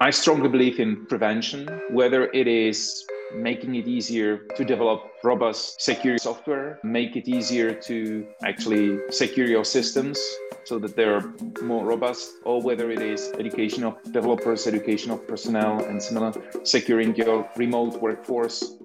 I 0.00 0.10
strongly 0.10 0.48
believe 0.48 0.78
in 0.78 1.06
prevention, 1.06 1.66
whether 1.90 2.30
it 2.30 2.46
is 2.46 3.04
making 3.34 3.74
it 3.74 3.88
easier 3.88 4.38
to 4.56 4.64
develop 4.64 5.10
robust 5.24 5.80
security 5.80 6.22
software, 6.22 6.78
make 6.84 7.16
it 7.16 7.26
easier 7.26 7.74
to 7.74 8.24
actually 8.44 9.00
secure 9.10 9.48
your 9.48 9.64
systems 9.64 10.16
so 10.62 10.78
that 10.78 10.94
they're 10.94 11.32
more 11.62 11.84
robust, 11.84 12.34
or 12.44 12.62
whether 12.62 12.92
it 12.92 13.02
is 13.02 13.32
education 13.40 13.82
of 13.82 14.00
developers, 14.12 14.68
education 14.68 15.10
of 15.10 15.26
personnel, 15.26 15.84
and 15.84 16.00
similar, 16.00 16.32
securing 16.62 17.16
your 17.16 17.48
remote 17.56 18.00
workforce. 18.00 18.76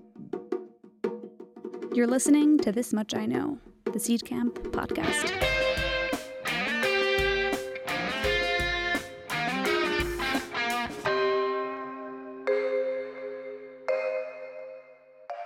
You're 1.93 2.07
listening 2.07 2.57
to 2.59 2.71
This 2.71 2.91
Much 2.91 3.13
I 3.13 3.27
Know, 3.27 3.59
the 3.85 3.99
Seedcamp 3.99 4.53
podcast. 4.71 5.31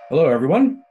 Hello, 0.10 0.30
everyone. 0.30 0.82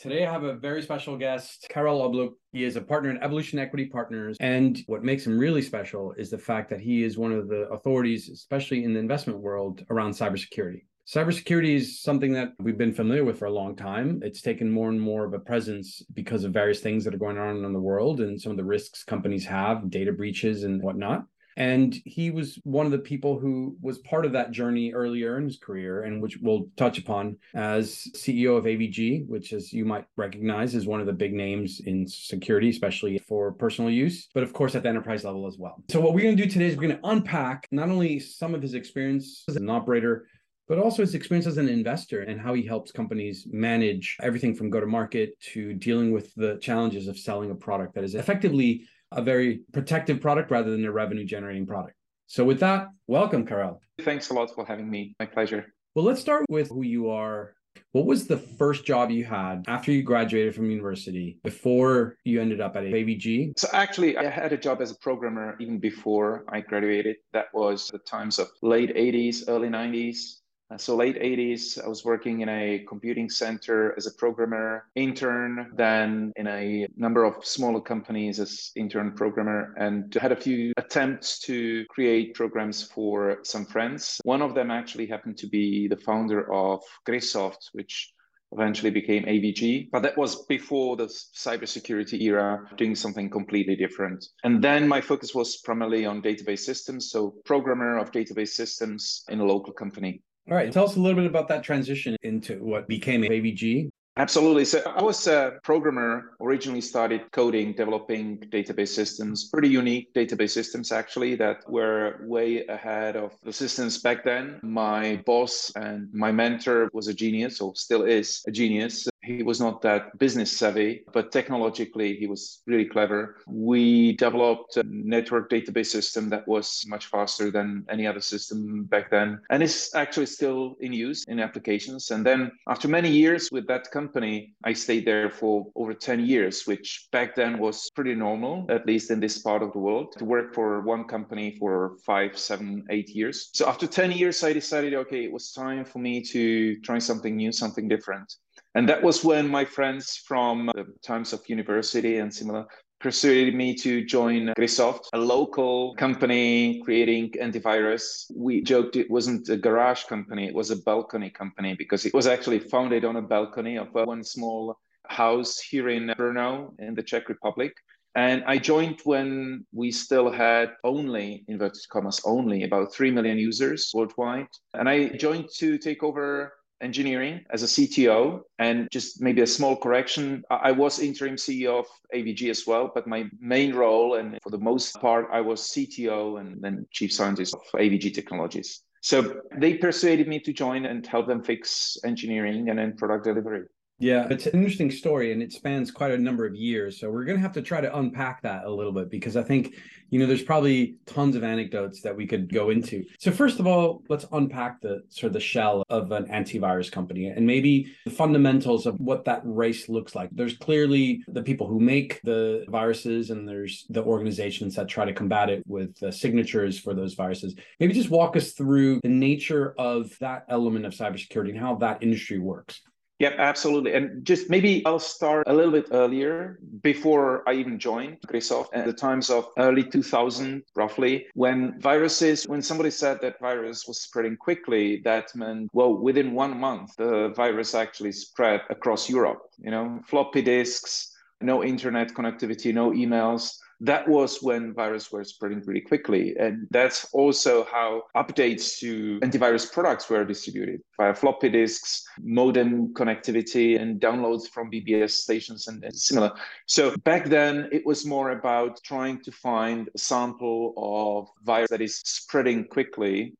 Today 0.00 0.26
I 0.26 0.32
have 0.32 0.42
a 0.42 0.56
very 0.56 0.82
special 0.82 1.16
guest, 1.16 1.64
Karel 1.70 2.00
Obluk. 2.00 2.32
He 2.50 2.64
is 2.64 2.74
a 2.74 2.80
partner 2.80 3.08
in 3.08 3.22
Evolution 3.22 3.60
Equity 3.60 3.86
Partners. 3.86 4.36
And 4.40 4.82
what 4.88 5.04
makes 5.04 5.24
him 5.24 5.38
really 5.38 5.62
special 5.62 6.12
is 6.18 6.28
the 6.28 6.38
fact 6.38 6.70
that 6.70 6.80
he 6.80 7.04
is 7.04 7.16
one 7.16 7.30
of 7.30 7.46
the 7.46 7.68
authorities, 7.70 8.28
especially 8.28 8.82
in 8.82 8.92
the 8.92 8.98
investment 8.98 9.38
world, 9.38 9.84
around 9.90 10.10
cybersecurity. 10.10 10.86
Cybersecurity 11.06 11.76
is 11.76 12.02
something 12.02 12.32
that 12.32 12.48
we've 12.58 12.76
been 12.76 12.92
familiar 12.92 13.24
with 13.24 13.38
for 13.38 13.44
a 13.44 13.52
long 13.52 13.76
time. 13.76 14.20
It's 14.24 14.42
taken 14.42 14.68
more 14.68 14.88
and 14.88 15.00
more 15.00 15.24
of 15.24 15.34
a 15.34 15.38
presence 15.38 16.02
because 16.12 16.42
of 16.42 16.52
various 16.52 16.80
things 16.80 17.04
that 17.04 17.14
are 17.14 17.18
going 17.18 17.38
on 17.38 17.64
in 17.64 17.72
the 17.72 17.78
world 17.78 18.22
and 18.22 18.40
some 18.40 18.50
of 18.50 18.58
the 18.58 18.64
risks 18.64 19.04
companies 19.04 19.44
have, 19.46 19.88
data 19.88 20.10
breaches 20.10 20.64
and 20.64 20.82
whatnot. 20.82 21.26
And 21.56 21.94
he 22.04 22.30
was 22.30 22.58
one 22.64 22.86
of 22.86 22.92
the 22.92 22.98
people 22.98 23.38
who 23.38 23.76
was 23.80 23.98
part 23.98 24.24
of 24.24 24.32
that 24.32 24.50
journey 24.50 24.92
earlier 24.92 25.38
in 25.38 25.44
his 25.44 25.58
career, 25.58 26.02
and 26.02 26.20
which 26.20 26.38
we'll 26.40 26.68
touch 26.76 26.98
upon 26.98 27.36
as 27.54 28.08
CEO 28.14 28.56
of 28.56 28.64
AVG, 28.64 29.26
which, 29.28 29.52
as 29.52 29.72
you 29.72 29.84
might 29.84 30.06
recognize, 30.16 30.74
is 30.74 30.86
one 30.86 31.00
of 31.00 31.06
the 31.06 31.12
big 31.12 31.32
names 31.32 31.80
in 31.84 32.06
security, 32.06 32.70
especially 32.70 33.18
for 33.18 33.52
personal 33.52 33.90
use, 33.90 34.28
but 34.34 34.42
of 34.42 34.52
course 34.52 34.74
at 34.74 34.82
the 34.82 34.88
enterprise 34.88 35.24
level 35.24 35.46
as 35.46 35.56
well. 35.58 35.82
So, 35.90 36.00
what 36.00 36.14
we're 36.14 36.22
going 36.22 36.36
to 36.36 36.42
do 36.42 36.50
today 36.50 36.66
is 36.66 36.76
we're 36.76 36.88
going 36.88 37.00
to 37.00 37.08
unpack 37.08 37.68
not 37.70 37.88
only 37.88 38.18
some 38.18 38.54
of 38.54 38.62
his 38.62 38.74
experience 38.74 39.44
as 39.48 39.56
an 39.56 39.70
operator, 39.70 40.26
but 40.68 40.78
also 40.78 41.02
his 41.02 41.14
experience 41.14 41.46
as 41.46 41.58
an 41.58 41.68
investor 41.68 42.22
and 42.22 42.40
how 42.40 42.54
he 42.54 42.62
helps 42.62 42.90
companies 42.90 43.46
manage 43.50 44.16
everything 44.22 44.54
from 44.54 44.70
go 44.70 44.80
to 44.80 44.86
market 44.86 45.38
to 45.40 45.74
dealing 45.74 46.10
with 46.10 46.34
the 46.34 46.58
challenges 46.60 47.06
of 47.06 47.18
selling 47.18 47.50
a 47.50 47.54
product 47.54 47.94
that 47.94 48.04
is 48.04 48.14
effectively 48.14 48.86
a 49.14 49.22
very 49.22 49.60
protective 49.72 50.20
product 50.20 50.50
rather 50.50 50.70
than 50.70 50.84
a 50.84 50.92
revenue 50.92 51.24
generating 51.24 51.66
product. 51.66 51.96
So, 52.26 52.44
with 52.44 52.60
that, 52.60 52.88
welcome, 53.06 53.46
Karel. 53.46 53.80
Thanks 54.02 54.30
a 54.30 54.34
lot 54.34 54.54
for 54.54 54.64
having 54.66 54.90
me. 54.90 55.14
My 55.20 55.26
pleasure. 55.26 55.66
Well, 55.94 56.04
let's 56.04 56.20
start 56.20 56.44
with 56.48 56.68
who 56.68 56.82
you 56.82 57.10
are. 57.10 57.54
What 57.92 58.06
was 58.06 58.26
the 58.26 58.38
first 58.38 58.84
job 58.84 59.10
you 59.10 59.24
had 59.24 59.64
after 59.68 59.92
you 59.92 60.02
graduated 60.02 60.54
from 60.54 60.70
university 60.70 61.38
before 61.44 62.16
you 62.24 62.40
ended 62.40 62.60
up 62.60 62.76
at 62.76 62.84
AVG? 62.84 63.58
So, 63.58 63.68
actually, 63.72 64.16
I 64.16 64.28
had 64.28 64.52
a 64.52 64.56
job 64.56 64.80
as 64.80 64.90
a 64.90 64.96
programmer 64.96 65.56
even 65.60 65.78
before 65.78 66.44
I 66.48 66.60
graduated. 66.60 67.16
That 67.32 67.46
was 67.52 67.88
the 67.88 67.98
times 67.98 68.38
of 68.38 68.48
late 68.62 68.94
80s, 68.94 69.44
early 69.48 69.68
90s. 69.68 70.40
Uh, 70.70 70.78
so 70.78 70.96
late 70.96 71.20
80s, 71.20 71.82
I 71.82 71.88
was 71.88 72.04
working 72.04 72.40
in 72.40 72.48
a 72.48 72.84
computing 72.88 73.28
center 73.28 73.94
as 73.98 74.06
a 74.06 74.14
programmer, 74.14 74.86
intern, 74.94 75.70
then 75.76 76.32
in 76.36 76.46
a 76.46 76.86
number 76.96 77.24
of 77.24 77.44
smaller 77.44 77.80
companies 77.80 78.40
as 78.40 78.70
intern 78.74 79.12
programmer, 79.12 79.74
and 79.76 80.14
had 80.14 80.32
a 80.32 80.36
few 80.36 80.72
attempts 80.78 81.38
to 81.40 81.84
create 81.90 82.34
programs 82.34 82.82
for 82.82 83.40
some 83.42 83.66
friends. 83.66 84.20
One 84.24 84.40
of 84.40 84.54
them 84.54 84.70
actually 84.70 85.06
happened 85.06 85.36
to 85.38 85.46
be 85.46 85.86
the 85.86 85.98
founder 85.98 86.50
of 86.52 86.82
Grisoft, 87.06 87.68
which 87.72 88.14
eventually 88.52 88.90
became 88.90 89.24
AVG. 89.24 89.90
But 89.90 90.02
that 90.02 90.16
was 90.16 90.46
before 90.46 90.96
the 90.96 91.06
cybersecurity 91.06 92.20
era, 92.22 92.66
doing 92.76 92.94
something 92.94 93.28
completely 93.28 93.76
different. 93.76 94.24
And 94.44 94.62
then 94.62 94.88
my 94.88 95.00
focus 95.00 95.34
was 95.34 95.58
primarily 95.58 96.06
on 96.06 96.22
database 96.22 96.60
systems, 96.60 97.10
so 97.10 97.34
programmer 97.44 97.98
of 97.98 98.12
database 98.12 98.50
systems 98.50 99.24
in 99.28 99.40
a 99.40 99.44
local 99.44 99.72
company. 99.72 100.22
All 100.50 100.56
right. 100.56 100.70
Tell 100.70 100.84
us 100.84 100.96
a 100.96 101.00
little 101.00 101.16
bit 101.16 101.26
about 101.26 101.48
that 101.48 101.62
transition 101.62 102.16
into 102.22 102.62
what 102.62 102.86
became 102.86 103.22
AVG. 103.22 103.90
Absolutely. 104.16 104.64
So 104.64 104.80
I 104.86 105.02
was 105.02 105.26
a 105.26 105.58
programmer, 105.64 106.36
originally 106.40 106.80
started 106.80 107.22
coding, 107.32 107.72
developing 107.72 108.38
database 108.52 108.88
systems, 108.88 109.48
pretty 109.52 109.68
unique 109.68 110.14
database 110.14 110.50
systems 110.50 110.92
actually 110.92 111.34
that 111.36 111.68
were 111.68 112.20
way 112.22 112.64
ahead 112.66 113.16
of 113.16 113.32
the 113.42 113.52
systems 113.52 113.98
back 113.98 114.22
then. 114.22 114.60
My 114.62 115.20
boss 115.26 115.72
and 115.74 116.12
my 116.12 116.30
mentor 116.30 116.90
was 116.92 117.08
a 117.08 117.14
genius, 117.14 117.60
or 117.60 117.74
still 117.74 118.04
is 118.04 118.44
a 118.46 118.52
genius. 118.52 119.08
He 119.24 119.42
was 119.42 119.60
not 119.60 119.80
that 119.82 120.18
business 120.18 120.52
savvy, 120.52 121.04
but 121.12 121.32
technologically 121.32 122.16
he 122.16 122.26
was 122.26 122.62
really 122.66 122.84
clever. 122.84 123.36
We 123.46 124.12
developed 124.16 124.76
a 124.76 124.84
network 124.86 125.50
database 125.50 125.86
system 125.86 126.28
that 126.28 126.46
was 126.46 126.84
much 126.86 127.06
faster 127.06 127.50
than 127.50 127.86
any 127.88 128.06
other 128.06 128.20
system 128.20 128.84
back 128.84 129.10
then, 129.10 129.40
and 129.50 129.62
is 129.62 129.90
actually 129.94 130.26
still 130.26 130.76
in 130.80 130.92
use 130.92 131.24
in 131.26 131.40
applications. 131.40 132.10
And 132.10 132.24
then 132.24 132.50
after 132.68 132.88
many 132.88 133.10
years 133.10 133.48
with 133.50 133.66
that 133.68 133.90
company, 133.90 134.54
I 134.64 134.72
stayed 134.74 135.06
there 135.06 135.30
for 135.30 135.66
over 135.74 135.94
10 135.94 136.26
years, 136.26 136.66
which 136.66 137.08
back 137.10 137.34
then 137.34 137.58
was 137.58 137.90
pretty 137.94 138.14
normal, 138.14 138.66
at 138.68 138.86
least 138.86 139.10
in 139.10 139.20
this 139.20 139.38
part 139.38 139.62
of 139.62 139.72
the 139.72 139.78
world, 139.78 140.14
to 140.18 140.24
work 140.24 140.54
for 140.54 140.82
one 140.82 141.04
company 141.04 141.56
for 141.58 141.96
five, 142.04 142.38
seven, 142.38 142.84
eight 142.90 143.08
years. 143.10 143.50
So 143.54 143.66
after 143.68 143.86
10 143.86 144.12
years, 144.12 144.44
I 144.44 144.52
decided, 144.52 144.94
okay, 144.94 145.24
it 145.24 145.32
was 145.32 145.52
time 145.52 145.84
for 145.84 145.98
me 145.98 146.22
to 146.22 146.78
try 146.80 146.98
something 146.98 147.36
new, 147.36 147.52
something 147.52 147.88
different. 147.88 148.36
And 148.74 148.88
that 148.88 149.02
was 149.02 149.24
when 149.24 149.48
my 149.48 149.64
friends 149.64 150.16
from 150.26 150.70
the 150.74 150.86
times 151.02 151.32
of 151.32 151.48
university 151.48 152.18
and 152.18 152.32
similar 152.32 152.66
persuaded 153.00 153.54
me 153.54 153.74
to 153.74 154.04
join 154.04 154.46
Grisoft, 154.58 155.04
a 155.12 155.18
local 155.18 155.94
company 155.96 156.80
creating 156.84 157.30
antivirus. 157.32 158.24
We 158.34 158.62
joked 158.62 158.96
it 158.96 159.10
wasn't 159.10 159.48
a 159.48 159.56
garage 159.56 160.04
company, 160.04 160.46
it 160.46 160.54
was 160.54 160.70
a 160.70 160.76
balcony 160.76 161.30
company 161.30 161.74
because 161.78 162.06
it 162.06 162.14
was 162.14 162.26
actually 162.26 162.60
founded 162.60 163.04
on 163.04 163.16
a 163.16 163.22
balcony 163.22 163.76
of 163.76 163.94
uh, 163.94 164.04
one 164.04 164.24
small 164.24 164.76
house 165.06 165.60
here 165.60 165.90
in 165.90 166.06
Brno 166.18 166.74
in 166.78 166.94
the 166.94 167.02
Czech 167.02 167.28
Republic. 167.28 167.74
And 168.16 168.42
I 168.46 168.58
joined 168.58 169.00
when 169.04 169.66
we 169.72 169.90
still 169.90 170.30
had 170.30 170.70
only, 170.84 171.44
inverted 171.48 171.82
commas, 171.90 172.20
only 172.24 172.62
about 172.62 172.94
3 172.94 173.10
million 173.10 173.36
users 173.38 173.90
worldwide. 173.92 174.46
And 174.72 174.88
I 174.88 175.08
joined 175.08 175.48
to 175.58 175.78
take 175.78 176.02
over 176.02 176.52
engineering 176.80 177.44
as 177.50 177.62
a 177.62 177.66
CTO. 177.66 178.40
And 178.58 178.88
just 178.90 179.20
maybe 179.20 179.42
a 179.42 179.46
small 179.46 179.76
correction 179.76 180.42
I 180.50 180.72
was 180.72 180.98
interim 180.98 181.36
CEO 181.36 181.80
of 181.80 181.86
AVG 182.14 182.50
as 182.50 182.66
well, 182.66 182.90
but 182.94 183.06
my 183.06 183.28
main 183.40 183.74
role, 183.74 184.14
and 184.16 184.38
for 184.42 184.50
the 184.50 184.58
most 184.58 185.00
part, 185.00 185.28
I 185.32 185.40
was 185.40 185.60
CTO 185.62 186.40
and 186.40 186.62
then 186.62 186.86
chief 186.90 187.12
scientist 187.12 187.54
of 187.54 187.62
AVG 187.74 188.14
Technologies. 188.14 188.82
So 189.00 189.42
they 189.58 189.74
persuaded 189.74 190.28
me 190.28 190.40
to 190.40 190.52
join 190.52 190.86
and 190.86 191.06
help 191.06 191.26
them 191.26 191.44
fix 191.44 191.98
engineering 192.04 192.70
and 192.70 192.78
then 192.78 192.96
product 192.96 193.24
delivery. 193.24 193.64
Yeah, 194.00 194.26
it's 194.28 194.46
an 194.46 194.54
interesting 194.54 194.90
story 194.90 195.32
and 195.32 195.40
it 195.40 195.52
spans 195.52 195.92
quite 195.92 196.10
a 196.10 196.18
number 196.18 196.44
of 196.44 196.56
years. 196.56 196.98
So 196.98 197.10
we're 197.10 197.24
going 197.24 197.36
to 197.36 197.42
have 197.42 197.52
to 197.52 197.62
try 197.62 197.80
to 197.80 197.96
unpack 197.96 198.42
that 198.42 198.64
a 198.64 198.70
little 198.70 198.92
bit 198.92 199.08
because 199.08 199.36
I 199.36 199.44
think, 199.44 199.76
you 200.10 200.18
know, 200.18 200.26
there's 200.26 200.42
probably 200.42 200.96
tons 201.06 201.36
of 201.36 201.44
anecdotes 201.44 202.00
that 202.02 202.16
we 202.16 202.26
could 202.26 202.52
go 202.52 202.70
into. 202.70 203.04
So 203.20 203.30
first 203.30 203.60
of 203.60 203.68
all, 203.68 204.02
let's 204.08 204.26
unpack 204.32 204.80
the 204.80 205.04
sort 205.10 205.28
of 205.28 205.34
the 205.34 205.40
shell 205.40 205.84
of 205.90 206.10
an 206.10 206.26
antivirus 206.26 206.90
company 206.90 207.28
and 207.28 207.46
maybe 207.46 207.94
the 208.04 208.10
fundamentals 208.10 208.84
of 208.86 208.98
what 208.98 209.24
that 209.26 209.42
race 209.44 209.88
looks 209.88 210.16
like. 210.16 210.28
There's 210.32 210.58
clearly 210.58 211.22
the 211.28 211.42
people 211.42 211.68
who 211.68 211.78
make 211.78 212.20
the 212.24 212.64
viruses 212.68 213.30
and 213.30 213.48
there's 213.48 213.86
the 213.90 214.02
organizations 214.02 214.74
that 214.74 214.88
try 214.88 215.04
to 215.04 215.12
combat 215.12 215.50
it 215.50 215.62
with 215.68 215.96
the 216.00 216.10
signatures 216.10 216.80
for 216.80 216.94
those 216.94 217.14
viruses. 217.14 217.54
Maybe 217.78 217.94
just 217.94 218.10
walk 218.10 218.36
us 218.36 218.52
through 218.52 219.00
the 219.04 219.08
nature 219.08 219.72
of 219.78 220.18
that 220.18 220.46
element 220.48 220.84
of 220.84 220.94
cybersecurity 220.94 221.50
and 221.50 221.60
how 221.60 221.76
that 221.76 222.02
industry 222.02 222.40
works. 222.40 222.82
Yep, 223.24 223.36
absolutely. 223.38 223.94
And 223.94 224.22
just 224.22 224.50
maybe 224.50 224.84
I'll 224.84 224.98
start 224.98 225.44
a 225.46 225.54
little 225.54 225.72
bit 225.72 225.86
earlier 225.92 226.58
before 226.82 227.42
I 227.48 227.54
even 227.54 227.78
joined 227.78 228.18
Grisoft 228.28 228.68
at 228.74 228.84
the 228.84 228.92
times 228.92 229.30
of 229.30 229.48
early 229.56 229.82
2000, 229.82 230.62
roughly, 230.76 231.24
when 231.32 231.80
viruses, 231.80 232.44
when 232.46 232.60
somebody 232.60 232.90
said 232.90 233.22
that 233.22 233.40
virus 233.40 233.88
was 233.88 234.02
spreading 234.02 234.36
quickly, 234.36 235.00
that 235.04 235.34
meant, 235.34 235.70
well, 235.72 235.94
within 235.96 236.34
one 236.34 236.60
month, 236.60 236.96
the 236.98 237.32
virus 237.34 237.74
actually 237.74 238.12
spread 238.12 238.60
across 238.68 239.08
Europe, 239.08 239.40
you 239.56 239.70
know, 239.70 240.00
floppy 240.06 240.42
disks, 240.42 241.10
no 241.40 241.64
internet 241.64 242.12
connectivity, 242.12 242.74
no 242.74 242.90
emails 242.90 243.56
that 243.84 244.08
was 244.08 244.42
when 244.42 244.72
viruses 244.72 245.12
were 245.12 245.24
spreading 245.24 245.62
really 245.66 245.80
quickly. 245.80 246.34
And 246.38 246.66
that's 246.70 247.06
also 247.12 247.64
how 247.64 248.04
updates 248.16 248.78
to 248.78 249.20
antivirus 249.20 249.70
products 249.70 250.08
were 250.08 250.24
distributed 250.24 250.80
via 250.96 251.14
floppy 251.14 251.50
disks, 251.50 252.04
modem 252.20 252.94
connectivity, 252.94 253.80
and 253.80 254.00
downloads 254.00 254.48
from 254.48 254.70
BBS 254.70 255.10
stations 255.10 255.68
and, 255.68 255.84
and 255.84 255.94
similar. 255.94 256.32
So 256.66 256.96
back 257.04 257.26
then, 257.26 257.68
it 257.72 257.84
was 257.84 258.06
more 258.06 258.30
about 258.30 258.82
trying 258.84 259.20
to 259.22 259.30
find 259.30 259.90
a 259.94 259.98
sample 259.98 260.72
of 260.76 261.28
virus 261.44 261.68
that 261.70 261.82
is 261.82 261.98
spreading 262.04 262.64
quickly 262.64 263.34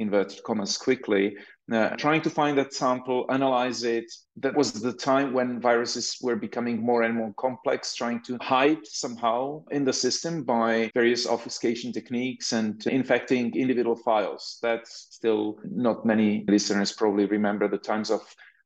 inverted 0.00 0.42
commas 0.42 0.76
quickly, 0.76 1.36
uh, 1.72 1.90
trying 1.90 2.22
to 2.22 2.30
find 2.30 2.58
that 2.58 2.74
sample, 2.74 3.26
analyze 3.30 3.84
it. 3.84 4.10
That 4.36 4.56
was 4.56 4.72
the 4.72 4.92
time 4.92 5.32
when 5.32 5.60
viruses 5.60 6.16
were 6.20 6.36
becoming 6.36 6.82
more 6.82 7.02
and 7.02 7.14
more 7.14 7.32
complex, 7.34 7.94
trying 7.94 8.22
to 8.24 8.38
hide 8.40 8.84
somehow 8.84 9.62
in 9.70 9.84
the 9.84 9.92
system 9.92 10.42
by 10.42 10.90
various 10.94 11.28
obfuscation 11.28 11.92
techniques 11.92 12.52
and 12.52 12.84
infecting 12.86 13.54
individual 13.54 13.96
files. 13.96 14.58
That's 14.62 15.08
still 15.10 15.58
not 15.64 16.04
many 16.04 16.44
listeners 16.48 16.92
probably 16.92 17.26
remember 17.26 17.68
the 17.68 17.78
times 17.78 18.10
of 18.10 18.22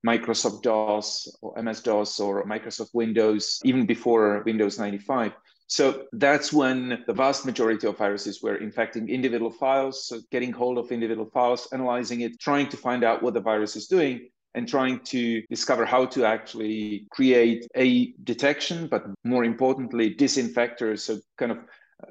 Microsoft 0.06 0.62
DOS 0.62 1.28
or 1.40 1.60
MS 1.62 1.80
DOS 1.80 2.20
or 2.20 2.44
Microsoft 2.46 2.94
Windows, 2.94 3.60
even 3.64 3.86
before 3.86 4.42
Windows 4.44 4.78
95. 4.78 5.32
So 5.66 6.04
that's 6.12 6.52
when 6.52 7.02
the 7.06 7.12
vast 7.14 7.46
majority 7.46 7.86
of 7.86 7.96
viruses 7.96 8.42
were 8.42 8.56
infecting 8.56 9.08
individual 9.08 9.50
files, 9.50 10.06
so 10.06 10.20
getting 10.30 10.52
hold 10.52 10.78
of 10.78 10.92
individual 10.92 11.30
files, 11.30 11.68
analyzing 11.72 12.20
it, 12.20 12.38
trying 12.38 12.68
to 12.68 12.76
find 12.76 13.02
out 13.02 13.22
what 13.22 13.34
the 13.34 13.40
virus 13.40 13.74
is 13.74 13.86
doing, 13.86 14.28
and 14.54 14.68
trying 14.68 15.00
to 15.00 15.42
discover 15.48 15.84
how 15.84 16.04
to 16.06 16.24
actually 16.24 17.06
create 17.10 17.66
a 17.76 18.12
detection, 18.24 18.86
but 18.86 19.04
more 19.24 19.44
importantly, 19.44 20.14
disinfectors, 20.14 21.00
so 21.00 21.18
kind 21.38 21.50
of 21.50 21.58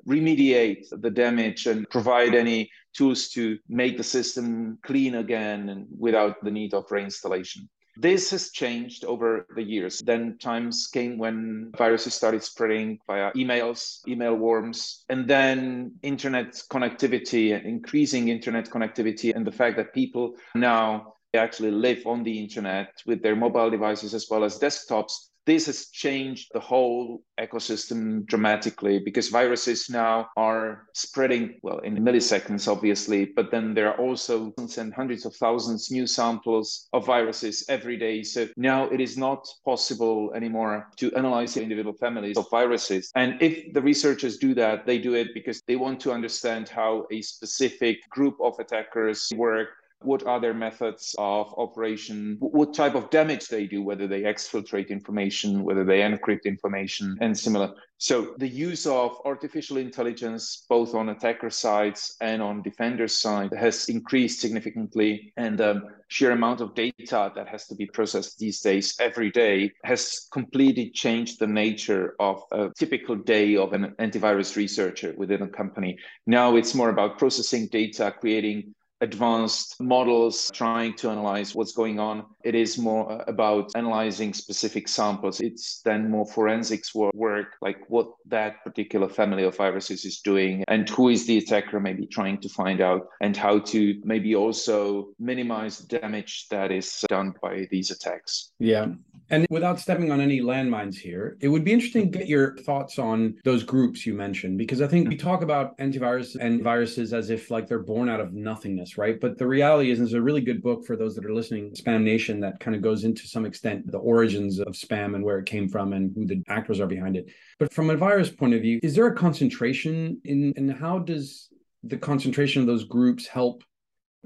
remediate 0.07 0.85
the 0.91 1.11
damage 1.11 1.67
and 1.67 1.87
provide 1.89 2.33
any 2.33 2.69
tools 2.93 3.29
to 3.29 3.57
make 3.69 3.97
the 3.97 4.03
system 4.03 4.77
clean 4.83 5.15
again 5.15 5.69
and 5.69 5.87
without 5.97 6.43
the 6.43 6.51
need 6.51 6.73
of 6.73 6.87
reinstallation. 6.87 7.67
This 7.95 8.31
has 8.31 8.51
changed 8.51 9.05
over 9.05 9.45
the 9.55 9.63
years. 9.63 9.99
Then 9.99 10.37
times 10.39 10.87
came 10.87 11.17
when 11.17 11.71
viruses 11.77 12.13
started 12.13 12.43
spreading 12.43 12.99
via 13.07 13.31
emails, 13.33 13.99
email 14.07 14.35
worms, 14.35 15.05
and 15.09 15.27
then 15.27 15.93
internet 16.01 16.53
connectivity, 16.71 17.63
increasing 17.63 18.29
internet 18.29 18.69
connectivity, 18.69 19.35
and 19.35 19.45
the 19.45 19.51
fact 19.51 19.77
that 19.77 19.93
people 19.93 20.35
now 20.55 21.13
actually 21.35 21.71
live 21.71 22.05
on 22.05 22.23
the 22.23 22.39
internet 22.39 22.89
with 23.05 23.21
their 23.23 23.35
mobile 23.35 23.69
devices 23.69 24.13
as 24.13 24.27
well 24.29 24.43
as 24.43 24.59
desktops 24.59 25.29
this 25.45 25.65
has 25.65 25.87
changed 25.87 26.49
the 26.53 26.59
whole 26.59 27.21
ecosystem 27.39 28.25
dramatically 28.25 28.99
because 28.99 29.29
viruses 29.29 29.89
now 29.89 30.27
are 30.37 30.85
spreading, 30.93 31.59
well, 31.61 31.79
in 31.79 31.97
milliseconds, 31.97 32.71
obviously, 32.71 33.25
but 33.25 33.51
then 33.51 33.73
there 33.73 33.89
are 33.89 33.97
also 33.97 34.53
and 34.77 34.93
hundreds 34.93 35.25
of 35.25 35.35
thousands 35.35 35.91
new 35.91 36.07
samples 36.07 36.87
of 36.93 37.05
viruses 37.05 37.65
every 37.69 37.97
day. 37.97 38.23
So 38.23 38.47
now 38.55 38.85
it 38.89 39.01
is 39.01 39.17
not 39.17 39.47
possible 39.65 40.31
anymore 40.33 40.89
to 40.97 41.13
analyze 41.15 41.57
individual 41.57 41.95
families 41.95 42.37
of 42.37 42.49
viruses. 42.49 43.11
And 43.15 43.41
if 43.41 43.73
the 43.73 43.81
researchers 43.81 44.37
do 44.37 44.53
that, 44.55 44.85
they 44.85 44.99
do 44.99 45.13
it 45.15 45.33
because 45.33 45.61
they 45.67 45.75
want 45.75 45.99
to 46.01 46.11
understand 46.11 46.69
how 46.69 47.05
a 47.11 47.21
specific 47.21 47.97
group 48.09 48.35
of 48.41 48.57
attackers 48.59 49.31
work 49.35 49.69
what 50.03 50.25
are 50.25 50.39
their 50.39 50.53
methods 50.53 51.15
of 51.17 51.53
operation, 51.57 52.37
what 52.39 52.73
type 52.73 52.95
of 52.95 53.09
damage 53.09 53.47
they 53.47 53.65
do, 53.65 53.81
whether 53.81 54.07
they 54.07 54.21
exfiltrate 54.21 54.89
information, 54.89 55.63
whether 55.63 55.83
they 55.83 55.99
encrypt 55.99 56.45
information, 56.45 57.17
and 57.21 57.37
similar. 57.37 57.73
So 57.97 58.35
the 58.37 58.47
use 58.47 58.85
of 58.85 59.17
artificial 59.23 59.77
intelligence, 59.77 60.65
both 60.67 60.93
on 60.93 61.09
attacker 61.09 61.49
sides 61.49 62.17
and 62.19 62.41
on 62.41 62.61
defender 62.61 63.07
side, 63.07 63.53
has 63.53 63.87
increased 63.87 64.41
significantly, 64.41 65.31
and 65.37 65.57
the 65.57 65.81
sheer 66.09 66.31
amount 66.31 66.59
of 66.59 66.75
data 66.75 67.31
that 67.35 67.47
has 67.47 67.65
to 67.67 67.75
be 67.75 67.85
processed 67.85 68.37
these 68.39 68.59
days 68.59 68.95
every 68.99 69.31
day 69.31 69.71
has 69.83 70.27
completely 70.33 70.89
changed 70.89 71.39
the 71.39 71.47
nature 71.47 72.15
of 72.19 72.43
a 72.51 72.69
typical 72.77 73.15
day 73.15 73.55
of 73.55 73.71
an 73.73 73.95
antivirus 73.99 74.55
researcher 74.57 75.13
within 75.17 75.41
a 75.41 75.47
company. 75.47 75.97
Now 76.27 76.57
it's 76.57 76.75
more 76.75 76.89
about 76.89 77.17
processing 77.17 77.67
data, 77.67 78.13
creating 78.19 78.75
advanced 79.03 79.79
models 79.81 80.49
trying 80.53 80.95
to 80.95 81.09
analyze 81.09 81.53
what's 81.53 81.73
going 81.73 81.99
on. 81.99 82.25
It 82.43 82.55
is 82.55 82.77
more 82.77 83.11
uh, 83.11 83.23
about 83.27 83.71
analyzing 83.75 84.33
specific 84.33 84.87
samples. 84.87 85.41
It's 85.41 85.81
then 85.81 86.09
more 86.09 86.25
forensics 86.25 86.95
work, 86.95 87.55
like 87.61 87.79
what 87.89 88.07
that 88.27 88.63
particular 88.63 89.09
family 89.09 89.43
of 89.43 89.57
viruses 89.57 90.05
is 90.05 90.19
doing 90.21 90.63
and 90.67 90.89
who 90.89 91.09
is 91.09 91.27
the 91.27 91.37
attacker 91.37 91.79
maybe 91.79 92.07
trying 92.07 92.39
to 92.39 92.49
find 92.49 92.79
out 92.81 93.07
and 93.21 93.35
how 93.35 93.59
to 93.59 94.01
maybe 94.03 94.35
also 94.35 95.09
minimize 95.19 95.79
the 95.79 95.99
damage 95.99 96.47
that 96.49 96.71
is 96.71 97.03
done 97.09 97.33
by 97.41 97.67
these 97.69 97.91
attacks. 97.91 98.51
Yeah. 98.59 98.87
And 99.33 99.47
without 99.49 99.79
stepping 99.79 100.11
on 100.11 100.21
any 100.21 100.41
landmines 100.41 100.93
here, 100.93 101.37
it 101.41 101.47
would 101.47 101.63
be 101.63 101.73
interesting 101.73 102.11
to 102.11 102.19
get 102.19 102.27
your 102.27 102.55
thoughts 102.57 102.99
on 102.99 103.35
those 103.43 103.63
groups 103.63 104.05
you 104.05 104.13
mentioned, 104.13 104.59
because 104.59 104.79
I 104.79 104.85
think 104.85 105.09
we 105.09 105.17
talk 105.17 105.41
about 105.41 105.75
antivirus 105.79 106.35
and 106.39 106.61
viruses 106.61 107.13
as 107.13 107.31
if 107.31 107.49
like 107.49 107.67
they're 107.67 107.79
born 107.79 108.09
out 108.09 108.19
of 108.19 108.33
nothingness, 108.33 108.95
right? 108.95 109.19
But 109.19 109.39
the 109.39 109.47
reality 109.47 109.89
is, 109.89 109.97
there's 109.97 110.13
a 110.13 110.21
really 110.21 110.41
good 110.41 110.61
book 110.61 110.85
for 110.85 110.95
those 110.95 111.15
that 111.15 111.25
are 111.25 111.33
listening, 111.33 111.71
Spam 111.71 112.03
Nation, 112.03 112.41
that 112.41 112.59
kind 112.59 112.75
of 112.75 112.83
goes 112.83 113.05
into 113.05 113.27
some 113.27 113.43
extent 113.43 113.91
the 113.91 113.97
origins 113.97 114.59
of 114.59 114.73
spam 114.73 115.15
and 115.15 115.23
where 115.23 115.39
it 115.39 115.47
came 115.47 115.67
from 115.67 115.93
and 115.93 116.13
who 116.13 116.27
the 116.27 116.43
actors 116.47 116.79
are 116.79 116.85
behind 116.85 117.17
it. 117.17 117.31
But 117.57 117.73
from 117.73 117.89
a 117.89 117.97
virus 117.97 118.29
point 118.29 118.53
of 118.53 118.61
view, 118.61 118.79
is 118.83 118.93
there 118.93 119.07
a 119.07 119.15
concentration 119.15 120.21
in, 120.25 120.53
and 120.57 120.71
how 120.71 120.99
does 120.99 121.49
the 121.83 121.97
concentration 121.97 122.61
of 122.61 122.67
those 122.67 122.83
groups 122.83 123.25
help 123.25 123.63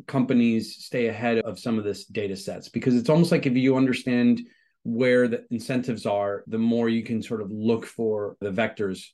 companies 0.05 0.75
stay 0.83 1.07
ahead 1.07 1.37
of 1.39 1.57
some 1.57 1.77
of 1.77 1.85
this 1.85 2.03
data 2.03 2.35
sets? 2.35 2.67
Because 2.67 2.93
it's 2.93 3.09
almost 3.09 3.31
like 3.31 3.45
if 3.45 3.55
you 3.55 3.77
understand 3.77 4.41
where 4.87 5.27
the 5.27 5.43
incentives 5.51 6.05
are, 6.05 6.45
the 6.47 6.57
more 6.57 6.87
you 6.87 7.03
can 7.03 7.21
sort 7.21 7.41
of 7.41 7.51
look 7.51 7.85
for 7.85 8.37
the 8.39 8.49
vectors. 8.49 9.07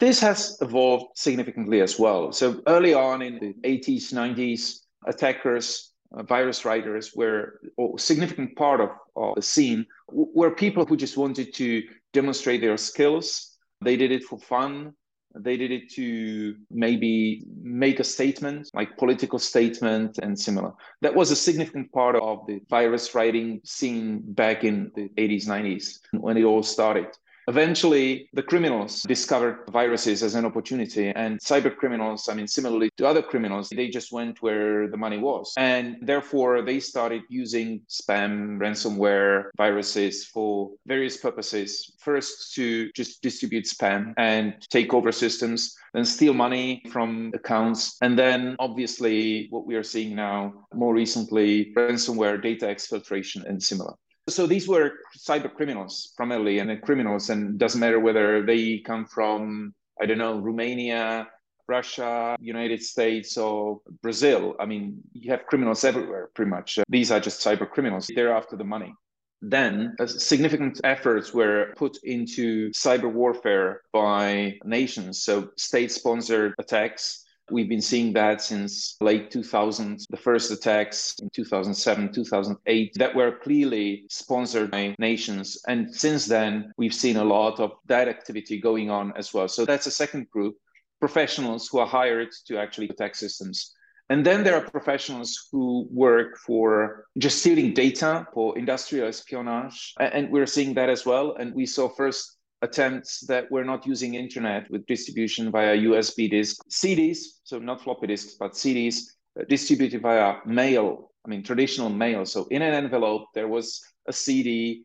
This 0.00 0.18
has 0.18 0.58
evolved 0.60 1.16
significantly 1.16 1.80
as 1.82 2.00
well. 2.00 2.32
So 2.32 2.60
early 2.66 2.94
on 2.94 3.22
in 3.22 3.38
the 3.38 3.54
80s, 3.62 4.12
90s, 4.12 4.80
attackers, 5.06 5.92
uh, 6.12 6.24
virus 6.24 6.64
writers 6.64 7.12
were 7.14 7.60
a 7.78 7.96
significant 7.96 8.56
part 8.56 8.80
of, 8.80 8.90
of 9.14 9.36
the 9.36 9.42
scene, 9.42 9.86
were 10.08 10.50
people 10.50 10.84
who 10.84 10.96
just 10.96 11.16
wanted 11.16 11.54
to 11.54 11.84
demonstrate 12.12 12.60
their 12.60 12.76
skills. 12.76 13.56
They 13.82 13.96
did 13.96 14.10
it 14.10 14.24
for 14.24 14.36
fun. 14.36 14.94
They 15.34 15.56
did 15.56 15.70
it 15.70 15.90
to 15.90 16.56
maybe 16.70 17.44
make 17.62 18.00
a 18.00 18.04
statement, 18.04 18.68
like 18.74 18.96
political 18.96 19.38
statement 19.38 20.18
and 20.18 20.38
similar. 20.38 20.72
That 21.02 21.14
was 21.14 21.30
a 21.30 21.36
significant 21.36 21.92
part 21.92 22.16
of 22.16 22.46
the 22.46 22.60
virus 22.68 23.14
writing 23.14 23.60
scene 23.64 24.22
back 24.22 24.64
in 24.64 24.90
the 24.94 25.08
80s, 25.16 25.46
90s 25.46 26.00
when 26.12 26.36
it 26.36 26.44
all 26.44 26.62
started. 26.62 27.06
Eventually, 27.50 28.28
the 28.32 28.44
criminals 28.44 29.02
discovered 29.02 29.64
viruses 29.72 30.22
as 30.22 30.36
an 30.36 30.44
opportunity, 30.44 31.08
and 31.08 31.40
cyber 31.40 31.76
criminals, 31.76 32.28
I 32.28 32.34
mean, 32.34 32.46
similarly 32.46 32.90
to 32.96 33.08
other 33.08 33.22
criminals, 33.22 33.70
they 33.70 33.88
just 33.88 34.12
went 34.12 34.40
where 34.40 34.86
the 34.86 34.96
money 34.96 35.18
was. 35.18 35.52
And 35.58 35.96
therefore, 36.00 36.62
they 36.62 36.78
started 36.78 37.22
using 37.28 37.80
spam, 37.88 38.58
ransomware, 38.60 39.50
viruses 39.56 40.24
for 40.26 40.70
various 40.86 41.16
purposes. 41.16 41.92
First, 41.98 42.54
to 42.54 42.92
just 42.92 43.20
distribute 43.20 43.64
spam 43.64 44.14
and 44.16 44.54
take 44.70 44.94
over 44.94 45.10
systems, 45.10 45.74
then 45.92 46.04
steal 46.04 46.34
money 46.34 46.84
from 46.92 47.32
accounts. 47.34 47.96
And 48.00 48.16
then, 48.16 48.54
obviously, 48.60 49.48
what 49.50 49.66
we 49.66 49.74
are 49.74 49.82
seeing 49.82 50.14
now, 50.14 50.52
more 50.72 50.94
recently, 50.94 51.72
ransomware, 51.76 52.40
data 52.40 52.66
exfiltration, 52.66 53.44
and 53.44 53.60
similar. 53.60 53.94
So 54.30 54.46
these 54.46 54.66
were 54.68 54.92
cyber 55.18 55.52
criminals 55.52 56.12
primarily, 56.16 56.58
and 56.58 56.80
criminals, 56.82 57.30
and 57.30 57.58
doesn't 57.58 57.80
matter 57.80 58.00
whether 58.00 58.44
they 58.44 58.78
come 58.78 59.06
from 59.06 59.74
I 60.00 60.06
don't 60.06 60.18
know 60.18 60.38
Romania, 60.38 61.28
Russia, 61.68 62.36
United 62.40 62.82
States, 62.82 63.36
or 63.36 63.80
Brazil. 64.02 64.56
I 64.58 64.66
mean, 64.66 65.02
you 65.12 65.30
have 65.30 65.46
criminals 65.46 65.84
everywhere, 65.84 66.30
pretty 66.34 66.50
much. 66.50 66.78
These 66.88 67.10
are 67.12 67.20
just 67.20 67.44
cyber 67.44 67.68
criminals. 67.68 68.10
They're 68.14 68.34
after 68.34 68.56
the 68.56 68.64
money. 68.64 68.94
Then 69.42 69.94
significant 70.06 70.80
efforts 70.84 71.32
were 71.32 71.72
put 71.76 71.96
into 72.02 72.70
cyber 72.70 73.10
warfare 73.10 73.82
by 73.92 74.58
nations. 74.64 75.22
So 75.22 75.50
state 75.56 75.90
sponsored 75.92 76.54
attacks 76.58 77.24
We've 77.50 77.68
been 77.68 77.80
seeing 77.80 78.12
that 78.14 78.40
since 78.40 78.96
late 79.00 79.30
2000s, 79.30 80.06
the 80.08 80.16
first 80.16 80.50
attacks 80.50 81.16
in 81.20 81.30
2007, 81.30 82.12
2008 82.12 82.92
that 82.96 83.14
were 83.14 83.32
clearly 83.32 84.04
sponsored 84.08 84.70
by 84.70 84.94
nations. 84.98 85.60
And 85.66 85.94
since 85.94 86.26
then, 86.26 86.72
we've 86.76 86.94
seen 86.94 87.16
a 87.16 87.24
lot 87.24 87.60
of 87.60 87.72
that 87.86 88.08
activity 88.08 88.60
going 88.60 88.90
on 88.90 89.12
as 89.16 89.34
well. 89.34 89.48
So 89.48 89.64
that's 89.64 89.86
a 89.86 89.90
second 89.90 90.30
group, 90.30 90.56
professionals 91.00 91.68
who 91.68 91.78
are 91.78 91.86
hired 91.86 92.28
to 92.46 92.58
actually 92.58 92.88
attack 92.88 93.14
systems. 93.14 93.74
And 94.10 94.26
then 94.26 94.42
there 94.42 94.56
are 94.56 94.68
professionals 94.68 95.48
who 95.52 95.86
work 95.90 96.36
for 96.38 97.06
just 97.18 97.38
stealing 97.38 97.74
data 97.74 98.26
for 98.34 98.58
industrial 98.58 99.06
espionage. 99.06 99.94
And 100.00 100.30
we're 100.30 100.46
seeing 100.46 100.74
that 100.74 100.90
as 100.90 101.06
well. 101.06 101.36
And 101.38 101.54
we 101.54 101.64
saw 101.64 101.88
first 101.88 102.38
attempts 102.62 103.20
that 103.26 103.50
were 103.50 103.64
not 103.64 103.86
using 103.86 104.14
internet 104.14 104.70
with 104.70 104.86
distribution 104.86 105.50
via 105.50 105.76
USB 105.76 106.30
disk, 106.30 106.56
CDs, 106.68 107.18
so 107.44 107.58
not 107.58 107.82
floppy 107.82 108.06
disks, 108.06 108.36
but 108.38 108.52
CDs 108.52 109.02
uh, 109.38 109.44
distributed 109.48 110.02
via 110.02 110.36
mail. 110.46 111.10
I 111.24 111.28
mean, 111.28 111.42
traditional 111.42 111.90
mail. 111.90 112.24
So 112.24 112.46
in 112.50 112.62
an 112.62 112.74
envelope, 112.74 113.26
there 113.34 113.48
was 113.48 113.80
a 114.06 114.12
CD 114.12 114.84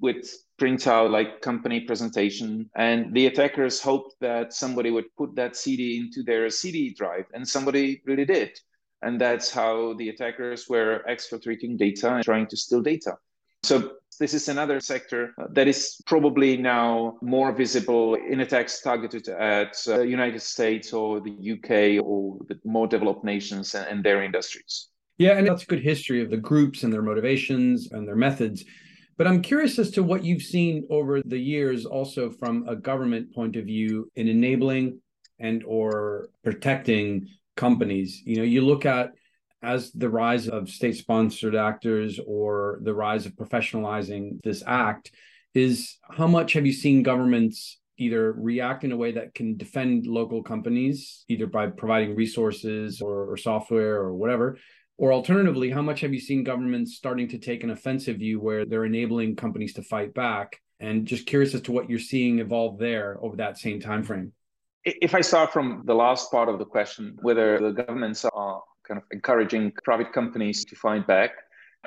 with 0.00 0.26
printout 0.60 1.10
like 1.10 1.40
company 1.40 1.80
presentation 1.80 2.68
and 2.76 3.12
the 3.14 3.26
attackers 3.26 3.80
hoped 3.80 4.14
that 4.20 4.52
somebody 4.52 4.90
would 4.90 5.04
put 5.16 5.34
that 5.34 5.56
cd 5.56 5.98
into 5.98 6.22
their 6.22 6.48
cd 6.50 6.94
drive 6.94 7.24
and 7.34 7.46
somebody 7.46 8.02
really 8.06 8.24
did 8.24 8.50
And 9.02 9.20
that's 9.20 9.50
how 9.50 9.94
the 9.94 10.08
attackers 10.08 10.68
were 10.68 11.04
exfiltrating 11.08 11.76
data 11.76 12.14
and 12.14 12.24
trying 12.24 12.46
to 12.48 12.56
steal 12.56 12.82
data. 12.82 13.18
So 13.62 13.96
this 14.18 14.34
is 14.34 14.48
another 14.48 14.80
sector 14.80 15.34
that 15.50 15.68
is 15.68 16.00
probably 16.06 16.56
now 16.56 17.16
more 17.22 17.52
visible 17.52 18.14
in 18.14 18.40
attacks 18.40 18.80
targeted 18.80 19.28
at 19.28 19.76
the 19.84 19.96
uh, 19.96 19.98
United 20.00 20.40
States 20.40 20.92
or 20.92 21.20
the 21.20 21.52
UK 21.52 22.04
or 22.04 22.38
the 22.48 22.58
more 22.64 22.86
developed 22.86 23.24
nations 23.24 23.74
and 23.74 24.04
their 24.04 24.22
industries. 24.22 24.88
Yeah, 25.18 25.38
and 25.38 25.46
that's 25.46 25.62
a 25.62 25.66
good 25.66 25.82
history 25.82 26.22
of 26.22 26.30
the 26.30 26.36
groups 26.36 26.82
and 26.82 26.92
their 26.92 27.02
motivations 27.02 27.92
and 27.92 28.06
their 28.06 28.16
methods. 28.16 28.64
But 29.16 29.28
I'm 29.28 29.42
curious 29.42 29.78
as 29.78 29.90
to 29.92 30.02
what 30.02 30.24
you've 30.24 30.42
seen 30.42 30.86
over 30.90 31.22
the 31.22 31.38
years 31.38 31.86
also 31.86 32.30
from 32.30 32.66
a 32.68 32.74
government 32.74 33.32
point 33.32 33.54
of 33.54 33.64
view 33.64 34.10
in 34.16 34.26
enabling 34.26 35.00
and 35.38 35.62
or 35.64 36.30
protecting 36.42 37.28
companies. 37.56 38.22
You 38.24 38.36
know, 38.38 38.42
you 38.42 38.62
look 38.62 38.86
at 38.86 39.12
as 39.64 39.90
the 39.92 40.08
rise 40.08 40.48
of 40.48 40.68
state 40.68 40.96
sponsored 40.96 41.54
actors 41.54 42.20
or 42.26 42.80
the 42.82 42.94
rise 42.94 43.26
of 43.26 43.32
professionalizing 43.32 44.42
this 44.42 44.62
act 44.66 45.10
is 45.54 45.98
how 46.10 46.26
much 46.26 46.52
have 46.52 46.66
you 46.66 46.72
seen 46.72 47.02
governments 47.02 47.78
either 47.96 48.32
react 48.32 48.84
in 48.84 48.92
a 48.92 48.96
way 48.96 49.12
that 49.12 49.34
can 49.34 49.56
defend 49.56 50.06
local 50.06 50.42
companies 50.42 51.24
either 51.28 51.46
by 51.46 51.68
providing 51.68 52.16
resources 52.16 53.00
or, 53.00 53.30
or, 53.30 53.36
software 53.36 53.96
or 53.96 54.14
whatever? 54.14 54.58
Or 54.98 55.12
alternatively 55.12 55.70
how 55.70 55.82
much 55.82 56.00
have 56.00 56.12
you 56.12 56.20
seen 56.20 56.44
governments 56.44 56.96
starting 56.96 57.28
to 57.28 57.38
take 57.38 57.62
an 57.62 57.70
offensive 57.70 58.18
view 58.18 58.40
where 58.40 58.64
they're 58.64 58.84
enabling 58.84 59.36
companies 59.36 59.74
to 59.74 59.82
fight 59.82 60.12
back? 60.12 60.60
And 60.80 61.06
just 61.06 61.26
curious 61.26 61.54
as 61.54 61.62
to 61.62 61.72
what 61.72 61.88
you're 61.88 61.98
seeing 61.98 62.40
evolve 62.40 62.78
there 62.78 63.18
over 63.20 63.36
that 63.36 63.58
same 63.58 63.80
time 63.80 64.02
frame 64.02 64.32
if 64.84 65.14
i 65.14 65.20
start 65.20 65.52
from 65.52 65.82
the 65.86 65.94
last 65.94 66.30
part 66.30 66.48
of 66.48 66.58
the 66.58 66.64
question 66.64 67.16
whether 67.22 67.58
the 67.58 67.72
governments 67.72 68.24
are 68.24 68.62
kind 68.86 68.98
of 68.98 69.04
encouraging 69.10 69.72
private 69.84 70.12
companies 70.12 70.64
to 70.64 70.76
fight 70.76 71.06
back. 71.06 71.32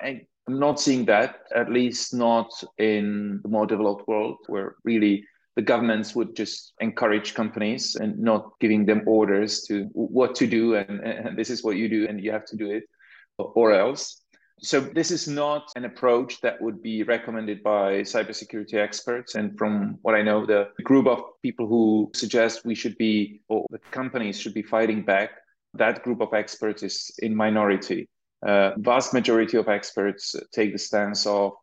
And 0.01 0.21
I'm 0.47 0.59
not 0.59 0.79
seeing 0.79 1.05
that, 1.05 1.41
at 1.55 1.71
least 1.71 2.13
not 2.13 2.49
in 2.77 3.39
the 3.43 3.49
more 3.49 3.65
developed 3.65 4.07
world, 4.07 4.37
where 4.47 4.75
really 4.83 5.25
the 5.55 5.61
governments 5.63 6.15
would 6.15 6.35
just 6.35 6.73
encourage 6.79 7.33
companies 7.33 7.95
and 7.95 8.17
not 8.19 8.51
giving 8.59 8.85
them 8.85 9.01
orders 9.07 9.63
to 9.63 9.89
what 9.93 10.35
to 10.35 10.45
do 10.45 10.75
and, 10.75 10.99
and 11.01 11.37
this 11.37 11.49
is 11.49 11.63
what 11.63 11.75
you 11.75 11.89
do 11.89 12.07
and 12.07 12.23
you 12.23 12.31
have 12.31 12.45
to 12.45 12.55
do 12.55 12.69
it 12.69 12.83
or 13.39 13.73
else. 13.73 14.21
So 14.59 14.79
this 14.79 15.11
is 15.11 15.27
not 15.27 15.69
an 15.75 15.85
approach 15.85 16.41
that 16.41 16.61
would 16.61 16.81
be 16.81 17.03
recommended 17.03 17.61
by 17.61 18.01
cybersecurity 18.01 18.75
experts. 18.75 19.35
And 19.35 19.57
from 19.57 19.99
what 20.01 20.15
I 20.15 20.23
know, 20.23 20.45
the 20.45 20.69
group 20.83 21.05
of 21.07 21.21
people 21.43 21.67
who 21.67 22.11
suggest 22.15 22.65
we 22.65 22.73
should 22.73 22.97
be, 22.97 23.41
or 23.49 23.65
the 23.69 23.79
companies 23.91 24.39
should 24.39 24.55
be 24.55 24.63
fighting 24.63 25.03
back, 25.03 25.31
that 25.77 26.03
group 26.03 26.21
of 26.21 26.33
experts 26.33 26.83
is 26.83 27.11
in 27.19 27.35
minority. 27.35 28.09
Uh, 28.45 28.71
vast 28.77 29.13
majority 29.13 29.57
of 29.57 29.67
experts 29.67 30.35
take 30.53 30.71
the 30.71 30.77
stance 30.77 31.25
of 31.25 31.53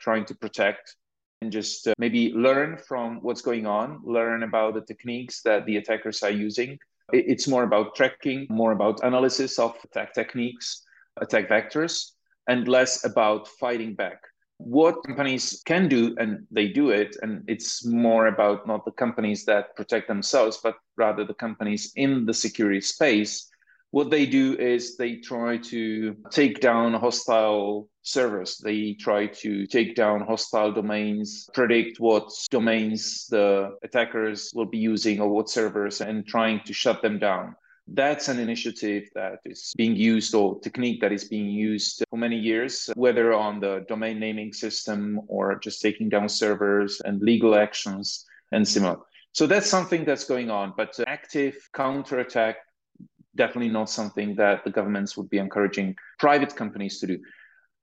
trying 0.00 0.24
to 0.26 0.34
protect 0.34 0.96
and 1.42 1.52
just 1.52 1.86
uh, 1.86 1.94
maybe 1.98 2.32
learn 2.32 2.78
from 2.78 3.18
what's 3.22 3.42
going 3.42 3.66
on, 3.66 4.00
learn 4.04 4.42
about 4.42 4.74
the 4.74 4.80
techniques 4.80 5.42
that 5.42 5.64
the 5.66 5.76
attackers 5.76 6.22
are 6.22 6.30
using. 6.30 6.78
It's 7.12 7.46
more 7.46 7.64
about 7.64 7.94
tracking, 7.94 8.46
more 8.48 8.72
about 8.72 9.04
analysis 9.04 9.58
of 9.58 9.76
attack 9.84 10.14
techniques, 10.14 10.82
attack 11.20 11.48
vectors, 11.48 12.12
and 12.48 12.66
less 12.66 13.04
about 13.04 13.46
fighting 13.46 13.94
back. 13.94 14.20
What 14.58 15.04
companies 15.04 15.62
can 15.66 15.88
do, 15.88 16.14
and 16.16 16.46
they 16.50 16.68
do 16.68 16.90
it, 16.90 17.16
and 17.20 17.44
it's 17.46 17.84
more 17.84 18.28
about 18.28 18.66
not 18.66 18.84
the 18.84 18.92
companies 18.92 19.44
that 19.44 19.76
protect 19.76 20.08
themselves, 20.08 20.60
but 20.62 20.76
rather 20.96 21.24
the 21.24 21.34
companies 21.34 21.92
in 21.96 22.24
the 22.24 22.32
security 22.32 22.80
space 22.80 23.50
what 23.94 24.10
they 24.10 24.26
do 24.26 24.56
is 24.58 24.96
they 24.96 25.14
try 25.14 25.56
to 25.56 26.16
take 26.30 26.58
down 26.58 26.94
hostile 26.94 27.88
servers. 28.02 28.58
They 28.58 28.94
try 28.94 29.28
to 29.28 29.68
take 29.68 29.94
down 29.94 30.26
hostile 30.26 30.72
domains, 30.72 31.48
predict 31.54 32.00
what 32.00 32.28
domains 32.50 33.28
the 33.28 33.76
attackers 33.84 34.50
will 34.52 34.66
be 34.66 34.78
using 34.78 35.20
or 35.20 35.28
what 35.28 35.48
servers, 35.48 36.00
and 36.00 36.26
trying 36.26 36.58
to 36.66 36.72
shut 36.72 37.02
them 37.02 37.20
down. 37.20 37.54
That's 37.86 38.26
an 38.26 38.40
initiative 38.40 39.04
that 39.14 39.38
is 39.44 39.72
being 39.76 39.94
used 39.94 40.34
or 40.34 40.58
technique 40.58 41.00
that 41.00 41.12
is 41.12 41.28
being 41.28 41.50
used 41.50 42.02
for 42.10 42.16
many 42.16 42.36
years, 42.36 42.90
whether 42.96 43.32
on 43.32 43.60
the 43.60 43.84
domain 43.86 44.18
naming 44.18 44.52
system 44.52 45.20
or 45.28 45.56
just 45.60 45.80
taking 45.80 46.08
down 46.08 46.28
servers 46.28 47.00
and 47.04 47.22
legal 47.22 47.54
actions 47.54 48.26
and 48.50 48.66
similar. 48.66 48.96
So 49.34 49.48
that's 49.48 49.68
something 49.68 50.04
that's 50.04 50.24
going 50.24 50.48
on. 50.48 50.74
But 50.76 50.98
uh, 51.00 51.04
active 51.08 51.56
counterattack 51.72 52.56
definitely 53.36 53.70
not 53.70 53.90
something 53.90 54.34
that 54.36 54.64
the 54.64 54.70
governments 54.70 55.16
would 55.16 55.30
be 55.30 55.38
encouraging 55.38 55.96
private 56.18 56.54
companies 56.54 56.98
to 57.00 57.06
do. 57.06 57.18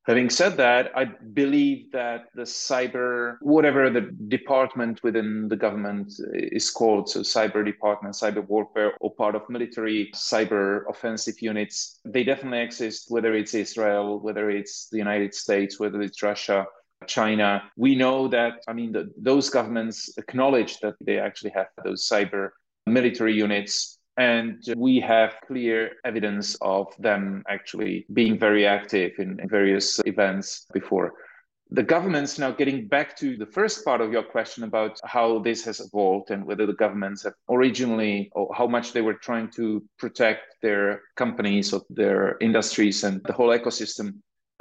Having 0.05 0.31
said 0.31 0.57
that, 0.57 0.91
I 0.95 1.05
believe 1.05 1.91
that 1.91 2.25
the 2.33 2.41
cyber, 2.41 3.37
whatever 3.41 3.91
the 3.91 4.01
department 4.29 4.99
within 5.03 5.47
the 5.47 5.55
government 5.55 6.11
is 6.33 6.71
called, 6.71 7.07
so 7.07 7.19
cyber 7.19 7.63
department, 7.63 8.15
cyber 8.15 8.47
warfare, 8.47 8.93
or 8.99 9.13
part 9.13 9.35
of 9.35 9.47
military 9.47 10.09
cyber 10.15 10.89
offensive 10.89 11.39
units, 11.39 11.99
they 12.03 12.23
definitely 12.23 12.61
exist, 12.61 13.05
whether 13.09 13.35
it's 13.35 13.53
Israel, 13.53 14.19
whether 14.19 14.49
it's 14.49 14.89
the 14.89 14.97
United 14.97 15.35
States, 15.35 15.79
whether 15.79 16.01
it's 16.01 16.23
Russia, 16.23 16.65
China. 17.05 17.61
We 17.77 17.95
know 17.95 18.27
that, 18.29 18.53
I 18.67 18.73
mean, 18.73 18.93
the, 18.93 19.11
those 19.17 19.51
governments 19.51 20.17
acknowledge 20.17 20.79
that 20.79 20.95
they 20.99 21.19
actually 21.19 21.51
have 21.51 21.67
those 21.83 22.07
cyber 22.09 22.49
military 22.87 23.35
units 23.35 23.99
and 24.21 24.63
we 24.77 24.99
have 24.99 25.31
clear 25.47 25.77
evidence 26.05 26.55
of 26.61 26.85
them 26.99 27.43
actually 27.49 28.05
being 28.13 28.37
very 28.37 28.67
active 28.67 29.11
in, 29.17 29.39
in 29.39 29.49
various 29.49 29.99
events 30.05 30.67
before. 30.73 31.13
The 31.71 31.81
governments 31.95 32.37
now 32.37 32.51
getting 32.51 32.87
back 32.87 33.17
to 33.21 33.35
the 33.37 33.45
first 33.57 33.83
part 33.83 33.99
of 34.01 34.11
your 34.11 34.23
question 34.23 34.63
about 34.63 34.99
how 35.05 35.39
this 35.39 35.63
has 35.65 35.79
evolved 35.79 36.29
and 36.29 36.45
whether 36.45 36.65
the 36.67 36.81
governments 36.83 37.23
have 37.23 37.33
originally 37.49 38.29
or 38.33 38.53
how 38.53 38.67
much 38.67 38.93
they 38.93 39.01
were 39.01 39.19
trying 39.29 39.49
to 39.59 39.81
protect 39.97 40.43
their 40.61 41.01
companies 41.15 41.73
or 41.73 41.81
their 41.89 42.37
industries 42.41 43.03
and 43.03 43.21
the 43.23 43.33
whole 43.33 43.49
ecosystem 43.49 44.07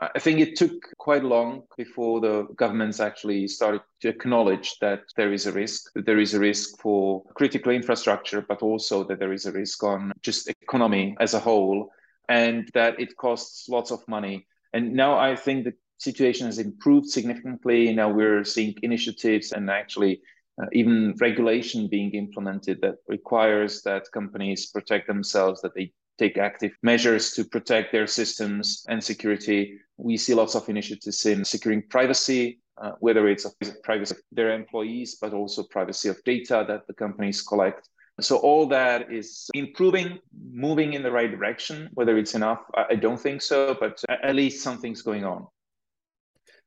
I 0.00 0.18
think 0.18 0.40
it 0.40 0.56
took 0.56 0.72
quite 0.96 1.24
long 1.24 1.64
before 1.76 2.20
the 2.20 2.48
governments 2.56 3.00
actually 3.00 3.46
started 3.48 3.82
to 4.00 4.08
acknowledge 4.08 4.78
that 4.80 5.02
there 5.16 5.30
is 5.30 5.46
a 5.46 5.52
risk, 5.52 5.92
that 5.94 6.06
there 6.06 6.18
is 6.18 6.32
a 6.32 6.40
risk 6.40 6.80
for 6.80 7.22
critical 7.34 7.70
infrastructure, 7.70 8.40
but 8.40 8.62
also 8.62 9.04
that 9.04 9.18
there 9.18 9.34
is 9.34 9.44
a 9.44 9.52
risk 9.52 9.84
on 9.84 10.12
just 10.22 10.48
economy 10.48 11.14
as 11.20 11.34
a 11.34 11.38
whole, 11.38 11.90
and 12.30 12.70
that 12.72 12.98
it 12.98 13.14
costs 13.18 13.68
lots 13.68 13.90
of 13.90 14.06
money. 14.08 14.46
And 14.72 14.94
now 14.94 15.18
I 15.18 15.36
think 15.36 15.64
the 15.64 15.74
situation 15.98 16.46
has 16.46 16.58
improved 16.58 17.10
significantly. 17.10 17.92
Now 17.92 18.10
we're 18.10 18.44
seeing 18.44 18.74
initiatives 18.82 19.52
and 19.52 19.68
actually 19.68 20.22
uh, 20.62 20.66
even 20.72 21.14
regulation 21.20 21.88
being 21.88 22.12
implemented 22.12 22.80
that 22.80 22.96
requires 23.06 23.82
that 23.82 24.10
companies 24.12 24.66
protect 24.66 25.08
themselves, 25.08 25.60
that 25.60 25.74
they 25.74 25.92
take 26.20 26.36
active 26.36 26.72
measures 26.82 27.32
to 27.32 27.44
protect 27.44 27.92
their 27.92 28.06
systems 28.06 28.84
and 28.88 29.02
security. 29.02 29.78
We 29.96 30.16
see 30.18 30.34
lots 30.34 30.54
of 30.54 30.68
initiatives 30.68 31.24
in 31.24 31.44
securing 31.44 31.82
privacy, 31.88 32.60
uh, 32.82 32.92
whether 33.00 33.26
it's 33.28 33.46
privacy 33.82 34.14
of 34.14 34.20
their 34.30 34.52
employees, 34.52 35.16
but 35.20 35.32
also 35.32 35.62
privacy 35.62 36.08
of 36.10 36.22
data 36.24 36.64
that 36.68 36.86
the 36.86 36.94
companies 36.94 37.40
collect. 37.42 37.88
So 38.20 38.36
all 38.36 38.66
that 38.66 39.10
is 39.10 39.48
improving, 39.54 40.18
moving 40.52 40.92
in 40.92 41.02
the 41.02 41.10
right 41.10 41.30
direction. 41.30 41.88
Whether 41.94 42.18
it's 42.18 42.34
enough, 42.34 42.60
I 42.92 42.96
don't 42.96 43.20
think 43.26 43.40
so, 43.40 43.74
but 43.80 44.02
at 44.10 44.34
least 44.34 44.62
something's 44.62 45.00
going 45.00 45.24
on. 45.24 45.46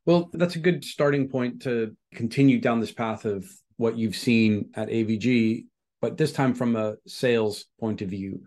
Well, 0.08 0.32
that's 0.34 0.56
a 0.56 0.60
good 0.68 0.84
starting 0.84 1.30
point 1.30 1.62
to 1.62 1.96
continue 2.16 2.60
down 2.60 2.80
this 2.80 2.92
path 2.92 3.26
of 3.26 3.46
what 3.78 3.98
you've 3.98 4.16
seen 4.16 4.72
at 4.76 4.90
AVG, 4.90 5.66
but 6.02 6.18
this 6.18 6.34
time 6.34 6.54
from 6.56 6.76
a 6.76 6.96
sales 7.08 7.66
point 7.80 8.02
of 8.02 8.10
view 8.10 8.42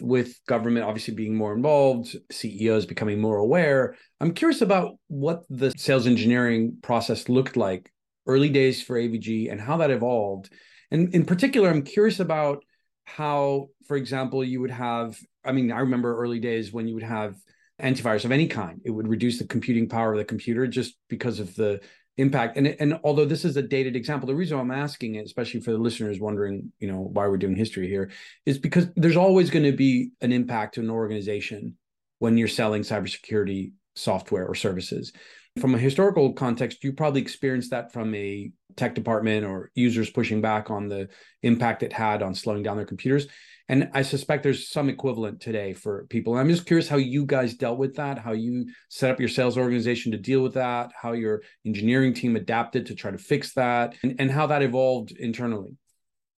with 0.00 0.38
government 0.46 0.86
obviously 0.86 1.14
being 1.14 1.34
more 1.34 1.54
involved, 1.54 2.16
CEOs 2.30 2.86
becoming 2.86 3.20
more 3.20 3.38
aware. 3.38 3.96
I'm 4.20 4.32
curious 4.32 4.60
about 4.60 4.98
what 5.08 5.44
the 5.50 5.72
sales 5.76 6.06
engineering 6.06 6.78
process 6.82 7.28
looked 7.28 7.56
like 7.56 7.90
early 8.26 8.48
days 8.48 8.82
for 8.82 8.96
AVG 8.96 9.50
and 9.50 9.60
how 9.60 9.78
that 9.78 9.90
evolved. 9.90 10.52
And 10.90 11.14
in 11.14 11.24
particular, 11.24 11.68
I'm 11.68 11.82
curious 11.82 12.20
about 12.20 12.64
how, 13.04 13.68
for 13.86 13.96
example, 13.96 14.44
you 14.44 14.60
would 14.60 14.70
have, 14.70 15.18
I 15.44 15.52
mean, 15.52 15.72
I 15.72 15.80
remember 15.80 16.16
early 16.16 16.40
days 16.40 16.72
when 16.72 16.86
you 16.86 16.94
would 16.94 17.02
have 17.02 17.36
antivirus 17.80 18.24
of 18.24 18.32
any 18.32 18.46
kind. 18.46 18.80
It 18.84 18.90
would 18.90 19.08
reduce 19.08 19.38
the 19.38 19.46
computing 19.46 19.88
power 19.88 20.12
of 20.12 20.18
the 20.18 20.24
computer 20.24 20.66
just 20.66 20.96
because 21.08 21.40
of 21.40 21.54
the 21.54 21.80
impact. 22.18 22.56
And 22.56 22.66
and 22.66 22.98
although 23.04 23.24
this 23.24 23.44
is 23.44 23.56
a 23.56 23.62
dated 23.62 23.96
example, 23.96 24.26
the 24.26 24.34
reason 24.34 24.58
I'm 24.58 24.70
asking 24.70 25.14
it, 25.14 25.24
especially 25.24 25.60
for 25.60 25.70
the 25.70 25.78
listeners 25.78 26.20
wondering, 26.20 26.72
you 26.78 26.90
know, 26.90 27.08
why 27.12 27.26
we're 27.26 27.38
doing 27.38 27.56
history 27.56 27.88
here, 27.88 28.10
is 28.44 28.58
because 28.58 28.88
there's 28.96 29.16
always 29.16 29.50
going 29.50 29.64
to 29.64 29.72
be 29.72 30.10
an 30.20 30.32
impact 30.32 30.74
to 30.74 30.80
an 30.80 30.90
organization 30.90 31.76
when 32.18 32.36
you're 32.36 32.48
selling 32.48 32.82
cybersecurity 32.82 33.72
software 33.94 34.46
or 34.46 34.54
services. 34.54 35.12
From 35.60 35.74
a 35.74 35.78
historical 35.78 36.32
context, 36.32 36.84
you 36.84 36.92
probably 36.92 37.20
experienced 37.20 37.70
that 37.70 37.92
from 37.92 38.14
a 38.14 38.50
tech 38.76 38.94
department 38.94 39.44
or 39.44 39.70
users 39.74 40.10
pushing 40.10 40.40
back 40.40 40.70
on 40.70 40.88
the 40.88 41.08
impact 41.42 41.82
it 41.82 41.92
had 41.92 42.22
on 42.22 42.34
slowing 42.34 42.62
down 42.62 42.76
their 42.76 42.86
computers. 42.86 43.26
And 43.70 43.90
I 43.92 44.02
suspect 44.02 44.42
there's 44.42 44.70
some 44.70 44.88
equivalent 44.88 45.40
today 45.40 45.74
for 45.74 46.06
people. 46.08 46.34
I'm 46.34 46.48
just 46.48 46.64
curious 46.64 46.88
how 46.88 46.96
you 46.96 47.26
guys 47.26 47.54
dealt 47.54 47.78
with 47.78 47.96
that, 47.96 48.18
how 48.18 48.32
you 48.32 48.66
set 48.88 49.10
up 49.10 49.20
your 49.20 49.28
sales 49.28 49.58
organization 49.58 50.10
to 50.12 50.18
deal 50.18 50.42
with 50.42 50.54
that, 50.54 50.90
how 51.00 51.12
your 51.12 51.42
engineering 51.66 52.14
team 52.14 52.36
adapted 52.36 52.86
to 52.86 52.94
try 52.94 53.10
to 53.10 53.18
fix 53.18 53.52
that, 53.54 53.94
and, 54.02 54.16
and 54.18 54.30
how 54.30 54.46
that 54.46 54.62
evolved 54.62 55.12
internally. 55.12 55.76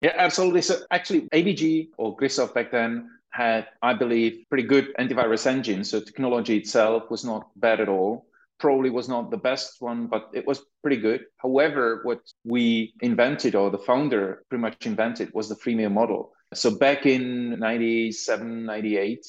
Yeah, 0.00 0.14
absolutely. 0.16 0.62
So 0.62 0.80
actually, 0.90 1.28
AVG 1.32 1.90
or 1.98 2.16
Grisoft 2.16 2.54
back 2.54 2.72
then 2.72 3.08
had, 3.30 3.68
I 3.80 3.94
believe, 3.94 4.44
pretty 4.48 4.66
good 4.66 4.88
antivirus 4.98 5.46
engine. 5.46 5.84
So 5.84 6.00
technology 6.00 6.56
itself 6.56 7.10
was 7.10 7.24
not 7.24 7.48
bad 7.54 7.80
at 7.80 7.88
all. 7.88 8.26
Probably 8.58 8.90
was 8.90 9.08
not 9.08 9.30
the 9.30 9.36
best 9.36 9.76
one, 9.80 10.08
but 10.08 10.30
it 10.34 10.46
was 10.46 10.62
pretty 10.82 10.96
good. 10.96 11.26
However, 11.36 12.00
what 12.02 12.20
we 12.44 12.92
invented 13.02 13.54
or 13.54 13.70
the 13.70 13.78
founder 13.78 14.42
pretty 14.48 14.60
much 14.60 14.84
invented 14.84 15.30
was 15.32 15.48
the 15.48 15.54
freemium 15.54 15.92
model. 15.92 16.32
So 16.54 16.76
back 16.76 17.06
in 17.06 17.58
97, 17.60 18.64
98, 18.64 19.24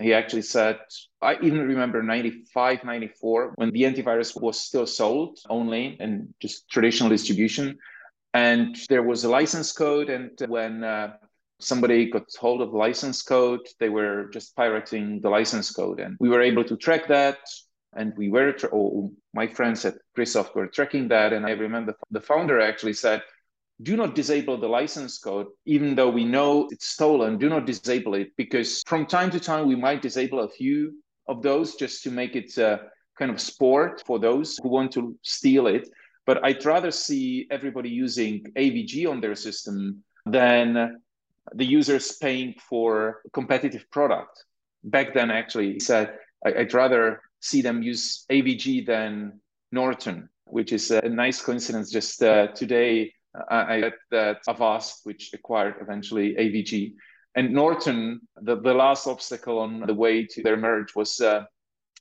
he 0.00 0.12
actually 0.12 0.42
said, 0.42 0.80
I 1.22 1.36
even 1.42 1.60
remember 1.60 2.02
95, 2.02 2.82
94, 2.82 3.52
when 3.54 3.70
the 3.70 3.82
antivirus 3.82 4.40
was 4.40 4.58
still 4.58 4.86
sold 4.86 5.38
only 5.48 5.96
and 6.00 6.34
just 6.40 6.68
traditional 6.68 7.08
distribution. 7.08 7.78
And 8.34 8.76
there 8.88 9.04
was 9.04 9.24
a 9.24 9.30
license 9.30 9.72
code. 9.72 10.10
And 10.10 10.30
when 10.48 10.82
uh, 10.82 11.14
somebody 11.60 12.10
got 12.10 12.24
hold 12.38 12.62
of 12.62 12.74
license 12.74 13.22
code, 13.22 13.60
they 13.78 13.88
were 13.88 14.28
just 14.32 14.56
pirating 14.56 15.20
the 15.20 15.30
license 15.30 15.70
code. 15.70 16.00
And 16.00 16.16
we 16.18 16.28
were 16.28 16.42
able 16.42 16.64
to 16.64 16.76
track 16.76 17.06
that. 17.08 17.38
And 17.94 18.12
we 18.16 18.28
were, 18.28 18.52
tra- 18.52 18.74
oh, 18.74 19.12
my 19.32 19.46
friends 19.46 19.84
at 19.84 19.94
Grisoft 20.18 20.54
were 20.56 20.66
tracking 20.66 21.08
that. 21.08 21.32
And 21.32 21.46
I 21.46 21.52
remember 21.52 21.94
the 22.10 22.20
founder 22.20 22.60
actually 22.60 22.92
said, 22.92 23.22
do 23.82 23.96
not 23.96 24.14
disable 24.14 24.56
the 24.56 24.68
license 24.68 25.18
code, 25.18 25.48
even 25.66 25.94
though 25.94 26.08
we 26.08 26.24
know 26.24 26.68
it's 26.70 26.88
stolen. 26.88 27.36
Do 27.38 27.48
not 27.48 27.66
disable 27.66 28.14
it 28.14 28.32
because 28.36 28.82
from 28.86 29.06
time 29.06 29.30
to 29.30 29.40
time 29.40 29.68
we 29.68 29.76
might 29.76 30.00
disable 30.00 30.40
a 30.40 30.48
few 30.48 30.94
of 31.28 31.42
those 31.42 31.74
just 31.74 32.02
to 32.04 32.10
make 32.10 32.36
it 32.36 32.56
a 32.56 32.88
kind 33.18 33.30
of 33.30 33.40
sport 33.40 34.02
for 34.06 34.18
those 34.18 34.58
who 34.62 34.68
want 34.68 34.92
to 34.92 35.16
steal 35.22 35.66
it. 35.66 35.88
But 36.24 36.44
I'd 36.44 36.64
rather 36.64 36.90
see 36.90 37.46
everybody 37.50 37.90
using 37.90 38.44
AVG 38.56 39.08
on 39.08 39.20
their 39.20 39.34
system 39.34 40.02
than 40.24 41.00
the 41.54 41.64
users 41.64 42.16
paying 42.16 42.54
for 42.68 43.20
a 43.26 43.30
competitive 43.30 43.88
product. 43.90 44.44
Back 44.84 45.14
then, 45.14 45.30
actually, 45.30 45.78
said, 45.80 46.18
I'd 46.44 46.74
rather 46.74 47.20
see 47.40 47.62
them 47.62 47.82
use 47.82 48.24
AVG 48.30 48.86
than 48.86 49.40
Norton, 49.70 50.28
which 50.44 50.72
is 50.72 50.90
a 50.90 51.08
nice 51.08 51.40
coincidence. 51.40 51.90
Just 51.90 52.22
uh, 52.22 52.48
today, 52.48 53.12
I 53.48 53.80
read 53.80 53.94
that 54.10 54.38
Avast, 54.48 55.00
which 55.04 55.30
acquired 55.34 55.76
eventually 55.80 56.34
AVG, 56.34 56.94
and 57.36 57.52
Norton, 57.52 58.20
the, 58.40 58.56
the 58.56 58.72
last 58.72 59.06
obstacle 59.06 59.58
on 59.58 59.80
the 59.80 59.94
way 59.94 60.24
to 60.24 60.42
their 60.42 60.56
merge 60.56 60.94
was 60.96 61.20
uh, 61.20 61.44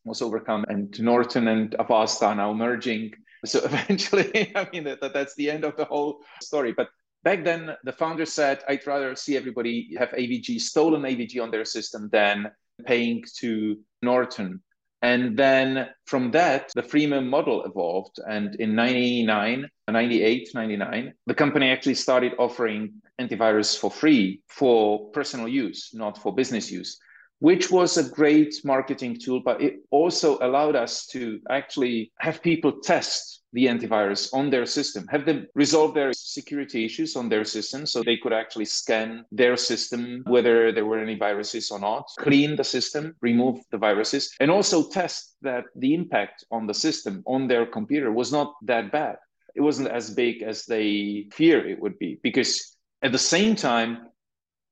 was 0.05 0.21
overcome, 0.21 0.65
and 0.69 0.97
Norton 0.99 1.47
and 1.49 1.75
Avast 1.77 2.23
are 2.23 2.35
now 2.35 2.53
merging. 2.53 3.11
So 3.45 3.59
eventually, 3.63 4.51
I 4.55 4.67
mean, 4.73 4.85
that, 4.85 5.13
that's 5.13 5.35
the 5.35 5.51
end 5.51 5.65
of 5.65 5.75
the 5.77 5.85
whole 5.85 6.21
story. 6.41 6.71
But 6.71 6.89
back 7.23 7.43
then, 7.43 7.75
the 7.83 7.91
founder 7.91 8.25
said, 8.25 8.63
"I'd 8.67 8.87
rather 8.87 9.15
see 9.15 9.37
everybody 9.37 9.93
have 9.99 10.09
AVG, 10.09 10.59
stolen 10.61 11.03
AVG 11.03 11.39
on 11.43 11.51
their 11.51 11.65
system, 11.65 12.09
than 12.11 12.49
paying 12.87 13.23
to 13.41 13.77
Norton." 14.01 14.63
And 15.05 15.37
then 15.37 15.89
from 16.07 16.31
that, 16.31 16.71
the 16.73 16.81
freemium 16.81 17.27
model 17.27 17.63
evolved. 17.63 18.17
And 18.27 18.55
in 18.55 18.73
99, 18.73 19.69
98, 19.87 20.49
99, 20.55 21.13
the 21.27 21.33
company 21.35 21.69
actually 21.69 21.93
started 21.93 22.33
offering 22.39 23.03
antivirus 23.21 23.77
for 23.77 23.91
free 23.91 24.41
for 24.47 25.11
personal 25.11 25.47
use, 25.47 25.91
not 25.93 26.17
for 26.17 26.33
business 26.33 26.71
use, 26.71 26.97
which 27.39 27.71
was 27.71 27.97
a 27.97 28.09
great 28.09 28.55
marketing 28.63 29.17
tool. 29.19 29.41
But 29.43 29.61
it 29.61 29.79
also 29.91 30.37
allowed 30.39 30.75
us 30.75 31.05
to 31.07 31.39
actually 31.49 32.11
have 32.19 32.41
people 32.41 32.79
test 32.81 33.43
the 33.53 33.67
antivirus 33.67 34.33
on 34.33 34.49
their 34.49 34.65
system, 34.65 35.07
have 35.07 35.25
them 35.25 35.47
resolve 35.55 35.93
their 35.93 36.11
security 36.11 36.85
issues 36.85 37.15
on 37.15 37.29
their 37.29 37.45
system 37.45 37.85
so 37.85 38.03
they 38.03 38.17
could 38.17 38.33
actually 38.33 38.65
scan 38.65 39.23
their 39.31 39.55
system, 39.55 40.23
whether 40.27 40.73
there 40.73 40.85
were 40.85 40.99
any 40.99 41.15
viruses 41.15 41.71
or 41.71 41.79
not, 41.79 42.05
clean 42.19 42.57
the 42.57 42.63
system, 42.63 43.15
remove 43.21 43.59
the 43.71 43.77
viruses, 43.77 44.29
and 44.41 44.51
also 44.51 44.89
test 44.89 45.37
that 45.41 45.63
the 45.77 45.93
impact 45.93 46.43
on 46.51 46.67
the 46.67 46.73
system, 46.73 47.23
on 47.25 47.47
their 47.47 47.65
computer 47.65 48.11
was 48.11 48.29
not 48.29 48.53
that 48.61 48.91
bad. 48.91 49.15
It 49.55 49.61
wasn't 49.61 49.87
as 49.87 50.13
big 50.13 50.41
as 50.41 50.65
they 50.65 51.29
fear 51.31 51.65
it 51.65 51.79
would 51.79 51.97
be 51.97 52.19
because 52.21 52.75
at 53.01 53.13
the 53.13 53.17
same 53.17 53.55
time, 53.55 54.09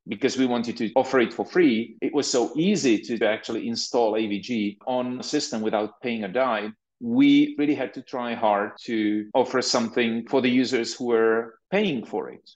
because 0.08 0.38
we 0.38 0.46
wanted 0.46 0.78
to 0.78 0.92
offer 0.96 1.20
it 1.20 1.34
for 1.34 1.46
free, 1.46 1.96
it 2.02 2.14
was 2.14 2.30
so 2.30 2.52
easy 2.56 3.00
to 3.00 3.26
actually 3.26 3.68
install 3.68 4.14
AVG 4.14 4.78
on 4.86 5.20
a 5.20 5.24
system 5.24 5.62
without 5.62 6.02
paying 6.02 6.24
a 6.24 6.28
dime 6.28 6.76
we 7.04 7.54
really 7.60 7.76
had 7.76 7.94
to 7.94 8.02
try 8.02 8.34
hard 8.34 8.72
to 8.80 9.30
offer 9.34 9.62
something 9.62 10.26
for 10.30 10.42
the 10.42 10.50
users 10.50 10.94
who 10.94 11.08
were 11.08 11.56
paying 11.70 12.06
for 12.06 12.30
it. 12.30 12.50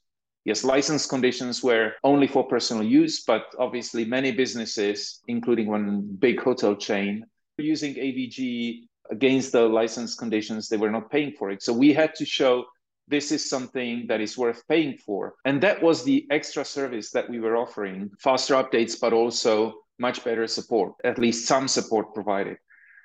Yes, 0.46 0.64
license 0.64 1.06
conditions 1.06 1.62
were 1.62 1.92
only 2.06 2.28
for 2.28 2.48
personal 2.48 2.82
use, 2.82 3.26
but 3.26 3.44
obviously 3.60 4.06
many 4.06 4.32
businesses, 4.32 5.20
including 5.28 5.68
one 5.68 6.16
big 6.20 6.40
hotel 6.40 6.78
chain, 6.78 7.26
were 7.58 7.66
using 7.66 7.96
AVG 7.96 8.88
against 9.12 9.52
the 9.52 9.68
license 9.68 10.16
conditions. 10.16 10.70
They 10.70 10.78
were 10.78 10.92
not 10.92 11.12
paying 11.12 11.34
for 11.34 11.52
it. 11.52 11.62
So 11.62 11.74
we 11.74 11.92
had 11.92 12.16
to 12.16 12.26
show 12.26 12.64
this 13.08 13.32
is 13.32 13.50
something 13.50 14.06
that 14.08 14.22
is 14.22 14.38
worth 14.38 14.68
paying 14.68 14.98
for. 14.98 15.36
And 15.46 15.62
that 15.62 15.82
was 15.82 16.04
the 16.04 16.26
extra 16.30 16.66
service 16.66 17.12
that 17.12 17.30
we 17.30 17.40
were 17.40 17.58
offering 17.58 18.12
faster 18.20 18.56
updates, 18.56 19.00
but 19.00 19.14
also 19.14 19.76
much 20.00 20.24
better 20.24 20.48
support, 20.48 20.94
at 21.04 21.18
least 21.18 21.48
some 21.48 21.68
support 21.68 22.14
provided. 22.14 22.58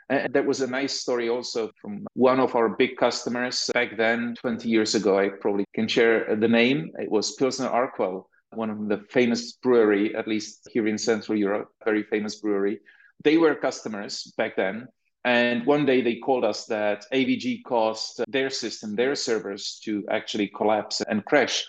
And 0.08 0.34
that 0.34 0.44
was 0.44 0.60
a 0.60 0.66
nice 0.66 0.92
story 1.00 1.28
also 1.28 1.70
from 1.80 2.06
one 2.14 2.40
of 2.40 2.54
our 2.54 2.68
big 2.68 2.96
customers 2.96 3.70
back 3.72 3.96
then, 3.96 4.34
20 4.40 4.68
years 4.68 4.94
ago. 4.94 5.18
I 5.18 5.30
probably 5.30 5.64
can 5.74 5.88
share 5.88 6.36
the 6.36 6.48
name. 6.48 6.90
It 6.98 7.10
was 7.10 7.34
Pilsner 7.36 7.70
Urquell, 7.70 8.24
one 8.50 8.70
of 8.70 8.88
the 8.88 8.98
famous 9.08 9.52
brewery, 9.52 10.14
at 10.14 10.28
least 10.28 10.68
here 10.70 10.86
in 10.86 10.98
Central 10.98 11.38
Europe, 11.38 11.68
very 11.84 12.02
famous 12.02 12.36
brewery. 12.36 12.80
They 13.24 13.38
were 13.38 13.54
customers 13.54 14.34
back 14.36 14.56
then. 14.56 14.88
And 15.24 15.64
one 15.66 15.86
day 15.86 16.00
they 16.02 16.16
called 16.16 16.44
us 16.44 16.66
that 16.66 17.04
AVG 17.12 17.62
caused 17.64 18.22
their 18.28 18.50
system, 18.50 18.96
their 18.96 19.14
servers 19.14 19.80
to 19.84 20.04
actually 20.10 20.48
collapse 20.48 21.00
and 21.00 21.24
crash. 21.24 21.64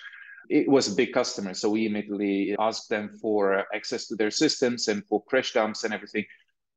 It 0.49 0.67
was 0.67 0.91
a 0.91 0.95
big 0.95 1.13
customer. 1.13 1.53
So 1.53 1.69
we 1.69 1.85
immediately 1.85 2.55
asked 2.59 2.89
them 2.89 3.17
for 3.21 3.65
access 3.73 4.07
to 4.07 4.15
their 4.15 4.31
systems 4.31 4.87
and 4.87 5.05
for 5.05 5.23
crash 5.23 5.53
dumps 5.53 5.83
and 5.83 5.93
everything 5.93 6.25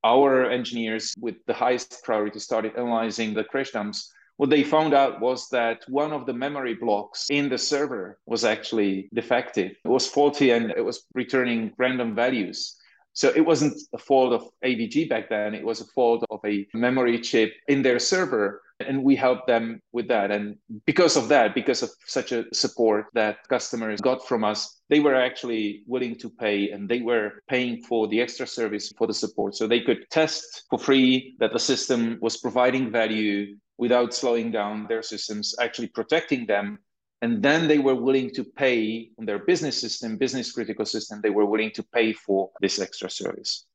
our 0.04 0.48
engineers 0.48 1.14
with 1.18 1.34
the 1.46 1.54
highest 1.54 2.02
priority 2.04 2.38
started 2.38 2.72
analyzing 2.76 3.34
the 3.34 3.44
crash 3.44 3.72
dumps 3.72 4.12
what 4.36 4.50
they 4.50 4.62
found 4.62 4.92
out 4.92 5.20
was 5.20 5.48
that 5.48 5.82
one 5.88 6.12
of 6.12 6.26
the 6.26 6.32
memory 6.32 6.74
blocks 6.74 7.26
in 7.30 7.48
the 7.48 7.58
server 7.58 8.18
was 8.26 8.44
actually 8.44 9.08
defective 9.14 9.72
it 9.84 9.88
was 9.88 10.06
faulty 10.06 10.50
and 10.50 10.70
it 10.70 10.84
was 10.84 11.04
returning 11.14 11.72
random 11.78 12.14
values 12.14 12.76
so 13.16 13.32
it 13.34 13.40
wasn't 13.40 13.80
a 13.94 13.98
fault 13.98 14.34
of 14.34 14.42
avg 14.62 15.08
back 15.08 15.30
then. 15.30 15.54
It 15.54 15.64
was 15.64 15.80
a 15.80 15.86
fault 15.86 16.22
of 16.28 16.38
a 16.44 16.68
memory 16.74 17.18
chip 17.18 17.54
in 17.66 17.80
their 17.80 17.98
server 17.98 18.60
and 18.78 19.02
we 19.02 19.16
helped 19.16 19.46
them 19.46 19.80
with 19.92 20.06
that. 20.08 20.30
And 20.30 20.58
because 20.84 21.16
of 21.16 21.28
that 21.28 21.54
because 21.54 21.82
of 21.82 21.90
such 22.04 22.32
a 22.32 22.44
support 22.52 23.06
that 23.14 23.38
customers 23.48 24.02
got 24.02 24.28
from 24.28 24.44
us 24.44 24.82
they 24.90 25.00
were 25.00 25.14
actually 25.14 25.82
willing 25.86 26.14
to 26.16 26.28
pay 26.28 26.70
and 26.70 26.90
they 26.90 27.00
were 27.00 27.42
paying 27.48 27.82
for 27.84 28.06
the 28.06 28.20
extra 28.20 28.46
service 28.46 28.92
for 28.98 29.06
the 29.06 29.14
support. 29.14 29.56
So 29.56 29.66
they 29.66 29.80
could 29.80 30.04
test 30.10 30.64
for 30.68 30.78
free 30.78 31.36
that 31.40 31.54
the 31.54 31.58
system 31.58 32.18
was 32.20 32.36
providing 32.36 32.92
value 32.92 33.56
without 33.78 34.12
slowing 34.12 34.50
down 34.50 34.86
their 34.88 35.02
systems 35.02 35.54
actually 35.58 35.88
protecting 35.88 36.44
them 36.44 36.78
and 37.22 37.42
then 37.42 37.66
they 37.66 37.78
were 37.78 37.94
willing 37.94 38.30
to 38.30 38.44
pay 38.44 39.10
on 39.18 39.26
their 39.26 39.38
business 39.38 39.80
system 39.80 40.16
business 40.16 40.52
critical 40.52 40.84
system 40.84 41.20
they 41.22 41.30
were 41.30 41.46
willing 41.46 41.70
to 41.70 41.82
pay 41.82 42.12
for 42.12 42.50
this 42.60 42.78
extra 42.78 43.10
service 43.10 43.66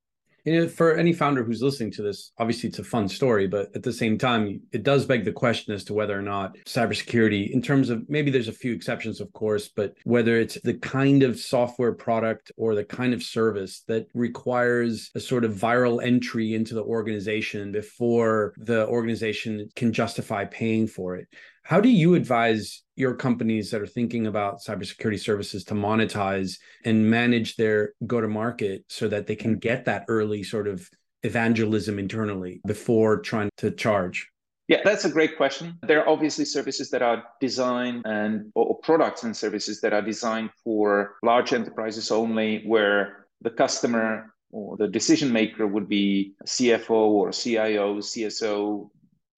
know, 0.45 0.67
for 0.67 0.95
any 0.95 1.13
founder 1.13 1.43
who's 1.43 1.61
listening 1.61 1.91
to 1.91 2.01
this, 2.01 2.31
obviously 2.37 2.69
it's 2.69 2.79
a 2.79 2.83
fun 2.83 3.07
story, 3.07 3.47
but 3.47 3.69
at 3.75 3.83
the 3.83 3.93
same 3.93 4.17
time, 4.17 4.61
it 4.71 4.83
does 4.83 5.05
beg 5.05 5.23
the 5.23 5.31
question 5.31 5.73
as 5.73 5.83
to 5.85 5.93
whether 5.93 6.17
or 6.17 6.21
not 6.21 6.55
cybersecurity, 6.65 7.51
in 7.51 7.61
terms 7.61 7.89
of 7.89 8.07
maybe 8.09 8.31
there's 8.31 8.47
a 8.47 8.53
few 8.53 8.73
exceptions, 8.73 9.21
of 9.21 9.31
course, 9.33 9.69
but 9.69 9.93
whether 10.03 10.37
it's 10.37 10.59
the 10.63 10.73
kind 10.75 11.23
of 11.23 11.39
software 11.39 11.93
product 11.93 12.51
or 12.57 12.75
the 12.75 12.83
kind 12.83 13.13
of 13.13 13.21
service 13.21 13.81
that 13.87 14.07
requires 14.13 15.11
a 15.15 15.19
sort 15.19 15.45
of 15.45 15.53
viral 15.53 16.03
entry 16.03 16.53
into 16.53 16.73
the 16.73 16.83
organization 16.83 17.71
before 17.71 18.53
the 18.57 18.87
organization 18.87 19.69
can 19.75 19.93
justify 19.93 20.45
paying 20.45 20.87
for 20.87 21.15
it. 21.15 21.27
How 21.63 21.79
do 21.79 21.89
you 21.89 22.15
advise 22.15 22.83
your 22.95 23.15
companies 23.15 23.71
that 23.71 23.81
are 23.81 23.87
thinking 23.87 24.27
about 24.27 24.61
cybersecurity 24.61 25.19
services 25.19 25.63
to 25.65 25.73
monetize 25.73 26.57
and 26.85 27.09
manage 27.09 27.55
their 27.55 27.93
go 28.05 28.19
to 28.19 28.27
market 28.27 28.83
so 28.89 29.07
that 29.07 29.27
they 29.27 29.35
can 29.35 29.57
get 29.57 29.85
that 29.85 30.05
early 30.07 30.43
sort 30.43 30.67
of 30.67 30.89
evangelism 31.23 31.99
internally 31.99 32.61
before 32.65 33.19
trying 33.19 33.49
to 33.57 33.71
charge? 33.71 34.27
Yeah, 34.67 34.81
that's 34.83 35.05
a 35.05 35.09
great 35.09 35.35
question. 35.37 35.77
There 35.83 36.01
are 36.01 36.07
obviously 36.07 36.45
services 36.45 36.89
that 36.91 37.01
are 37.01 37.23
designed 37.41 38.03
and 38.05 38.51
or 38.55 38.79
products 38.79 39.23
and 39.23 39.35
services 39.35 39.81
that 39.81 39.91
are 39.91 40.01
designed 40.01 40.49
for 40.63 41.15
large 41.23 41.51
enterprises 41.53 42.09
only, 42.09 42.63
where 42.65 43.27
the 43.41 43.49
customer 43.49 44.33
or 44.51 44.77
the 44.77 44.87
decision 44.87 45.31
maker 45.31 45.67
would 45.67 45.89
be 45.89 46.35
CFO 46.45 46.89
or 46.89 47.31
CIO, 47.31 47.97
CSO, 47.97 48.89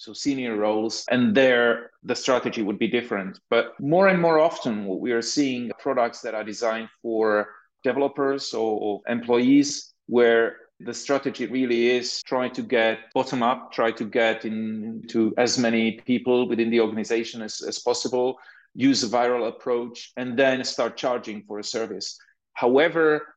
so 0.04 0.12
senior 0.12 0.58
roles, 0.58 1.06
and 1.10 1.34
there 1.34 1.92
the 2.04 2.16
strategy 2.16 2.62
would 2.62 2.78
be 2.78 2.90
different. 2.90 3.40
But 3.50 3.80
more 3.80 4.10
and 4.10 4.22
more 4.22 4.38
often, 4.38 4.86
we 4.86 5.14
are 5.14 5.22
seeing 5.22 5.72
products 5.80 6.20
that 6.22 6.36
are 6.36 6.44
designed 6.44 6.90
for 7.02 7.48
developers 7.84 8.54
or, 8.54 8.80
or 8.82 9.02
employees, 9.08 9.94
where 10.08 10.58
the 10.82 10.94
strategy 10.94 11.46
really 11.46 11.90
is 11.92 12.22
try 12.24 12.50
to 12.50 12.62
get 12.62 13.00
bottom 13.14 13.42
up, 13.42 13.72
try 13.72 13.92
to 13.92 14.04
get 14.04 14.44
into 14.44 15.34
as 15.38 15.58
many 15.58 16.02
people 16.02 16.50
within 16.50 16.70
the 16.70 16.82
organization 16.82 17.42
as, 17.42 17.62
as 17.62 17.80
possible, 17.80 18.38
use 18.76 19.04
a 19.04 19.08
viral 19.08 19.48
approach, 19.48 20.12
and 20.18 20.38
then 20.38 20.66
start 20.66 20.98
charging 20.98 21.44
for 21.44 21.60
a 21.60 21.64
service. 21.64 22.18
However, 22.54 23.36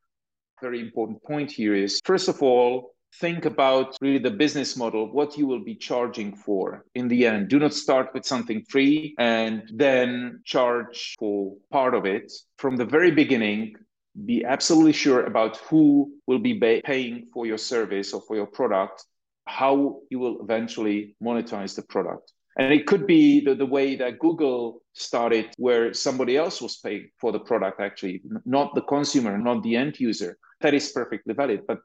very 0.61 0.81
important 0.81 1.23
point 1.23 1.51
here 1.51 1.75
is 1.75 2.01
first 2.05 2.29
of 2.29 2.43
all, 2.43 2.96
think 3.21 3.45
about 3.45 3.97
really 4.01 4.19
the 4.19 4.31
business 4.31 4.77
model, 4.77 5.11
what 5.13 5.39
you 5.39 5.47
will 5.47 5.65
be 5.65 5.75
charging 5.75 6.35
for 6.35 6.85
in 6.95 7.09
the 7.09 7.27
end. 7.27 7.49
Do 7.49 7.59
not 7.59 7.73
start 7.73 8.11
with 8.15 8.27
something 8.27 8.63
free 8.69 9.15
and 9.19 9.63
then 9.75 10.41
charge 10.45 11.15
for 11.19 11.57
part 11.71 11.95
of 11.95 12.05
it. 12.05 12.33
From 12.59 12.77
the 12.77 12.85
very 12.85 13.11
beginning, 13.11 13.77
be 14.25 14.45
absolutely 14.45 14.93
sure 14.93 15.25
about 15.25 15.59
who 15.59 16.13
will 16.27 16.39
be 16.39 16.59
paying 16.85 17.27
for 17.33 17.47
your 17.47 17.59
service 17.59 18.13
or 18.13 18.23
for 18.23 18.37
your 18.37 18.47
product, 18.47 19.05
how 19.47 20.01
you 20.11 20.19
will 20.19 20.41
eventually 20.43 21.17
monetize 21.23 21.75
the 21.75 21.83
product. 21.83 22.33
And 22.59 22.73
it 22.73 22.87
could 22.87 23.07
be 23.07 23.45
the, 23.45 23.55
the 23.55 23.67
way 23.67 23.97
that 23.97 24.19
Google 24.19 24.83
started, 24.95 25.51
where 25.59 25.93
somebody 25.93 26.39
else 26.39 26.63
was 26.63 26.79
paying 26.79 27.11
for 27.21 27.31
the 27.31 27.39
product, 27.39 27.81
actually, 27.81 28.23
not 28.47 28.75
the 28.75 28.81
consumer, 28.81 29.37
not 29.37 29.63
the 29.63 29.77
end 29.77 30.01
user. 30.01 30.39
That 30.63 30.73
is 30.73 30.91
perfectly 30.91 31.35
valid. 31.35 31.67
But 31.69 31.81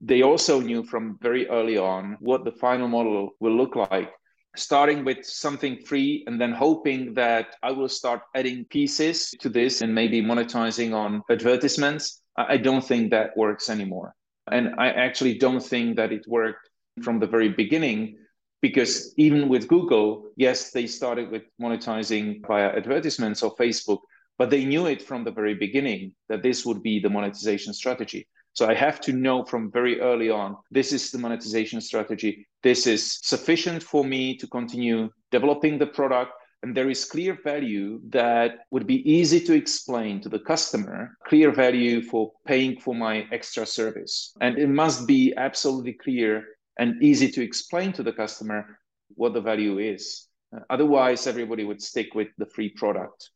they 0.00 0.22
also 0.22 0.60
knew 0.60 0.82
from 0.82 1.18
very 1.20 1.48
early 1.48 1.76
on 1.76 2.16
what 2.20 2.44
the 2.44 2.52
final 2.52 2.88
model 2.88 3.30
will 3.40 3.56
look 3.56 3.76
like 3.76 4.12
starting 4.56 5.04
with 5.04 5.24
something 5.24 5.78
free 5.84 6.24
and 6.26 6.40
then 6.40 6.52
hoping 6.52 7.14
that 7.14 7.54
I 7.62 7.72
will 7.72 7.88
start 7.88 8.22
adding 8.34 8.64
pieces 8.64 9.30
to 9.40 9.48
this 9.48 9.82
and 9.82 9.94
maybe 9.94 10.22
monetizing 10.22 10.94
on 10.94 11.22
advertisements, 11.30 12.22
I 12.36 12.56
don't 12.56 12.84
think 12.84 13.10
that 13.10 13.36
works 13.36 13.70
anymore. 13.70 14.14
And 14.50 14.74
I 14.78 14.88
actually 14.88 15.38
don't 15.38 15.60
think 15.60 15.96
that 15.96 16.12
it 16.12 16.24
worked 16.26 16.68
from 17.02 17.18
the 17.18 17.26
very 17.26 17.50
beginning 17.50 18.16
because 18.62 19.12
even 19.16 19.48
with 19.48 19.68
Google, 19.68 20.30
yes, 20.36 20.70
they 20.70 20.86
started 20.86 21.30
with 21.30 21.42
monetizing 21.60 22.46
via 22.46 22.74
advertisements 22.76 23.42
or 23.42 23.54
Facebook, 23.56 24.00
but 24.38 24.50
they 24.50 24.64
knew 24.64 24.86
it 24.86 25.02
from 25.02 25.24
the 25.24 25.30
very 25.30 25.54
beginning 25.54 26.14
that 26.28 26.42
this 26.42 26.64
would 26.64 26.82
be 26.82 26.98
the 26.98 27.10
monetization 27.10 27.72
strategy. 27.72 28.26
So 28.56 28.66
I 28.66 28.72
have 28.72 29.02
to 29.02 29.12
know 29.12 29.44
from 29.44 29.70
very 29.70 30.00
early 30.00 30.30
on 30.30 30.56
this 30.70 30.90
is 30.90 31.10
the 31.10 31.18
monetization 31.18 31.78
strategy. 31.82 32.46
This 32.62 32.86
is 32.86 33.18
sufficient 33.22 33.82
for 33.82 34.02
me 34.02 34.34
to 34.38 34.46
continue 34.46 35.10
developing 35.30 35.76
the 35.78 35.86
product. 35.86 36.32
And 36.62 36.74
there 36.74 36.88
is 36.88 37.04
clear 37.04 37.38
value 37.44 38.00
that 38.08 38.60
would 38.70 38.86
be 38.86 39.08
easy 39.08 39.40
to 39.40 39.52
explain 39.52 40.22
to 40.22 40.30
the 40.30 40.38
customer, 40.38 41.18
clear 41.28 41.52
value 41.52 42.00
for 42.00 42.32
paying 42.46 42.80
for 42.80 42.94
my 42.94 43.26
extra 43.30 43.66
service. 43.66 44.32
And 44.40 44.56
it 44.56 44.70
must 44.70 45.06
be 45.06 45.34
absolutely 45.36 45.92
clear 45.92 46.42
and 46.78 47.02
easy 47.02 47.30
to 47.32 47.42
explain 47.42 47.92
to 47.92 48.02
the 48.02 48.12
customer 48.12 48.78
what 49.16 49.34
the 49.34 49.42
value 49.42 49.78
is. 49.78 50.28
Otherwise, 50.70 51.26
everybody 51.26 51.64
would 51.64 51.82
stick 51.82 52.14
with 52.14 52.28
the 52.38 52.46
free 52.46 52.70
product. 52.70 53.28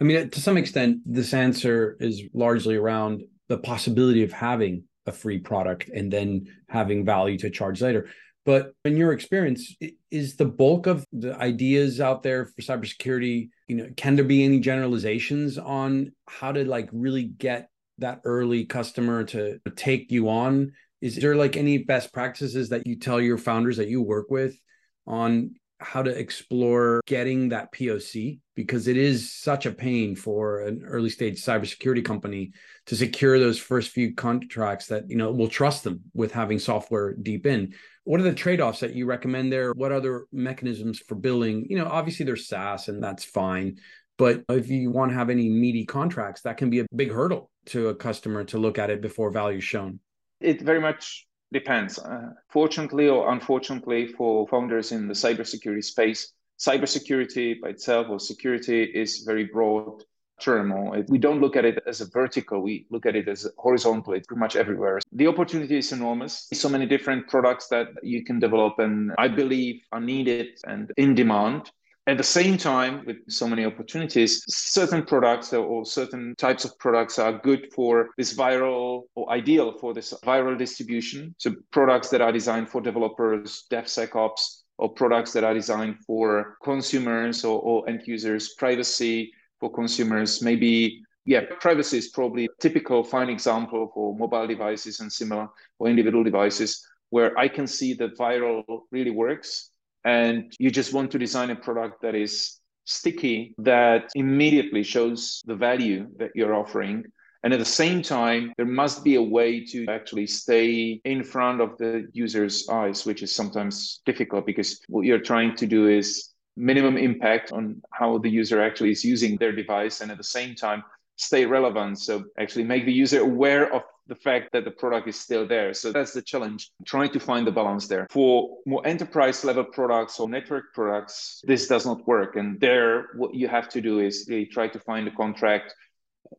I 0.00 0.04
mean, 0.04 0.30
to 0.30 0.40
some 0.40 0.56
extent, 0.56 0.98
this 1.04 1.34
answer 1.34 1.96
is 1.98 2.22
largely 2.32 2.76
around 2.76 3.24
the 3.48 3.58
possibility 3.58 4.22
of 4.22 4.32
having 4.32 4.84
a 5.06 5.12
free 5.12 5.38
product 5.38 5.88
and 5.88 6.12
then 6.12 6.46
having 6.68 7.04
value 7.04 7.38
to 7.38 7.50
charge 7.50 7.82
later. 7.82 8.08
But 8.46 8.74
in 8.84 8.96
your 8.96 9.12
experience, 9.12 9.74
is 10.10 10.36
the 10.36 10.44
bulk 10.44 10.86
of 10.86 11.06
the 11.12 11.34
ideas 11.36 12.00
out 12.00 12.22
there 12.22 12.44
for 12.44 12.60
cybersecurity, 12.60 13.48
you 13.68 13.76
know, 13.76 13.88
can 13.96 14.16
there 14.16 14.24
be 14.24 14.44
any 14.44 14.60
generalizations 14.60 15.56
on 15.56 16.12
how 16.28 16.52
to 16.52 16.64
like 16.64 16.88
really 16.92 17.24
get 17.24 17.68
that 17.98 18.20
early 18.24 18.66
customer 18.66 19.24
to 19.24 19.60
take 19.76 20.10
you 20.10 20.28
on? 20.28 20.72
Is 21.00 21.16
there 21.16 21.36
like 21.36 21.56
any 21.56 21.78
best 21.78 22.12
practices 22.12 22.68
that 22.68 22.86
you 22.86 22.96
tell 22.96 23.20
your 23.20 23.38
founders 23.38 23.78
that 23.78 23.88
you 23.88 24.02
work 24.02 24.30
with 24.30 24.58
on 25.06 25.54
how 25.80 26.02
to 26.02 26.10
explore 26.10 27.00
getting 27.06 27.50
that 27.50 27.72
POC 27.72 28.38
because 28.54 28.88
it 28.88 28.96
is 28.96 29.32
such 29.32 29.66
a 29.66 29.72
pain 29.72 30.14
for 30.14 30.60
an 30.60 30.82
early 30.84 31.10
stage 31.10 31.42
cybersecurity 31.42 32.04
company 32.04 32.52
to 32.86 32.96
secure 32.96 33.38
those 33.38 33.58
first 33.58 33.90
few 33.90 34.14
contracts 34.14 34.86
that 34.86 35.10
you 35.10 35.16
know 35.16 35.32
will 35.32 35.48
trust 35.48 35.84
them 35.84 36.00
with 36.14 36.32
having 36.32 36.58
software 36.58 37.14
deep 37.14 37.46
in. 37.46 37.74
What 38.04 38.20
are 38.20 38.24
the 38.24 38.34
trade-offs 38.34 38.80
that 38.80 38.94
you 38.94 39.06
recommend 39.06 39.52
there? 39.52 39.72
What 39.72 39.92
other 39.92 40.26
mechanisms 40.30 40.98
for 40.98 41.14
billing? 41.14 41.66
You 41.70 41.78
know, 41.78 41.86
obviously 41.86 42.26
there's 42.26 42.46
SaaS 42.46 42.88
and 42.88 43.02
that's 43.02 43.24
fine, 43.24 43.78
but 44.16 44.44
if 44.48 44.68
you 44.68 44.90
want 44.90 45.10
to 45.10 45.16
have 45.16 45.30
any 45.30 45.48
meaty 45.48 45.86
contracts, 45.86 46.42
that 46.42 46.56
can 46.56 46.70
be 46.70 46.80
a 46.80 46.86
big 46.94 47.10
hurdle 47.10 47.50
to 47.66 47.88
a 47.88 47.94
customer 47.94 48.44
to 48.44 48.58
look 48.58 48.78
at 48.78 48.90
it 48.90 49.00
before 49.00 49.30
value 49.30 49.60
shown. 49.60 50.00
It 50.40 50.60
very 50.60 50.80
much 50.80 51.26
depends. 51.54 51.98
Uh, 51.98 52.32
fortunately 52.50 53.08
or 53.08 53.32
unfortunately 53.32 54.06
for 54.06 54.46
founders 54.48 54.92
in 54.92 55.08
the 55.08 55.14
cybersecurity 55.14 55.84
space, 55.84 56.32
cybersecurity 56.58 57.60
by 57.62 57.70
itself 57.70 58.08
or 58.10 58.20
security 58.20 58.82
is 58.82 59.24
very 59.24 59.44
broad 59.44 60.02
term. 60.40 60.74
We 61.08 61.18
don't 61.18 61.40
look 61.40 61.56
at 61.56 61.64
it 61.64 61.82
as 61.86 62.00
a 62.00 62.06
vertical. 62.06 62.60
We 62.60 62.86
look 62.90 63.06
at 63.06 63.16
it 63.16 63.28
as 63.28 63.46
horizontal. 63.56 64.14
It's 64.14 64.26
pretty 64.26 64.40
much 64.40 64.56
everywhere. 64.56 65.00
The 65.12 65.28
opportunity 65.28 65.78
is 65.78 65.92
enormous. 65.92 66.48
So 66.52 66.68
many 66.68 66.86
different 66.86 67.28
products 67.28 67.68
that 67.68 67.88
you 68.02 68.24
can 68.24 68.40
develop 68.40 68.78
and 68.78 69.12
I 69.16 69.28
believe 69.28 69.80
are 69.92 70.00
needed 70.00 70.58
and 70.66 70.90
in 70.96 71.14
demand. 71.14 71.70
At 72.06 72.18
the 72.18 72.22
same 72.22 72.58
time, 72.58 73.02
with 73.06 73.16
so 73.30 73.48
many 73.48 73.64
opportunities, 73.64 74.44
certain 74.46 75.06
products 75.06 75.54
or 75.54 75.86
certain 75.86 76.34
types 76.36 76.66
of 76.66 76.78
products 76.78 77.18
are 77.18 77.38
good 77.38 77.72
for 77.72 78.10
this 78.18 78.34
viral 78.34 79.04
or 79.14 79.30
ideal 79.30 79.78
for 79.78 79.94
this 79.94 80.12
viral 80.22 80.58
distribution. 80.58 81.34
So 81.38 81.54
products 81.70 82.10
that 82.10 82.20
are 82.20 82.30
designed 82.30 82.68
for 82.68 82.82
developers, 82.82 83.64
DevSecOps, 83.70 84.64
or 84.76 84.92
products 84.92 85.32
that 85.32 85.44
are 85.44 85.54
designed 85.54 85.96
for 86.06 86.58
consumers 86.62 87.42
or, 87.42 87.58
or 87.60 87.88
end 87.88 88.02
users, 88.04 88.54
privacy 88.58 89.32
for 89.58 89.72
consumers, 89.72 90.42
maybe 90.42 91.00
yeah, 91.24 91.40
privacy 91.58 91.96
is 91.96 92.08
probably 92.08 92.44
a 92.44 92.60
typical 92.60 93.02
fine 93.02 93.30
example 93.30 93.90
for 93.94 94.14
mobile 94.14 94.46
devices 94.46 95.00
and 95.00 95.10
similar 95.10 95.48
or 95.78 95.88
individual 95.88 96.22
devices 96.22 96.86
where 97.08 97.38
I 97.38 97.48
can 97.48 97.66
see 97.66 97.94
that 97.94 98.18
viral 98.18 98.62
really 98.90 99.10
works 99.10 99.70
and 100.04 100.54
you 100.58 100.70
just 100.70 100.92
want 100.92 101.10
to 101.12 101.18
design 101.18 101.50
a 101.50 101.56
product 101.56 102.02
that 102.02 102.14
is 102.14 102.60
sticky 102.84 103.54
that 103.58 104.10
immediately 104.14 104.82
shows 104.82 105.42
the 105.46 105.54
value 105.54 106.06
that 106.18 106.30
you're 106.34 106.54
offering. 106.54 107.04
And 107.42 107.52
at 107.52 107.58
the 107.58 107.64
same 107.64 108.02
time 108.02 108.52
there 108.56 108.66
must 108.66 109.04
be 109.04 109.16
a 109.16 109.22
way 109.22 109.64
to 109.66 109.86
actually 109.88 110.26
stay 110.26 111.00
in 111.04 111.24
front 111.24 111.60
of 111.60 111.76
the 111.78 112.08
user's 112.12 112.68
eyes 112.68 113.04
which 113.04 113.22
is 113.22 113.34
sometimes 113.34 114.00
difficult 114.06 114.46
because 114.46 114.80
what 114.88 115.04
you're 115.04 115.18
trying 115.18 115.56
to 115.56 115.66
do 115.66 115.88
is 115.88 116.30
minimum 116.56 116.96
impact 116.96 117.52
on 117.52 117.82
how 117.90 118.18
the 118.18 118.30
user 118.30 118.62
actually 118.62 118.90
is 118.90 119.04
using 119.04 119.36
their 119.36 119.52
device 119.52 120.00
and 120.00 120.10
at 120.10 120.18
the 120.18 120.24
same 120.24 120.54
time 120.54 120.82
stay 121.16 121.46
relevant. 121.46 121.98
So 121.98 122.24
actually 122.38 122.64
make 122.64 122.86
the 122.86 122.92
user 122.92 123.20
aware 123.20 123.72
of 123.72 123.82
the 124.06 124.14
fact 124.14 124.52
that 124.52 124.64
the 124.64 124.70
product 124.70 125.08
is 125.08 125.18
still 125.18 125.46
there. 125.46 125.72
So 125.74 125.92
that's 125.92 126.12
the 126.12 126.22
challenge, 126.22 126.70
trying 126.86 127.10
to 127.12 127.20
find 127.20 127.46
the 127.46 127.52
balance 127.52 127.86
there. 127.88 128.06
For 128.10 128.58
more 128.66 128.86
enterprise 128.86 129.44
level 129.44 129.64
products 129.64 130.20
or 130.20 130.28
network 130.28 130.74
products, 130.74 131.40
this 131.44 131.66
does 131.66 131.86
not 131.86 132.06
work. 132.06 132.36
And 132.36 132.60
there, 132.60 133.08
what 133.16 133.34
you 133.34 133.48
have 133.48 133.68
to 133.70 133.80
do 133.80 134.00
is 134.00 134.26
really 134.28 134.46
try 134.46 134.68
to 134.68 134.78
find 134.78 135.08
a 135.08 135.10
contract 135.10 135.74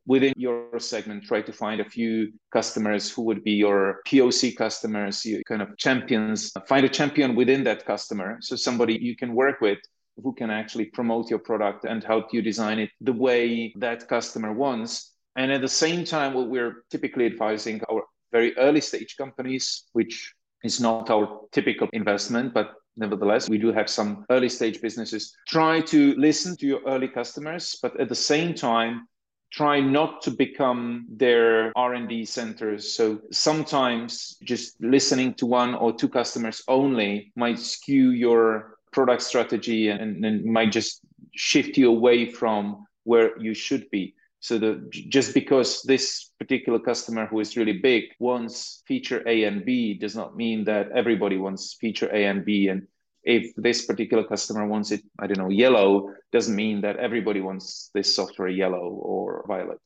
within 0.05 0.33
your 0.35 0.79
segment, 0.79 1.23
try 1.23 1.41
to 1.41 1.53
find 1.53 1.79
a 1.79 1.89
few 1.89 2.31
customers 2.51 3.11
who 3.11 3.21
would 3.23 3.43
be 3.43 3.51
your 3.51 4.01
POC 4.07 4.55
customers, 4.55 5.25
you 5.25 5.41
kind 5.47 5.61
of 5.61 5.77
champions, 5.77 6.51
find 6.67 6.85
a 6.85 6.89
champion 6.89 7.35
within 7.35 7.63
that 7.63 7.85
customer. 7.85 8.37
So 8.41 8.55
somebody 8.55 8.97
you 8.99 9.15
can 9.15 9.33
work 9.33 9.61
with 9.61 9.79
who 10.21 10.33
can 10.33 10.49
actually 10.49 10.85
promote 10.85 11.29
your 11.29 11.39
product 11.39 11.85
and 11.85 12.03
help 12.03 12.33
you 12.33 12.41
design 12.41 12.79
it 12.79 12.89
the 13.01 13.13
way 13.13 13.73
that 13.77 14.07
customer 14.07 14.53
wants 14.53 15.14
and 15.35 15.51
at 15.51 15.61
the 15.61 15.67
same 15.67 16.03
time, 16.03 16.33
what 16.33 16.49
we're 16.49 16.83
typically 16.89 17.25
advising 17.25 17.81
our 17.91 18.03
very 18.31 18.57
early 18.57 18.81
stage 18.81 19.15
companies, 19.17 19.83
which 19.93 20.33
is 20.63 20.79
not 20.79 21.09
our 21.09 21.41
typical 21.51 21.87
investment, 21.93 22.53
but 22.53 22.73
nevertheless, 22.97 23.49
we 23.49 23.57
do 23.57 23.71
have 23.71 23.89
some 23.89 24.25
early 24.29 24.49
stage 24.49 24.81
businesses, 24.81 25.35
try 25.47 25.81
to 25.81 26.15
listen 26.15 26.55
to 26.57 26.65
your 26.65 26.81
early 26.87 27.07
customers, 27.07 27.77
but 27.81 27.99
at 27.99 28.09
the 28.09 28.15
same 28.15 28.53
time, 28.53 29.07
try 29.51 29.79
not 29.79 30.21
to 30.21 30.31
become 30.31 31.05
their 31.07 31.71
r&d 31.77 32.25
centers 32.25 32.91
so 32.91 33.21
sometimes 33.31 34.37
just 34.43 34.75
listening 34.81 35.33
to 35.33 35.45
one 35.45 35.73
or 35.75 35.93
two 35.93 36.09
customers 36.09 36.61
only 36.67 37.31
might 37.35 37.57
skew 37.57 38.09
your 38.09 38.75
product 38.91 39.21
strategy 39.21 39.89
and, 39.89 40.25
and 40.25 40.43
might 40.43 40.71
just 40.71 41.01
shift 41.35 41.77
you 41.77 41.89
away 41.89 42.25
from 42.25 42.85
where 43.03 43.37
you 43.39 43.53
should 43.53 43.89
be. 43.91 44.15
So 44.45 44.59
the, 44.59 44.87
just 44.91 45.33
because 45.33 45.81
this 45.81 46.29
particular 46.37 46.77
customer 46.77 47.25
who 47.25 47.39
is 47.39 47.57
really 47.57 47.79
big 47.79 48.03
wants 48.19 48.83
feature 48.87 49.27
A 49.27 49.45
and 49.45 49.65
B 49.65 49.95
does 49.95 50.15
not 50.15 50.35
mean 50.35 50.65
that 50.65 50.91
everybody 50.91 51.37
wants 51.37 51.73
feature 51.81 52.13
A 52.13 52.25
and 52.25 52.45
B. 52.45 52.67
And 52.67 52.83
if 53.23 53.55
this 53.55 53.87
particular 53.87 54.23
customer 54.23 54.67
wants 54.67 54.91
it, 54.91 55.01
I 55.17 55.25
don't 55.25 55.39
know, 55.39 55.49
yellow, 55.49 56.13
doesn't 56.31 56.55
mean 56.55 56.81
that 56.81 56.97
everybody 56.97 57.41
wants 57.41 57.89
this 57.95 58.15
software 58.15 58.49
yellow 58.49 58.87
or 58.87 59.45
violet. 59.47 59.79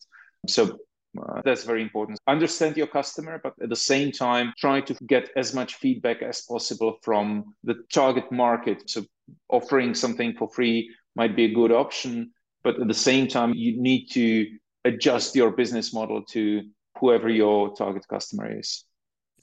So 0.45 0.77
uh, 1.17 1.41
that's 1.45 1.63
very 1.63 1.81
important. 1.81 2.19
Understand 2.27 2.75
your 2.75 2.87
customer, 2.87 3.39
but 3.41 3.53
at 3.63 3.69
the 3.69 3.77
same 3.77 4.11
time, 4.11 4.51
try 4.57 4.81
to 4.81 4.93
get 5.07 5.29
as 5.37 5.53
much 5.53 5.75
feedback 5.75 6.21
as 6.21 6.41
possible 6.41 6.97
from 7.01 7.55
the 7.63 7.75
target 7.93 8.29
market. 8.29 8.89
So 8.89 9.05
offering 9.47 9.93
something 9.93 10.35
for 10.37 10.49
free 10.49 10.93
might 11.15 11.37
be 11.37 11.45
a 11.45 11.53
good 11.53 11.71
option, 11.71 12.33
but 12.69 12.79
at 12.79 12.87
the 12.87 12.93
same 12.93 13.27
time, 13.27 13.53
you 13.55 13.81
need 13.81 14.05
to 14.11 14.47
adjust 14.85 15.35
your 15.35 15.49
business 15.49 15.91
model 15.91 16.23
to 16.23 16.61
whoever 16.99 17.27
your 17.27 17.75
target 17.75 18.07
customer 18.07 18.59
is. 18.59 18.85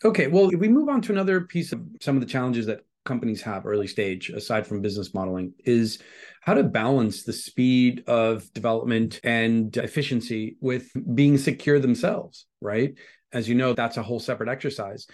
Okay, 0.04 0.28
well, 0.28 0.50
if 0.50 0.60
we 0.60 0.68
move 0.68 0.88
on 0.88 1.02
to 1.02 1.12
another 1.12 1.40
piece 1.40 1.72
of 1.72 1.80
some 2.00 2.16
of 2.16 2.20
the 2.20 2.28
challenges 2.28 2.66
that 2.66 2.80
companies 3.04 3.42
have 3.42 3.66
early 3.66 3.88
stage 3.88 4.30
aside 4.30 4.64
from 4.64 4.80
business 4.80 5.12
modeling 5.12 5.54
is 5.64 5.98
how 6.42 6.54
to 6.54 6.62
balance 6.62 7.24
the 7.24 7.32
speed 7.32 8.04
of 8.06 8.52
development 8.52 9.20
and 9.24 9.76
efficiency 9.76 10.56
with 10.60 10.90
being 11.14 11.38
secure 11.38 11.78
themselves 11.78 12.46
right 12.60 12.94
as 13.32 13.48
you 13.48 13.54
know 13.54 13.74
that's 13.74 13.96
a 13.96 14.02
whole 14.02 14.18
separate 14.18 14.48
exercise 14.48 15.06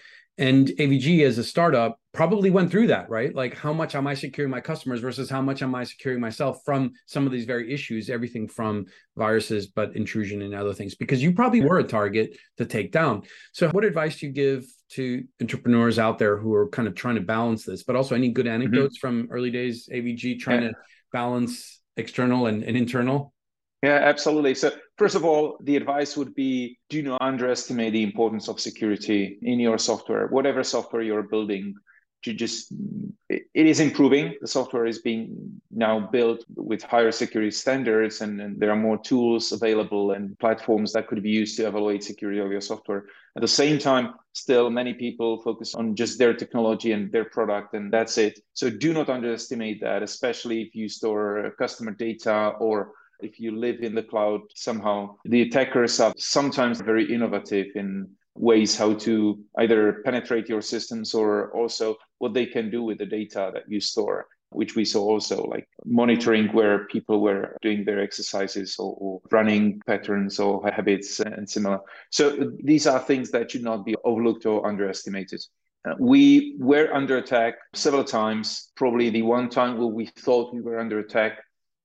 and 0.42 0.68
avg 0.68 1.24
as 1.24 1.38
a 1.38 1.44
startup 1.44 1.98
probably 2.12 2.50
went 2.50 2.68
through 2.68 2.88
that 2.88 3.08
right 3.08 3.32
like 3.34 3.56
how 3.56 3.72
much 3.72 3.94
am 3.94 4.08
i 4.08 4.12
securing 4.12 4.50
my 4.50 4.60
customers 4.60 5.00
versus 5.00 5.30
how 5.30 5.40
much 5.40 5.62
am 5.62 5.72
i 5.74 5.84
securing 5.84 6.20
myself 6.20 6.58
from 6.64 6.90
some 7.06 7.26
of 7.26 7.32
these 7.32 7.44
very 7.44 7.72
issues 7.72 8.10
everything 8.10 8.48
from 8.48 8.84
viruses 9.16 9.68
but 9.68 9.94
intrusion 9.94 10.42
and 10.42 10.52
other 10.52 10.74
things 10.74 10.96
because 10.96 11.22
you 11.22 11.32
probably 11.32 11.60
were 11.60 11.78
a 11.78 11.84
target 11.84 12.36
to 12.58 12.66
take 12.66 12.90
down 12.90 13.22
so 13.52 13.68
what 13.70 13.84
advice 13.84 14.18
do 14.18 14.26
you 14.26 14.32
give 14.32 14.64
to 14.88 15.24
entrepreneurs 15.40 15.98
out 15.98 16.18
there 16.18 16.36
who 16.36 16.52
are 16.52 16.68
kind 16.68 16.88
of 16.88 16.94
trying 16.96 17.14
to 17.14 17.22
balance 17.22 17.64
this 17.64 17.84
but 17.84 17.94
also 17.94 18.16
any 18.16 18.30
good 18.30 18.46
mm-hmm. 18.46 18.62
anecdotes 18.62 18.98
mm-hmm. 18.98 19.20
from 19.20 19.28
early 19.30 19.50
days 19.50 19.88
avg 19.92 20.40
trying 20.40 20.62
yeah. 20.62 20.68
to 20.70 20.74
balance 21.12 21.80
external 21.96 22.46
and, 22.46 22.64
and 22.64 22.76
internal 22.76 23.32
yeah, 23.82 23.98
absolutely. 24.00 24.54
So, 24.54 24.70
first 25.02 25.16
of 25.16 25.24
all, 25.24 25.56
the 25.64 25.74
advice 25.74 26.16
would 26.16 26.32
be 26.32 26.78
do 26.88 27.02
not 27.02 27.20
underestimate 27.20 27.92
the 27.92 28.04
importance 28.04 28.46
of 28.48 28.60
security 28.60 29.36
in 29.42 29.58
your 29.58 29.76
software, 29.76 30.28
whatever 30.28 30.62
software 30.62 31.02
you're 31.02 31.24
building. 31.34 31.74
To 32.22 32.32
just, 32.32 32.72
it 33.28 33.66
is 33.72 33.80
improving. 33.80 34.36
The 34.40 34.46
software 34.46 34.86
is 34.86 35.00
being 35.00 35.60
now 35.72 36.08
built 36.12 36.44
with 36.54 36.84
higher 36.84 37.10
security 37.10 37.50
standards, 37.50 38.20
and, 38.20 38.40
and 38.40 38.60
there 38.60 38.70
are 38.70 38.76
more 38.76 38.96
tools 38.96 39.50
available 39.50 40.12
and 40.12 40.38
platforms 40.38 40.92
that 40.92 41.08
could 41.08 41.20
be 41.20 41.30
used 41.30 41.56
to 41.56 41.66
evaluate 41.66 42.04
security 42.04 42.38
of 42.38 42.52
your 42.52 42.60
software. 42.60 43.06
At 43.34 43.42
the 43.42 43.48
same 43.48 43.80
time, 43.80 44.14
still 44.34 44.70
many 44.70 44.94
people 44.94 45.42
focus 45.42 45.74
on 45.74 45.96
just 45.96 46.16
their 46.16 46.32
technology 46.32 46.92
and 46.92 47.10
their 47.10 47.24
product, 47.24 47.74
and 47.74 47.92
that's 47.92 48.18
it. 48.18 48.38
So, 48.54 48.70
do 48.70 48.92
not 48.92 49.08
underestimate 49.08 49.80
that, 49.80 50.04
especially 50.04 50.62
if 50.62 50.76
you 50.76 50.88
store 50.88 51.52
customer 51.58 51.90
data 51.90 52.54
or 52.60 52.92
if 53.22 53.40
you 53.40 53.56
live 53.56 53.80
in 53.80 53.94
the 53.94 54.02
cloud 54.02 54.40
somehow 54.54 55.14
the 55.24 55.42
attackers 55.42 56.00
are 56.00 56.12
sometimes 56.16 56.80
very 56.80 57.12
innovative 57.12 57.66
in 57.74 58.08
ways 58.34 58.76
how 58.76 58.94
to 58.94 59.38
either 59.58 60.02
penetrate 60.04 60.48
your 60.48 60.62
systems 60.62 61.14
or 61.14 61.50
also 61.52 61.96
what 62.18 62.32
they 62.32 62.46
can 62.46 62.70
do 62.70 62.82
with 62.82 62.98
the 62.98 63.06
data 63.06 63.50
that 63.52 63.64
you 63.68 63.80
store 63.80 64.26
which 64.52 64.76
we 64.76 64.84
saw 64.84 65.02
also 65.02 65.44
like 65.44 65.68
monitoring 65.84 66.48
where 66.48 66.86
people 66.86 67.20
were 67.20 67.56
doing 67.62 67.84
their 67.84 68.00
exercises 68.00 68.76
or, 68.78 68.94
or, 68.98 69.20
running 69.30 69.80
patterns 69.86 70.38
or 70.38 70.62
habits 70.70 71.20
and 71.20 71.48
similar. 71.48 71.80
So 72.10 72.52
these 72.62 72.86
are 72.86 73.00
things 73.00 73.30
that 73.30 73.50
should 73.50 73.62
not 73.62 73.84
be 73.84 73.94
overlooked 74.04 74.46
or 74.46 74.66
underestimated. 74.66 75.40
Uh, 75.88 75.94
we 75.98 76.56
were 76.58 76.92
under 76.94 77.16
attack 77.16 77.54
several 77.74 78.04
times. 78.04 78.70
Probably 78.76 79.10
the 79.10 79.22
one 79.22 79.48
time 79.48 79.78
where 79.78 79.88
we 79.88 80.06
thought 80.06 80.54
we 80.54 80.60
were 80.60 80.78
under 80.78 81.00
attack 81.00 81.38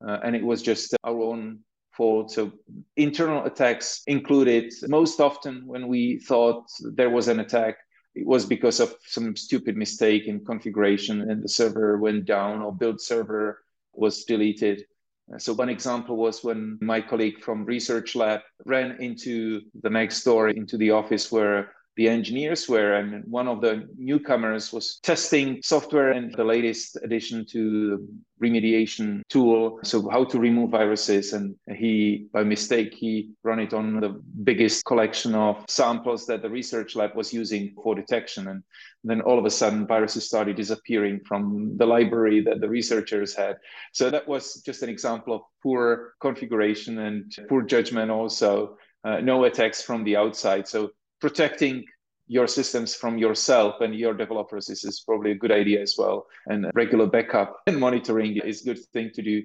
uh, 0.06 0.20
and 0.24 0.36
it 0.36 0.44
was 0.44 0.62
just 0.62 0.96
our 1.04 1.22
own 1.22 1.60
fault. 1.92 2.32
So 2.32 2.52
internal 2.96 3.46
attacks 3.46 4.04
included 4.08 4.74
most 4.88 5.20
often 5.20 5.64
when 5.66 5.88
we 5.88 6.20
thought 6.20 6.66
there 6.82 7.10
was 7.10 7.28
an 7.28 7.40
attack, 7.40 7.78
it 8.16 8.26
was 8.26 8.46
because 8.46 8.80
of 8.80 8.96
some 9.06 9.36
stupid 9.36 9.76
mistake 9.76 10.28
in 10.28 10.46
configuration 10.46 11.30
and 11.30 11.44
the 11.44 11.50
server 11.50 11.98
went 11.98 12.26
down 12.26 12.62
or 12.62 12.74
build 12.74 13.02
server 13.02 13.64
was 13.94 14.24
deleted. 14.26 14.86
Uh, 15.34 15.38
so 15.38 15.54
one 15.54 15.70
example 15.70 16.16
was 16.16 16.44
when 16.44 16.78
my 16.82 17.02
colleague 17.02 17.44
from 17.44 17.66
research 17.66 18.16
lab 18.16 18.42
ran 18.66 19.02
into 19.02 19.62
the 19.82 19.90
next 19.90 20.24
door 20.24 20.50
into 20.50 20.78
the 20.78 20.92
office 20.92 21.32
where 21.32 21.72
the 21.98 22.08
engineers 22.08 22.70
were, 22.70 22.94
and 22.94 23.24
one 23.26 23.48
of 23.48 23.60
the 23.60 23.90
newcomers 23.98 24.72
was 24.72 25.00
testing 25.02 25.60
software 25.64 26.12
and 26.12 26.34
the 26.36 26.44
latest 26.44 26.96
addition 27.04 27.46
to 27.48 27.90
the 27.90 28.08
remediation 28.40 29.22
tool. 29.30 29.80
So 29.84 30.08
how 30.08 30.24
to 30.26 30.40
remove 30.40 30.70
viruses, 30.70 31.34
and 31.34 31.56
he, 31.76 32.28
by 32.32 32.44
mistake, 32.44 32.94
he 32.94 33.32
run 33.44 33.60
it 33.60 33.74
on 33.74 34.00
the 34.00 34.22
biggest 34.44 34.86
collection 34.86 35.34
of 35.34 35.66
samples 35.68 36.28
that 36.28 36.44
the 36.44 36.50
research 36.50 36.96
lab 36.96 37.16
was 37.16 37.34
using 37.34 37.74
for 37.84 37.96
detection, 37.96 38.48
and 38.48 38.64
then 39.04 39.22
all 39.22 39.40
of 39.40 39.46
a 39.46 39.50
sudden 39.50 39.88
viruses 39.88 40.26
started 40.26 40.56
disappearing 40.56 41.20
from 41.28 41.76
the 41.78 41.86
library 41.86 42.42
that 42.42 42.62
the 42.62 42.70
researchers 42.70 43.36
had. 43.36 43.58
So 43.92 44.12
that 44.12 44.28
was 44.28 44.62
just 44.62 44.84
an 44.84 44.90
example 44.90 45.34
of 45.34 45.42
poor 45.64 46.14
configuration 46.22 47.00
and 47.00 47.36
poor 47.50 47.64
judgment 47.64 48.12
also. 48.12 48.78
Uh, 49.04 49.22
no 49.22 49.46
attacks 49.46 49.82
from 49.82 50.04
the 50.04 50.18
outside. 50.18 50.68
So 50.68 50.92
protecting 51.20 51.86
your 52.28 52.48
systems 52.48 52.94
from 52.94 53.18
yourself 53.18 53.80
and 53.80 53.96
your 53.96 54.14
developers 54.14 54.70
is, 54.70 54.84
is 54.84 55.00
probably 55.00 55.32
a 55.32 55.36
good 55.36 55.52
idea 55.52 55.82
as 55.82 55.96
well. 55.98 56.28
And 56.48 56.70
regular 56.74 57.08
backup 57.08 57.58
and 57.68 57.80
monitoring 57.80 58.38
is 58.38 58.62
a 58.62 58.66
good 58.66 58.80
thing 58.92 59.12
to 59.16 59.22
do. 59.22 59.44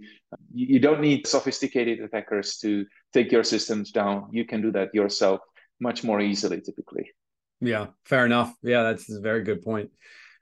You 0.53 0.81
don't 0.81 1.01
need 1.01 1.27
sophisticated 1.27 2.01
attackers 2.01 2.59
to 2.59 2.85
take 3.13 3.31
your 3.31 3.45
systems 3.45 3.93
down. 3.93 4.29
You 4.33 4.45
can 4.45 4.63
do 4.63 4.73
that 4.73 4.93
yourself 4.95 5.41
much 5.81 6.03
more 6.03 6.21
easily 6.21 6.61
typically. 6.61 7.11
Yeah, 7.61 7.87
fair 8.05 8.27
enough. 8.27 8.53
Yeah, 8.63 8.83
that's 8.83 9.09
a 9.11 9.21
very 9.21 9.45
good 9.45 9.63
point. 9.63 9.91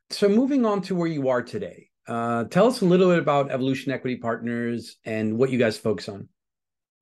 So 0.08 0.28
moving 0.28 0.64
on 0.64 0.80
to 0.82 0.94
where 0.94 1.08
you 1.08 1.28
are 1.28 1.42
today, 1.42 1.90
uh, 2.08 2.44
tell 2.44 2.66
us 2.66 2.80
a 2.80 2.86
little 2.86 3.10
bit 3.10 3.18
about 3.18 3.50
Evolution 3.50 3.92
Equity 3.92 4.16
Partners 4.16 4.96
and 5.04 5.36
what 5.36 5.50
you 5.50 5.58
guys 5.58 5.76
focus 5.76 6.08
on. 6.08 6.28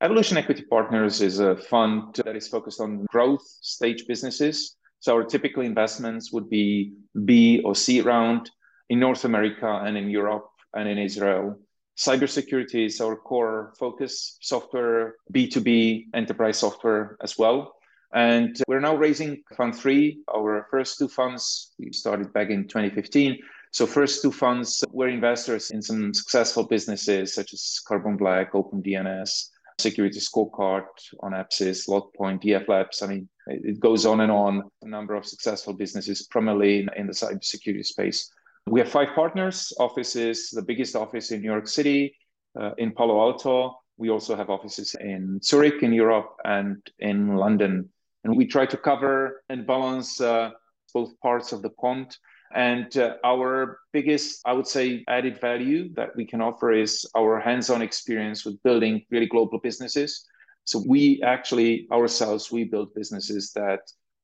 Evolution 0.00 0.36
Equity 0.36 0.62
Partners 0.62 1.20
is 1.20 1.40
a 1.40 1.56
fund 1.56 2.14
that 2.24 2.36
is 2.36 2.46
focused 2.46 2.80
on 2.80 3.04
growth 3.06 3.42
stage 3.42 4.06
businesses. 4.06 4.76
So 5.00 5.16
our 5.16 5.24
typical 5.24 5.64
investments 5.64 6.32
would 6.32 6.48
be 6.48 6.92
B 7.24 7.60
or 7.64 7.74
C 7.74 8.00
round 8.00 8.48
in 8.90 9.00
North 9.00 9.24
America 9.24 9.82
and 9.84 9.98
in 9.98 10.08
Europe 10.08 10.46
and 10.72 10.88
in 10.88 10.98
Israel. 10.98 11.58
Cybersecurity 11.96 12.86
is 12.86 13.00
our 13.00 13.16
core 13.16 13.72
focus, 13.76 14.38
software, 14.40 15.16
B2B 15.34 16.14
enterprise 16.14 16.58
software 16.58 17.16
as 17.20 17.36
well. 17.36 17.74
And 18.14 18.56
we're 18.68 18.78
now 18.78 18.94
raising 18.94 19.42
Fund 19.56 19.74
3. 19.74 20.20
Our 20.32 20.68
first 20.70 21.00
two 21.00 21.08
funds, 21.08 21.74
we 21.76 21.92
started 21.92 22.32
back 22.32 22.50
in 22.50 22.68
2015. 22.68 23.36
So 23.72 23.84
first 23.84 24.22
two 24.22 24.30
funds 24.30 24.84
were 24.92 25.08
investors 25.08 25.72
in 25.72 25.82
some 25.82 26.14
successful 26.14 26.64
businesses 26.64 27.34
such 27.34 27.52
as 27.52 27.80
Carbon 27.86 28.16
Black, 28.16 28.52
OpenDNS, 28.52 29.48
security 29.78 30.18
scorecard 30.18 30.86
Onapsis, 31.22 31.88
LogPoint, 31.88 32.42
DF 32.42 32.68
Labs. 32.68 33.02
I 33.02 33.06
mean, 33.06 33.28
it 33.46 33.80
goes 33.80 34.04
on 34.04 34.20
and 34.20 34.32
on. 34.32 34.62
A 34.82 34.88
number 34.88 35.14
of 35.14 35.24
successful 35.24 35.72
businesses, 35.72 36.26
primarily 36.26 36.80
in, 36.80 36.90
in 36.96 37.06
the 37.06 37.12
cybersecurity 37.12 37.86
space. 37.86 38.30
We 38.66 38.80
have 38.80 38.88
five 38.88 39.14
partners, 39.14 39.72
offices, 39.78 40.50
the 40.50 40.62
biggest 40.62 40.94
office 40.94 41.30
in 41.30 41.40
New 41.40 41.50
York 41.50 41.68
City, 41.68 42.14
uh, 42.60 42.72
in 42.78 42.92
Palo 42.92 43.20
Alto. 43.20 43.78
We 43.96 44.10
also 44.10 44.36
have 44.36 44.50
offices 44.50 44.94
in 45.00 45.40
Zurich, 45.42 45.82
in 45.82 45.92
Europe, 45.92 46.36
and 46.44 46.78
in 46.98 47.36
London. 47.36 47.88
And 48.24 48.36
we 48.36 48.46
try 48.46 48.66
to 48.66 48.76
cover 48.76 49.42
and 49.48 49.66
balance 49.66 50.20
uh, 50.20 50.50
both 50.92 51.18
parts 51.20 51.52
of 51.52 51.62
the 51.62 51.70
pond. 51.70 52.16
And 52.54 52.96
uh, 52.96 53.16
our 53.24 53.80
biggest, 53.92 54.40
I 54.46 54.52
would 54.52 54.66
say, 54.66 55.04
added 55.08 55.40
value 55.40 55.92
that 55.94 56.16
we 56.16 56.24
can 56.24 56.40
offer 56.40 56.72
is 56.72 57.06
our 57.16 57.38
hands 57.40 57.70
on 57.70 57.82
experience 57.82 58.44
with 58.44 58.62
building 58.62 59.04
really 59.10 59.26
global 59.26 59.58
businesses. 59.58 60.24
So 60.64 60.82
we 60.86 61.22
actually 61.22 61.88
ourselves, 61.92 62.50
we 62.50 62.64
built 62.64 62.94
businesses 62.94 63.52
that 63.52 63.80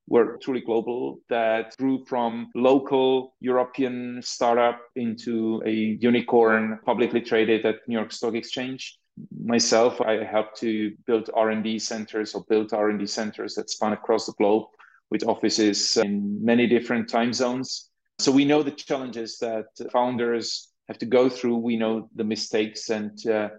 were 0.06 0.38
truly 0.42 0.60
global, 0.60 1.20
that 1.28 1.74
grew 1.78 2.04
from 2.06 2.50
local 2.54 3.34
European 3.40 4.20
startup 4.22 4.78
into 4.96 5.62
a 5.64 5.72
unicorn 5.72 6.78
publicly 6.84 7.20
traded 7.20 7.64
at 7.64 7.76
New 7.88 7.96
York 7.96 8.12
Stock 8.12 8.34
Exchange. 8.34 8.98
Myself, 9.42 10.00
I 10.00 10.24
helped 10.24 10.58
to 10.60 10.94
build 11.06 11.30
R&D 11.34 11.78
centers 11.78 12.34
or 12.34 12.44
build 12.48 12.72
R&D 12.72 13.06
centers 13.06 13.54
that 13.54 13.70
span 13.70 13.92
across 13.92 14.26
the 14.26 14.32
globe 14.32 14.66
with 15.10 15.24
offices 15.24 15.96
in 15.98 16.44
many 16.44 16.66
different 16.66 17.08
time 17.08 17.32
zones 17.32 17.90
so 18.24 18.32
we 18.32 18.46
know 18.46 18.62
the 18.62 18.70
challenges 18.70 19.38
that 19.38 19.66
founders 19.92 20.72
have 20.88 20.98
to 20.98 21.06
go 21.06 21.28
through. 21.28 21.56
We 21.58 21.76
know 21.76 22.08
the 22.14 22.24
mistakes, 22.24 22.88
and 22.88 23.14
uh, 23.26 23.50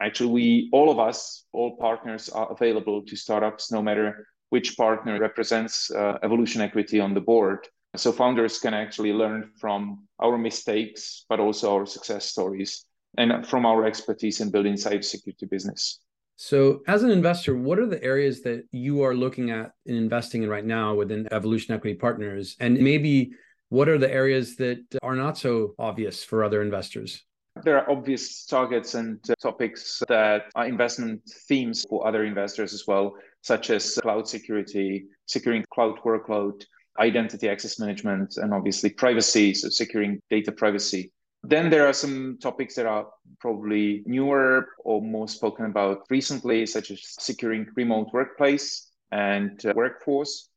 actually, 0.00 0.30
we 0.30 0.70
all 0.72 0.90
of 0.90 0.98
us, 0.98 1.44
all 1.52 1.76
partners, 1.76 2.30
are 2.30 2.50
available 2.50 3.02
to 3.02 3.16
startups, 3.16 3.70
no 3.70 3.82
matter 3.82 4.26
which 4.48 4.76
partner 4.76 5.20
represents 5.20 5.90
uh, 5.90 6.18
Evolution 6.22 6.62
Equity 6.62 7.00
on 7.00 7.12
the 7.12 7.20
board. 7.20 7.68
So 7.96 8.12
founders 8.12 8.58
can 8.58 8.74
actually 8.74 9.12
learn 9.12 9.50
from 9.60 10.08
our 10.18 10.36
mistakes, 10.38 11.26
but 11.28 11.38
also 11.38 11.74
our 11.74 11.86
success 11.86 12.24
stories, 12.26 12.86
and 13.18 13.46
from 13.46 13.66
our 13.66 13.84
expertise 13.84 14.40
in 14.40 14.50
building 14.50 14.74
cybersecurity 14.74 15.48
business. 15.48 16.00
So, 16.36 16.82
as 16.88 17.04
an 17.04 17.10
investor, 17.10 17.54
what 17.56 17.78
are 17.78 17.86
the 17.86 18.02
areas 18.02 18.42
that 18.42 18.64
you 18.72 19.02
are 19.02 19.14
looking 19.14 19.50
at 19.50 19.72
in 19.86 19.94
investing 19.94 20.42
in 20.42 20.48
right 20.48 20.64
now 20.64 20.94
within 20.94 21.28
Evolution 21.30 21.74
Equity 21.74 21.96
Partners? 21.96 22.56
And 22.58 22.80
maybe 22.80 23.32
what 23.74 23.88
are 23.88 23.98
the 23.98 24.12
areas 24.22 24.54
that 24.54 24.84
are 25.02 25.16
not 25.16 25.36
so 25.36 25.74
obvious 25.80 26.22
for 26.22 26.44
other 26.44 26.62
investors? 26.62 27.24
There 27.64 27.76
are 27.76 27.90
obvious 27.90 28.46
targets 28.46 28.94
and 28.94 29.18
uh, 29.28 29.34
topics 29.42 30.00
that 30.08 30.42
are 30.54 30.66
investment 30.66 31.22
themes 31.48 31.84
for 31.88 32.06
other 32.06 32.24
investors 32.24 32.72
as 32.72 32.84
well, 32.86 33.14
such 33.42 33.70
as 33.70 33.98
cloud 34.00 34.28
security, 34.28 35.06
securing 35.26 35.64
cloud 35.74 35.96
workload, 36.04 36.64
identity 37.00 37.48
access 37.48 37.80
management, 37.80 38.36
and 38.36 38.54
obviously 38.54 38.90
privacy, 38.90 39.52
so 39.54 39.68
securing 39.68 40.20
data 40.30 40.52
privacy. 40.52 41.12
Then 41.42 41.68
there 41.68 41.86
are 41.88 41.92
some 41.92 42.38
topics 42.40 42.76
that 42.76 42.86
are 42.86 43.08
probably 43.40 44.04
newer 44.06 44.68
or 44.84 45.02
more 45.02 45.26
spoken 45.26 45.64
about 45.66 45.98
recently, 46.10 46.64
such 46.66 46.92
as 46.92 47.00
securing 47.18 47.66
remote 47.74 48.08
workplace 48.12 48.92
and 49.10 49.64
uh, 49.66 49.72
workforce. 49.74 50.48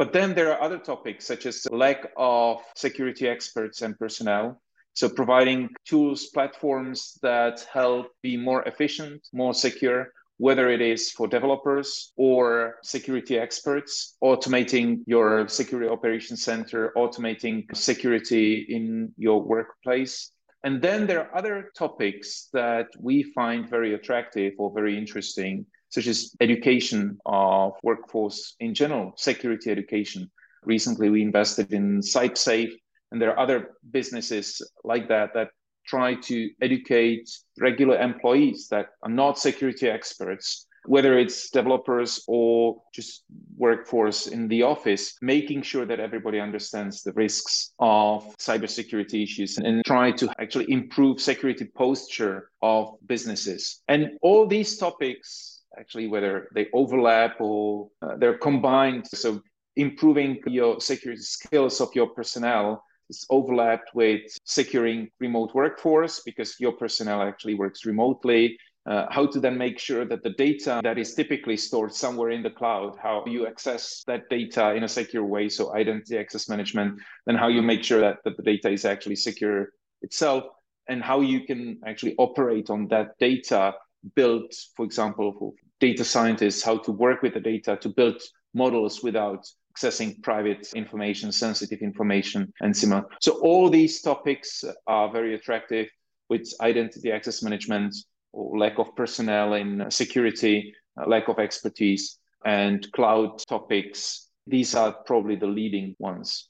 But 0.00 0.14
then 0.14 0.32
there 0.32 0.50
are 0.50 0.62
other 0.62 0.78
topics 0.78 1.26
such 1.26 1.44
as 1.44 1.66
lack 1.70 2.10
of 2.16 2.62
security 2.74 3.28
experts 3.28 3.82
and 3.82 3.98
personnel. 3.98 4.58
So 4.94 5.10
providing 5.10 5.68
tools, 5.84 6.28
platforms 6.28 7.18
that 7.20 7.66
help 7.70 8.06
be 8.22 8.34
more 8.38 8.62
efficient, 8.62 9.28
more 9.34 9.52
secure, 9.52 10.10
whether 10.38 10.70
it 10.70 10.80
is 10.80 11.10
for 11.10 11.28
developers 11.28 12.14
or 12.16 12.76
security 12.82 13.36
experts, 13.36 14.16
automating 14.24 15.00
your 15.06 15.46
security 15.48 15.90
operations 15.90 16.42
center, 16.42 16.94
automating 16.96 17.66
security 17.76 18.64
in 18.70 19.12
your 19.18 19.42
workplace. 19.42 20.32
And 20.64 20.80
then 20.80 21.06
there 21.06 21.26
are 21.26 21.36
other 21.36 21.72
topics 21.76 22.48
that 22.54 22.86
we 22.98 23.22
find 23.34 23.68
very 23.68 23.92
attractive 23.92 24.54
or 24.56 24.72
very 24.72 24.96
interesting, 24.96 25.66
such 25.90 26.06
as 26.06 26.34
education 26.40 27.18
of 27.26 27.74
workforce 27.82 28.56
in 28.60 28.74
general, 28.74 29.12
security 29.16 29.70
education. 29.70 30.30
Recently, 30.64 31.10
we 31.10 31.22
invested 31.22 31.72
in 31.72 32.00
CybSafe, 32.00 32.72
and 33.10 33.20
there 33.20 33.30
are 33.30 33.38
other 33.38 33.72
businesses 33.90 34.62
like 34.84 35.08
that 35.08 35.34
that 35.34 35.50
try 35.86 36.14
to 36.14 36.50
educate 36.62 37.28
regular 37.58 37.98
employees 37.98 38.68
that 38.68 38.90
are 39.02 39.10
not 39.10 39.38
security 39.38 39.88
experts 39.88 40.66
whether 40.86 41.18
it's 41.18 41.50
developers 41.50 42.24
or 42.26 42.82
just 42.94 43.24
workforce 43.56 44.26
in 44.26 44.48
the 44.48 44.62
office, 44.62 45.16
making 45.20 45.62
sure 45.62 45.84
that 45.84 46.00
everybody 46.00 46.40
understands 46.40 47.02
the 47.02 47.12
risks 47.12 47.72
of 47.78 48.24
cybersecurity 48.38 49.22
issues 49.22 49.58
and 49.58 49.84
try 49.84 50.10
to 50.10 50.32
actually 50.38 50.70
improve 50.70 51.20
security 51.20 51.64
posture 51.64 52.50
of 52.62 52.94
businesses. 53.06 53.82
And 53.88 54.12
all 54.22 54.46
these 54.46 54.78
topics, 54.78 55.59
actually, 55.78 56.08
whether 56.08 56.48
they 56.54 56.68
overlap 56.72 57.40
or 57.40 57.88
uh, 58.02 58.16
they're 58.16 58.38
combined, 58.38 59.06
so 59.06 59.40
improving 59.76 60.40
your 60.46 60.80
security 60.80 61.22
skills 61.22 61.80
of 61.80 61.94
your 61.94 62.08
personnel 62.08 62.82
is 63.08 63.26
overlapped 63.30 63.94
with 63.94 64.22
securing 64.44 65.08
remote 65.20 65.54
workforce 65.54 66.22
because 66.24 66.54
your 66.60 66.72
personnel 66.72 67.22
actually 67.22 67.54
works 67.54 67.84
remotely. 67.84 68.56
Uh, 68.86 69.06
how 69.10 69.26
to 69.26 69.38
then 69.38 69.58
make 69.58 69.78
sure 69.78 70.06
that 70.06 70.22
the 70.22 70.30
data 70.30 70.80
that 70.82 70.96
is 70.96 71.14
typically 71.14 71.56
stored 71.56 71.92
somewhere 71.92 72.30
in 72.30 72.42
the 72.42 72.50
cloud, 72.50 72.96
how 73.00 73.22
you 73.26 73.46
access 73.46 74.02
that 74.06 74.28
data 74.30 74.74
in 74.74 74.84
a 74.84 74.88
secure 74.88 75.24
way, 75.24 75.48
so 75.50 75.74
identity 75.74 76.16
access 76.16 76.48
management, 76.48 76.98
then 77.26 77.36
how 77.36 77.48
you 77.48 77.60
make 77.60 77.84
sure 77.84 78.00
that, 78.00 78.16
that 78.24 78.36
the 78.38 78.42
data 78.42 78.70
is 78.70 78.86
actually 78.86 79.16
secure 79.16 79.68
itself, 80.00 80.44
and 80.88 81.02
how 81.02 81.20
you 81.20 81.44
can 81.44 81.78
actually 81.86 82.14
operate 82.16 82.70
on 82.70 82.88
that 82.88 83.18
data, 83.18 83.74
build, 84.14 84.52
for 84.76 84.84
example, 84.84 85.34
for 85.38 85.52
data 85.78 86.04
scientists, 86.04 86.62
how 86.62 86.78
to 86.78 86.92
work 86.92 87.22
with 87.22 87.34
the 87.34 87.40
data 87.40 87.76
to 87.80 87.88
build 87.88 88.20
models 88.54 89.02
without 89.02 89.46
accessing 89.74 90.22
private 90.22 90.68
information, 90.74 91.32
sensitive 91.32 91.80
information, 91.80 92.52
and 92.60 92.76
similar. 92.76 93.04
So 93.20 93.40
all 93.40 93.70
these 93.70 94.02
topics 94.02 94.64
are 94.86 95.12
very 95.12 95.34
attractive 95.34 95.88
with 96.28 96.52
identity 96.60 97.12
access 97.12 97.42
management 97.42 97.94
or 98.32 98.58
lack 98.58 98.78
of 98.78 98.94
personnel 98.96 99.54
in 99.54 99.90
security, 99.90 100.74
uh, 101.00 101.08
lack 101.08 101.28
of 101.28 101.38
expertise, 101.38 102.18
and 102.44 102.90
cloud 102.92 103.38
topics. 103.48 104.28
These 104.46 104.74
are 104.74 104.92
probably 105.06 105.36
the 105.36 105.46
leading 105.46 105.96
ones. 105.98 106.49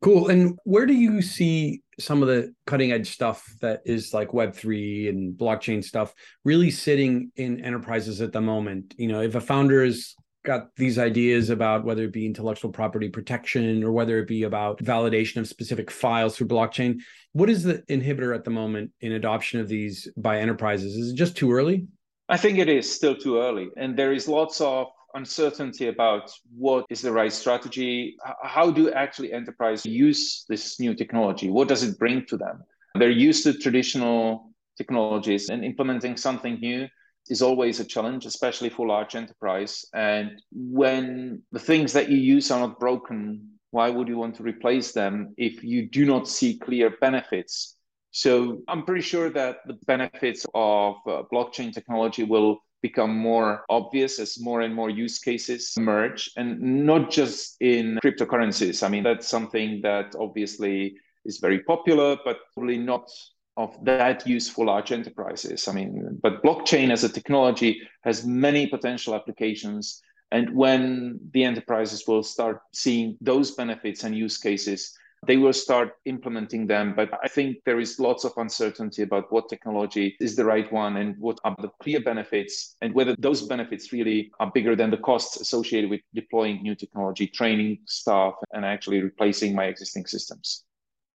Cool. 0.00 0.28
And 0.28 0.58
where 0.64 0.86
do 0.86 0.94
you 0.94 1.22
see 1.22 1.82
some 1.98 2.22
of 2.22 2.28
the 2.28 2.54
cutting 2.66 2.92
edge 2.92 3.10
stuff 3.10 3.44
that 3.60 3.80
is 3.84 4.14
like 4.14 4.28
Web3 4.28 5.08
and 5.08 5.36
blockchain 5.36 5.82
stuff 5.82 6.14
really 6.44 6.70
sitting 6.70 7.32
in 7.36 7.64
enterprises 7.64 8.20
at 8.20 8.32
the 8.32 8.40
moment? 8.40 8.94
You 8.96 9.08
know, 9.08 9.22
if 9.22 9.34
a 9.34 9.40
founder 9.40 9.84
has 9.84 10.14
got 10.44 10.74
these 10.76 10.98
ideas 10.98 11.50
about 11.50 11.84
whether 11.84 12.04
it 12.04 12.12
be 12.12 12.24
intellectual 12.24 12.70
property 12.70 13.08
protection 13.08 13.82
or 13.82 13.92
whether 13.92 14.18
it 14.18 14.26
be 14.26 14.44
about 14.44 14.82
validation 14.82 15.36
of 15.36 15.48
specific 15.48 15.90
files 15.90 16.36
through 16.36 16.48
blockchain. 16.48 16.98
What 17.32 17.50
is 17.50 17.64
the 17.64 17.82
inhibitor 17.90 18.34
at 18.34 18.44
the 18.44 18.50
moment 18.50 18.92
in 19.00 19.12
adoption 19.12 19.60
of 19.60 19.68
these 19.68 20.08
by 20.16 20.38
enterprises? 20.38 20.94
Is 20.94 21.12
it 21.12 21.16
just 21.16 21.36
too 21.36 21.52
early? 21.52 21.86
I 22.30 22.36
think 22.36 22.58
it 22.58 22.68
is 22.68 22.90
still 22.90 23.16
too 23.16 23.38
early. 23.38 23.68
And 23.76 23.94
there 23.94 24.12
is 24.12 24.28
lots 24.28 24.60
of 24.60 24.86
uncertainty 25.14 25.88
about 25.88 26.30
what 26.56 26.84
is 26.90 27.02
the 27.02 27.12
right 27.12 27.32
strategy. 27.32 28.16
How 28.42 28.70
do 28.70 28.90
actually 28.92 29.32
enterprise 29.32 29.84
use 29.84 30.44
this 30.48 30.78
new 30.80 30.94
technology? 30.94 31.50
What 31.50 31.68
does 31.68 31.82
it 31.82 31.98
bring 31.98 32.26
to 32.26 32.36
them? 32.36 32.62
They're 32.94 33.10
used 33.10 33.44
to 33.44 33.52
traditional 33.52 34.52
technologies 34.76 35.48
and 35.48 35.64
implementing 35.64 36.16
something 36.16 36.54
new 36.60 36.88
is 37.28 37.42
always 37.42 37.80
a 37.80 37.84
challenge, 37.84 38.26
especially 38.26 38.70
for 38.70 38.86
large 38.86 39.14
enterprise. 39.14 39.84
And 39.94 40.40
when 40.52 41.42
the 41.52 41.58
things 41.58 41.92
that 41.92 42.08
you 42.08 42.16
use 42.16 42.50
are 42.50 42.60
not 42.60 42.80
broken, 42.80 43.48
why 43.70 43.90
would 43.90 44.08
you 44.08 44.16
want 44.16 44.36
to 44.36 44.42
replace 44.42 44.92
them 44.92 45.34
if 45.36 45.62
you 45.62 45.88
do 45.88 46.06
not 46.06 46.26
see 46.26 46.58
clear 46.58 46.96
benefits? 47.00 47.76
So 48.10 48.62
I'm 48.68 48.84
pretty 48.84 49.02
sure 49.02 49.28
that 49.30 49.58
the 49.66 49.74
benefits 49.86 50.46
of 50.54 50.96
uh, 51.06 51.22
blockchain 51.30 51.72
technology 51.72 52.24
will 52.24 52.60
become 52.82 53.16
more 53.16 53.64
obvious 53.68 54.18
as 54.18 54.40
more 54.40 54.60
and 54.60 54.74
more 54.74 54.90
use 54.90 55.18
cases 55.18 55.74
emerge 55.76 56.30
and 56.36 56.60
not 56.60 57.10
just 57.10 57.56
in 57.60 57.98
cryptocurrencies. 58.04 58.82
I 58.82 58.88
mean, 58.88 59.02
that's 59.02 59.28
something 59.28 59.80
that 59.82 60.14
obviously 60.18 60.96
is 61.24 61.38
very 61.38 61.60
popular, 61.60 62.16
but 62.24 62.38
probably 62.54 62.78
not 62.78 63.10
of 63.56 63.76
that 63.84 64.26
use 64.26 64.48
for 64.48 64.66
large 64.66 64.92
enterprises. 64.92 65.66
I 65.66 65.72
mean, 65.72 66.18
but 66.22 66.42
blockchain 66.44 66.92
as 66.92 67.02
a 67.02 67.08
technology 67.08 67.80
has 68.04 68.24
many 68.24 68.68
potential 68.68 69.14
applications. 69.14 70.00
And 70.30 70.54
when 70.54 71.18
the 71.32 71.42
enterprises 71.42 72.04
will 72.06 72.22
start 72.22 72.60
seeing 72.72 73.16
those 73.20 73.52
benefits 73.52 74.04
and 74.04 74.16
use 74.16 74.38
cases, 74.38 74.96
they 75.26 75.36
will 75.36 75.52
start 75.52 75.92
implementing 76.04 76.66
them. 76.66 76.94
But 76.94 77.10
I 77.22 77.28
think 77.28 77.58
there 77.64 77.80
is 77.80 77.98
lots 77.98 78.24
of 78.24 78.32
uncertainty 78.36 79.02
about 79.02 79.32
what 79.32 79.48
technology 79.48 80.16
is 80.20 80.36
the 80.36 80.44
right 80.44 80.70
one 80.72 80.96
and 80.96 81.16
what 81.18 81.38
are 81.44 81.56
the 81.60 81.70
clear 81.82 82.00
benefits 82.00 82.76
and 82.80 82.94
whether 82.94 83.14
those 83.18 83.42
benefits 83.42 83.92
really 83.92 84.30
are 84.40 84.50
bigger 84.54 84.76
than 84.76 84.90
the 84.90 84.96
costs 84.96 85.40
associated 85.40 85.90
with 85.90 86.00
deploying 86.14 86.62
new 86.62 86.74
technology, 86.74 87.26
training 87.26 87.78
staff, 87.86 88.34
and 88.52 88.64
actually 88.64 89.02
replacing 89.02 89.54
my 89.54 89.64
existing 89.64 90.06
systems. 90.06 90.64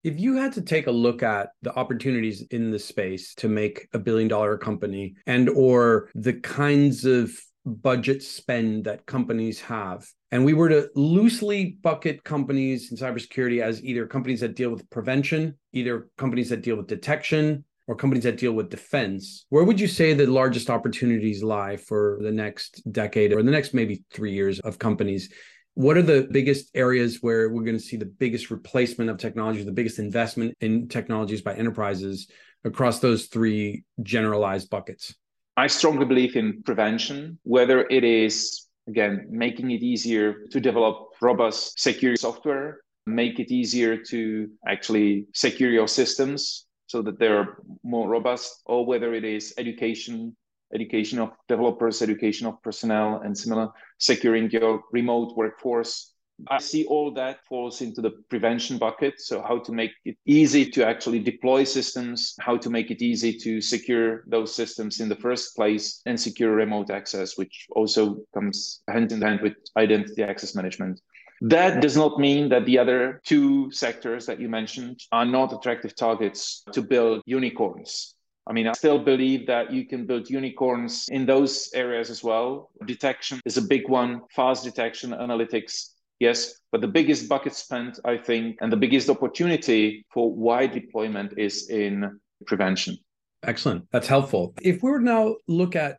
If 0.03 0.17
you 0.17 0.37
had 0.37 0.53
to 0.53 0.61
take 0.61 0.87
a 0.87 0.91
look 0.91 1.23
at 1.23 1.49
the 1.61 1.77
opportunities 1.77 2.41
in 2.51 2.71
the 2.71 2.79
space 2.79 3.35
to 3.35 3.49
make 3.49 3.89
a 3.93 3.99
billion 3.99 4.29
dollar 4.29 4.57
company 4.57 5.15
and 5.27 5.49
or 5.49 6.09
the 6.15 6.33
kinds 6.33 7.03
of 7.03 7.31
budget 7.65 8.23
spend 8.23 8.85
that 8.85 9.05
companies 9.05 9.59
have 9.59 10.07
and 10.31 10.45
we 10.45 10.53
were 10.53 10.69
to 10.69 10.89
loosely 10.95 11.77
bucket 11.81 12.23
companies 12.23 12.91
in 12.91 12.97
cybersecurity 12.97 13.61
as 13.61 13.83
either 13.83 14.05
companies 14.05 14.41
that 14.41 14.55
deal 14.55 14.69
with 14.69 14.87
prevention, 14.89 15.57
either 15.73 16.09
companies 16.17 16.49
that 16.49 16.61
deal 16.61 16.75
with 16.75 16.87
detection, 16.87 17.65
or 17.87 17.95
companies 17.95 18.23
that 18.23 18.37
deal 18.37 18.53
with 18.53 18.69
defense, 18.69 19.47
where 19.49 19.63
would 19.63 19.79
you 19.79 19.87
say 19.87 20.13
the 20.13 20.27
largest 20.27 20.69
opportunities 20.69 21.41
lie 21.41 21.75
for 21.75 22.19
the 22.21 22.31
next 22.31 22.83
decade 22.91 23.33
or 23.33 23.41
the 23.41 23.49
next 23.49 23.73
maybe 23.73 24.03
three 24.13 24.31
years 24.31 24.59
of 24.59 24.77
companies? 24.77 25.33
What 25.73 25.97
are 25.97 26.03
the 26.03 26.27
biggest 26.29 26.69
areas 26.75 27.17
where 27.21 27.49
we're 27.49 27.63
going 27.63 27.77
to 27.77 27.83
see 27.83 27.97
the 27.97 28.05
biggest 28.05 28.51
replacement 28.51 29.09
of 29.09 29.17
technology, 29.17 29.63
the 29.63 29.71
biggest 29.71 29.97
investment 29.97 30.55
in 30.61 30.87
technologies 30.87 31.41
by 31.41 31.55
enterprises 31.55 32.27
across 32.63 32.99
those 32.99 33.25
three 33.25 33.85
generalized 34.03 34.69
buckets? 34.69 35.15
I 35.59 35.67
strongly 35.67 36.05
believe 36.05 36.37
in 36.37 36.63
prevention, 36.63 37.37
whether 37.43 37.85
it 37.89 38.05
is, 38.05 38.67
again, 38.87 39.27
making 39.29 39.71
it 39.71 39.83
easier 39.83 40.45
to 40.51 40.59
develop 40.61 41.09
robust 41.19 41.77
security 41.77 42.17
software, 42.17 42.79
make 43.05 43.41
it 43.41 43.51
easier 43.51 43.97
to 44.11 44.49
actually 44.65 45.25
secure 45.33 45.69
your 45.69 45.89
systems 45.89 46.65
so 46.87 47.01
that 47.01 47.19
they're 47.19 47.57
more 47.83 48.07
robust, 48.07 48.61
or 48.67 48.85
whether 48.85 49.13
it 49.13 49.25
is 49.25 49.53
education, 49.57 50.33
education 50.73 51.19
of 51.19 51.31
developers, 51.49 52.01
education 52.01 52.47
of 52.47 52.63
personnel, 52.63 53.19
and 53.25 53.37
similar, 53.37 53.67
securing 53.97 54.49
your 54.51 54.81
remote 54.93 55.35
workforce. 55.35 56.13
I 56.47 56.59
see 56.59 56.85
all 56.85 57.11
that 57.13 57.45
falls 57.45 57.81
into 57.81 58.01
the 58.01 58.11
prevention 58.29 58.77
bucket. 58.77 59.19
So, 59.19 59.41
how 59.41 59.59
to 59.59 59.71
make 59.71 59.91
it 60.05 60.17
easy 60.25 60.69
to 60.71 60.85
actually 60.85 61.19
deploy 61.19 61.63
systems, 61.63 62.35
how 62.39 62.57
to 62.57 62.69
make 62.69 62.91
it 62.91 63.01
easy 63.01 63.33
to 63.39 63.61
secure 63.61 64.23
those 64.27 64.53
systems 64.53 64.99
in 64.99 65.09
the 65.09 65.15
first 65.15 65.55
place, 65.55 66.01
and 66.05 66.19
secure 66.19 66.51
remote 66.51 66.89
access, 66.91 67.37
which 67.37 67.67
also 67.71 68.23
comes 68.33 68.81
hand 68.89 69.11
in 69.11 69.21
hand 69.21 69.41
with 69.41 69.53
identity 69.77 70.23
access 70.23 70.55
management. 70.55 71.01
That 71.41 71.81
does 71.81 71.95
not 71.95 72.19
mean 72.19 72.49
that 72.49 72.65
the 72.65 72.77
other 72.77 73.21
two 73.25 73.71
sectors 73.71 74.25
that 74.25 74.39
you 74.39 74.49
mentioned 74.49 74.99
are 75.11 75.25
not 75.25 75.53
attractive 75.53 75.95
targets 75.95 76.63
to 76.73 76.81
build 76.81 77.21
unicorns. 77.25 78.15
I 78.45 78.51
mean, 78.51 78.67
I 78.67 78.73
still 78.73 78.99
believe 78.99 79.45
that 79.47 79.71
you 79.71 79.85
can 79.85 80.05
build 80.05 80.29
unicorns 80.29 81.07
in 81.09 81.25
those 81.25 81.69
areas 81.73 82.09
as 82.09 82.23
well. 82.23 82.71
Detection 82.85 83.39
is 83.45 83.57
a 83.57 83.61
big 83.61 83.87
one, 83.87 84.21
fast 84.35 84.63
detection, 84.63 85.11
analytics, 85.11 85.91
yes. 86.19 86.53
But 86.71 86.81
the 86.81 86.87
biggest 86.87 87.27
bucket 87.27 87.53
spent, 87.53 87.99
I 88.05 88.17
think, 88.17 88.57
and 88.61 88.71
the 88.71 88.77
biggest 88.77 89.09
opportunity 89.09 90.05
for 90.13 90.31
wide 90.31 90.73
deployment 90.73 91.37
is 91.37 91.69
in 91.69 92.19
prevention. 92.45 92.97
Excellent. 93.43 93.85
That's 93.91 94.07
helpful. 94.07 94.53
If 94.61 94.83
we 94.83 94.91
were 94.91 94.99
now 94.99 95.35
look 95.47 95.75
at 95.75 95.97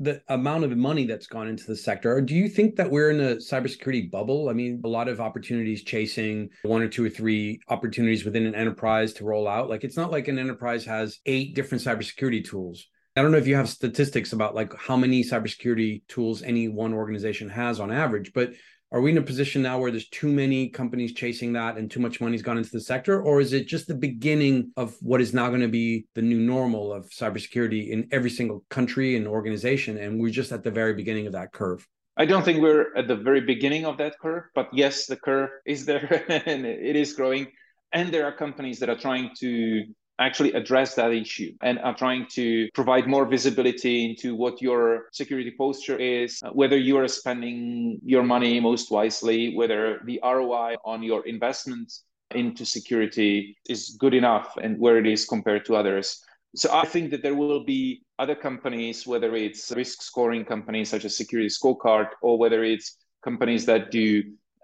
the 0.00 0.22
amount 0.28 0.64
of 0.64 0.76
money 0.76 1.04
that's 1.04 1.26
gone 1.26 1.46
into 1.46 1.66
the 1.66 1.76
sector. 1.76 2.22
Do 2.22 2.34
you 2.34 2.48
think 2.48 2.74
that 2.76 2.90
we're 2.90 3.10
in 3.10 3.20
a 3.20 3.36
cybersecurity 3.36 4.10
bubble? 4.10 4.48
I 4.48 4.54
mean, 4.54 4.80
a 4.82 4.88
lot 4.88 5.08
of 5.08 5.20
opportunities 5.20 5.84
chasing 5.84 6.48
one 6.62 6.80
or 6.80 6.88
two 6.88 7.04
or 7.04 7.10
three 7.10 7.60
opportunities 7.68 8.24
within 8.24 8.46
an 8.46 8.54
enterprise 8.54 9.12
to 9.14 9.24
roll 9.24 9.46
out. 9.46 9.68
Like 9.68 9.84
it's 9.84 9.98
not 9.98 10.10
like 10.10 10.26
an 10.28 10.38
enterprise 10.38 10.86
has 10.86 11.18
eight 11.26 11.54
different 11.54 11.84
cybersecurity 11.84 12.42
tools. 12.48 12.86
I 13.14 13.20
don't 13.20 13.30
know 13.30 13.38
if 13.38 13.46
you 13.46 13.56
have 13.56 13.68
statistics 13.68 14.32
about 14.32 14.54
like 14.54 14.72
how 14.74 14.96
many 14.96 15.22
cybersecurity 15.22 16.02
tools 16.08 16.42
any 16.42 16.68
one 16.68 16.94
organization 16.94 17.50
has 17.50 17.78
on 17.78 17.92
average, 17.92 18.32
but 18.32 18.52
are 18.92 19.00
we 19.00 19.12
in 19.12 19.18
a 19.18 19.22
position 19.22 19.62
now 19.62 19.78
where 19.78 19.92
there's 19.92 20.08
too 20.08 20.28
many 20.28 20.68
companies 20.68 21.12
chasing 21.12 21.52
that 21.52 21.76
and 21.76 21.88
too 21.88 22.00
much 22.00 22.20
money's 22.20 22.42
gone 22.42 22.58
into 22.58 22.70
the 22.72 22.80
sector? 22.80 23.22
Or 23.22 23.40
is 23.40 23.52
it 23.52 23.68
just 23.68 23.86
the 23.86 23.94
beginning 23.94 24.72
of 24.76 24.96
what 25.00 25.20
is 25.20 25.32
now 25.32 25.48
going 25.48 25.60
to 25.60 25.68
be 25.68 26.06
the 26.14 26.22
new 26.22 26.40
normal 26.40 26.92
of 26.92 27.08
cybersecurity 27.10 27.90
in 27.90 28.08
every 28.10 28.30
single 28.30 28.64
country 28.68 29.16
and 29.16 29.28
organization? 29.28 29.96
And 29.96 30.20
we're 30.20 30.32
just 30.32 30.50
at 30.50 30.64
the 30.64 30.72
very 30.72 30.94
beginning 30.94 31.28
of 31.28 31.34
that 31.34 31.52
curve. 31.52 31.86
I 32.16 32.24
don't 32.24 32.44
think 32.44 32.60
we're 32.60 32.94
at 32.96 33.06
the 33.06 33.16
very 33.16 33.40
beginning 33.40 33.86
of 33.86 33.96
that 33.98 34.18
curve, 34.20 34.44
but 34.56 34.68
yes, 34.72 35.06
the 35.06 35.16
curve 35.16 35.50
is 35.64 35.84
there 35.86 36.24
and 36.46 36.66
it 36.66 36.96
is 36.96 37.12
growing. 37.12 37.46
And 37.92 38.12
there 38.12 38.26
are 38.26 38.32
companies 38.32 38.80
that 38.80 38.88
are 38.88 38.98
trying 38.98 39.30
to 39.38 39.84
actually 40.20 40.52
address 40.52 40.94
that 40.94 41.12
issue 41.12 41.52
and 41.62 41.78
are 41.80 41.96
trying 41.96 42.26
to 42.30 42.68
provide 42.74 43.08
more 43.08 43.24
visibility 43.24 44.08
into 44.10 44.34
what 44.34 44.60
your 44.60 45.06
security 45.12 45.50
posture 45.50 45.96
is, 45.96 46.40
uh, 46.44 46.50
whether 46.50 46.76
you 46.76 46.98
are 46.98 47.08
spending 47.08 47.98
your 48.04 48.22
money 48.22 48.60
most 48.60 48.90
wisely, 48.90 49.56
whether 49.56 50.00
the 50.04 50.20
ROI 50.22 50.76
on 50.84 51.02
your 51.02 51.26
investments 51.26 52.04
into 52.34 52.64
security 52.64 53.56
is 53.68 53.96
good 53.98 54.14
enough 54.14 54.56
and 54.62 54.78
where 54.78 54.98
it 54.98 55.06
is 55.06 55.24
compared 55.24 55.64
to 55.64 55.74
others. 55.74 56.22
So 56.54 56.68
I 56.72 56.84
think 56.84 57.10
that 57.10 57.22
there 57.22 57.34
will 57.34 57.64
be 57.64 58.02
other 58.18 58.34
companies, 58.34 59.06
whether 59.06 59.34
it's 59.34 59.70
risk 59.70 60.02
scoring 60.02 60.44
companies 60.44 60.90
such 60.90 61.04
as 61.04 61.16
Security 61.16 61.48
Scorecard, 61.48 62.08
or 62.22 62.38
whether 62.38 62.62
it's 62.64 62.98
companies 63.22 63.66
that 63.66 63.90
do 63.90 64.22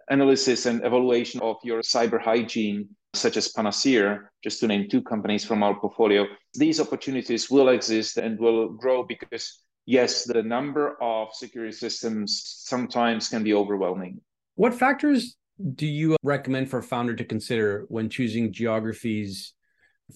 analysis 0.08 0.66
and 0.66 0.84
evaluation 0.84 1.40
of 1.40 1.56
your 1.64 1.80
cyber 1.82 2.20
hygiene 2.20 2.88
such 3.14 3.36
as 3.36 3.52
Panaseer, 3.52 4.26
just 4.42 4.60
to 4.60 4.66
name 4.66 4.88
two 4.88 5.02
companies 5.02 5.44
from 5.44 5.62
our 5.62 5.78
portfolio, 5.78 6.26
these 6.54 6.80
opportunities 6.80 7.50
will 7.50 7.68
exist 7.68 8.16
and 8.16 8.38
will 8.38 8.68
grow 8.68 9.02
because, 9.02 9.62
yes, 9.86 10.24
the 10.24 10.42
number 10.42 11.00
of 11.02 11.28
security 11.34 11.72
systems 11.72 12.42
sometimes 12.64 13.28
can 13.28 13.42
be 13.42 13.54
overwhelming. 13.54 14.20
What 14.54 14.74
factors 14.74 15.36
do 15.74 15.86
you 15.86 16.16
recommend 16.22 16.70
for 16.70 16.78
a 16.78 16.82
founder 16.82 17.14
to 17.14 17.24
consider 17.24 17.86
when 17.88 18.10
choosing 18.10 18.52
geographies 18.52 19.54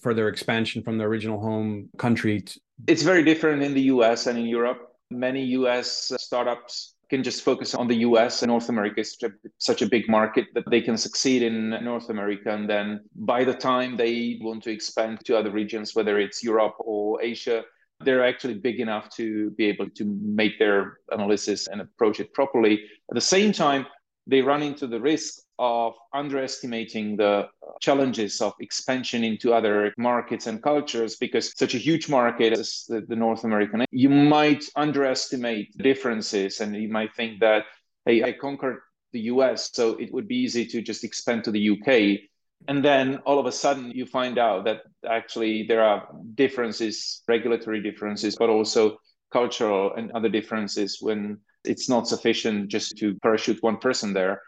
for 0.01 0.13
their 0.13 0.27
expansion 0.27 0.83
from 0.83 0.97
their 0.97 1.07
original 1.07 1.39
home 1.39 1.89
country? 1.97 2.43
It's 2.87 3.03
very 3.03 3.23
different 3.23 3.63
in 3.63 3.73
the 3.73 3.83
US 3.83 4.27
and 4.27 4.37
in 4.37 4.45
Europe. 4.45 4.87
Many 5.09 5.43
US 5.57 6.11
startups 6.17 6.95
can 7.11 7.23
just 7.23 7.43
focus 7.43 7.75
on 7.75 7.89
the 7.89 7.99
US 8.07 8.41
and 8.41 8.49
North 8.49 8.69
America 8.69 9.01
is 9.01 9.11
such 9.11 9.29
a, 9.29 9.33
such 9.57 9.81
a 9.81 9.85
big 9.95 10.07
market 10.07 10.45
that 10.55 10.63
they 10.71 10.81
can 10.81 10.97
succeed 10.97 11.43
in 11.43 11.69
North 11.83 12.09
America. 12.09 12.49
And 12.53 12.69
then 12.69 13.01
by 13.13 13.43
the 13.43 13.53
time 13.53 13.97
they 13.97 14.39
want 14.41 14.63
to 14.63 14.71
expand 14.71 15.19
to 15.25 15.37
other 15.37 15.51
regions, 15.51 15.93
whether 15.93 16.19
it's 16.19 16.41
Europe 16.41 16.75
or 16.79 17.21
Asia, 17.21 17.63
they're 17.99 18.25
actually 18.25 18.55
big 18.55 18.79
enough 18.79 19.09
to 19.17 19.51
be 19.51 19.65
able 19.65 19.89
to 19.89 20.05
make 20.41 20.57
their 20.57 20.99
analysis 21.11 21.67
and 21.67 21.81
approach 21.81 22.21
it 22.21 22.33
properly. 22.33 22.75
At 23.11 23.15
the 23.15 23.29
same 23.35 23.51
time, 23.51 23.85
they 24.25 24.41
run 24.41 24.63
into 24.63 24.87
the 24.87 25.01
risk 25.01 25.41
of 25.61 25.93
underestimating 26.11 27.15
the 27.15 27.47
challenges 27.81 28.41
of 28.41 28.51
expansion 28.59 29.23
into 29.23 29.53
other 29.53 29.93
markets 29.95 30.47
and 30.47 30.61
cultures 30.63 31.17
because 31.17 31.53
such 31.55 31.75
a 31.75 31.77
huge 31.77 32.09
market 32.09 32.51
as 32.57 32.83
the, 32.89 33.01
the 33.01 33.15
North 33.15 33.43
American, 33.43 33.85
you 33.91 34.09
might 34.09 34.63
underestimate 34.75 35.77
differences 35.77 36.61
and 36.61 36.75
you 36.75 36.89
might 36.89 37.13
think 37.15 37.39
that, 37.41 37.65
hey, 38.07 38.23
I 38.23 38.31
conquered 38.31 38.79
the 39.13 39.19
US, 39.33 39.69
so 39.71 39.91
it 39.97 40.11
would 40.11 40.27
be 40.27 40.37
easy 40.37 40.65
to 40.65 40.81
just 40.81 41.03
expand 41.03 41.43
to 41.43 41.51
the 41.51 41.69
UK. 41.69 42.21
And 42.67 42.83
then 42.83 43.17
all 43.27 43.37
of 43.37 43.45
a 43.45 43.51
sudden 43.51 43.91
you 43.91 44.07
find 44.07 44.39
out 44.39 44.65
that 44.65 44.81
actually 45.07 45.67
there 45.67 45.83
are 45.83 46.07
differences, 46.33 47.21
regulatory 47.27 47.83
differences, 47.83 48.35
but 48.35 48.49
also 48.49 48.97
cultural 49.31 49.93
and 49.93 50.11
other 50.13 50.29
differences 50.29 50.97
when 51.01 51.37
it's 51.65 51.87
not 51.87 52.07
sufficient 52.07 52.69
just 52.69 52.97
to 52.97 53.13
parachute 53.21 53.61
one 53.61 53.77
person 53.77 54.11
there. 54.11 54.41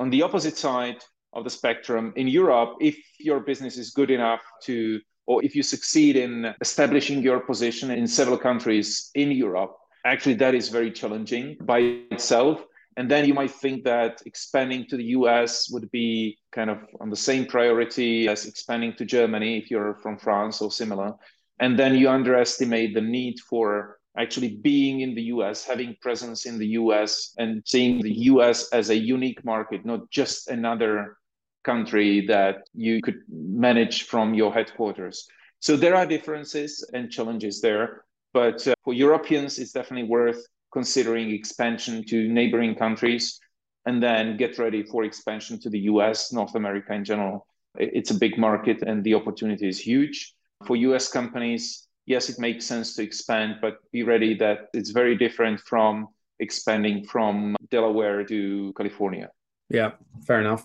On 0.00 0.08
the 0.08 0.22
opposite 0.22 0.56
side 0.56 1.04
of 1.34 1.44
the 1.44 1.50
spectrum, 1.50 2.14
in 2.16 2.26
Europe, 2.26 2.78
if 2.80 2.96
your 3.18 3.40
business 3.40 3.76
is 3.76 3.90
good 3.90 4.10
enough 4.10 4.40
to, 4.62 4.98
or 5.26 5.44
if 5.44 5.54
you 5.54 5.62
succeed 5.62 6.16
in 6.16 6.54
establishing 6.62 7.20
your 7.22 7.40
position 7.40 7.90
in 7.90 8.06
several 8.06 8.38
countries 8.38 9.10
in 9.14 9.30
Europe, 9.30 9.76
actually 10.06 10.36
that 10.36 10.54
is 10.54 10.70
very 10.70 10.90
challenging 10.90 11.54
by 11.60 11.80
itself. 12.10 12.64
And 12.96 13.10
then 13.10 13.26
you 13.26 13.34
might 13.34 13.50
think 13.50 13.84
that 13.84 14.22
expanding 14.24 14.86
to 14.88 14.96
the 14.96 15.08
US 15.18 15.68
would 15.70 15.90
be 15.90 16.38
kind 16.50 16.70
of 16.70 16.78
on 16.98 17.10
the 17.10 17.22
same 17.28 17.44
priority 17.44 18.26
as 18.26 18.46
expanding 18.46 18.94
to 18.94 19.04
Germany 19.04 19.58
if 19.58 19.70
you're 19.70 19.96
from 19.96 20.16
France 20.16 20.62
or 20.62 20.70
similar. 20.72 21.12
And 21.58 21.78
then 21.78 21.94
you 21.94 22.08
underestimate 22.08 22.94
the 22.94 23.02
need 23.02 23.38
for 23.38 23.99
actually 24.16 24.56
being 24.56 25.00
in 25.00 25.14
the 25.14 25.22
US, 25.34 25.64
having 25.64 25.96
presence 26.00 26.46
in 26.46 26.58
the 26.58 26.68
US, 26.68 27.34
and 27.38 27.62
seeing 27.64 28.00
the 28.02 28.12
US 28.32 28.68
as 28.70 28.90
a 28.90 28.96
unique 28.96 29.44
market, 29.44 29.84
not 29.84 30.10
just 30.10 30.48
another 30.48 31.16
country 31.64 32.26
that 32.26 32.62
you 32.74 33.00
could 33.02 33.20
manage 33.28 34.04
from 34.04 34.34
your 34.34 34.52
headquarters. 34.52 35.26
So 35.60 35.76
there 35.76 35.94
are 35.94 36.06
differences 36.06 36.88
and 36.94 37.10
challenges 37.10 37.60
there. 37.60 38.04
But 38.32 38.66
uh, 38.66 38.74
for 38.84 38.94
Europeans, 38.94 39.58
it's 39.58 39.72
definitely 39.72 40.08
worth 40.08 40.42
considering 40.72 41.30
expansion 41.30 42.04
to 42.06 42.28
neighboring 42.28 42.74
countries 42.76 43.38
and 43.86 44.02
then 44.02 44.36
get 44.36 44.58
ready 44.58 44.82
for 44.84 45.04
expansion 45.04 45.58
to 45.60 45.70
the 45.70 45.80
US, 45.80 46.32
North 46.32 46.54
America 46.54 46.92
in 46.92 47.04
general. 47.04 47.46
It's 47.76 48.10
a 48.10 48.18
big 48.18 48.38
market 48.38 48.82
and 48.82 49.02
the 49.04 49.14
opportunity 49.14 49.68
is 49.68 49.78
huge. 49.78 50.34
For 50.66 50.76
US 50.76 51.10
companies, 51.10 51.86
yes, 52.06 52.28
it 52.28 52.38
makes 52.38 52.66
sense 52.66 52.94
to 52.96 53.02
expand, 53.02 53.56
but 53.60 53.78
be 53.92 54.02
ready 54.02 54.34
that 54.34 54.68
it's 54.72 54.90
very 54.90 55.16
different 55.16 55.60
from 55.60 56.08
expanding 56.38 57.04
from 57.04 57.56
Delaware 57.70 58.24
to 58.24 58.72
California. 58.76 59.28
Yeah, 59.68 59.92
fair 60.26 60.40
enough. 60.40 60.64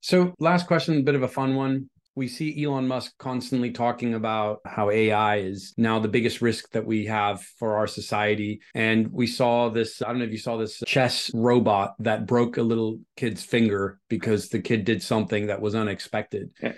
So, 0.00 0.34
last 0.38 0.66
question, 0.66 0.98
a 0.98 1.02
bit 1.02 1.14
of 1.14 1.22
a 1.22 1.28
fun 1.28 1.56
one. 1.56 1.88
We 2.16 2.28
see 2.28 2.62
Elon 2.62 2.86
Musk 2.86 3.12
constantly 3.18 3.72
talking 3.72 4.14
about 4.14 4.60
how 4.64 4.90
AI 4.90 5.38
is 5.38 5.74
now 5.76 5.98
the 5.98 6.08
biggest 6.08 6.40
risk 6.40 6.70
that 6.70 6.86
we 6.86 7.06
have 7.06 7.42
for 7.58 7.76
our 7.76 7.88
society. 7.88 8.60
And 8.72 9.10
we 9.12 9.26
saw 9.26 9.68
this, 9.68 10.00
I 10.00 10.08
don't 10.08 10.18
know 10.18 10.24
if 10.24 10.30
you 10.30 10.38
saw 10.38 10.56
this 10.56 10.80
chess 10.86 11.28
robot 11.34 11.94
that 11.98 12.26
broke 12.26 12.56
a 12.56 12.62
little 12.62 13.00
kid's 13.16 13.42
finger 13.42 13.98
because 14.08 14.48
the 14.48 14.60
kid 14.60 14.84
did 14.84 15.02
something 15.02 15.48
that 15.48 15.60
was 15.60 15.74
unexpected. 15.74 16.50
Yeah. 16.62 16.74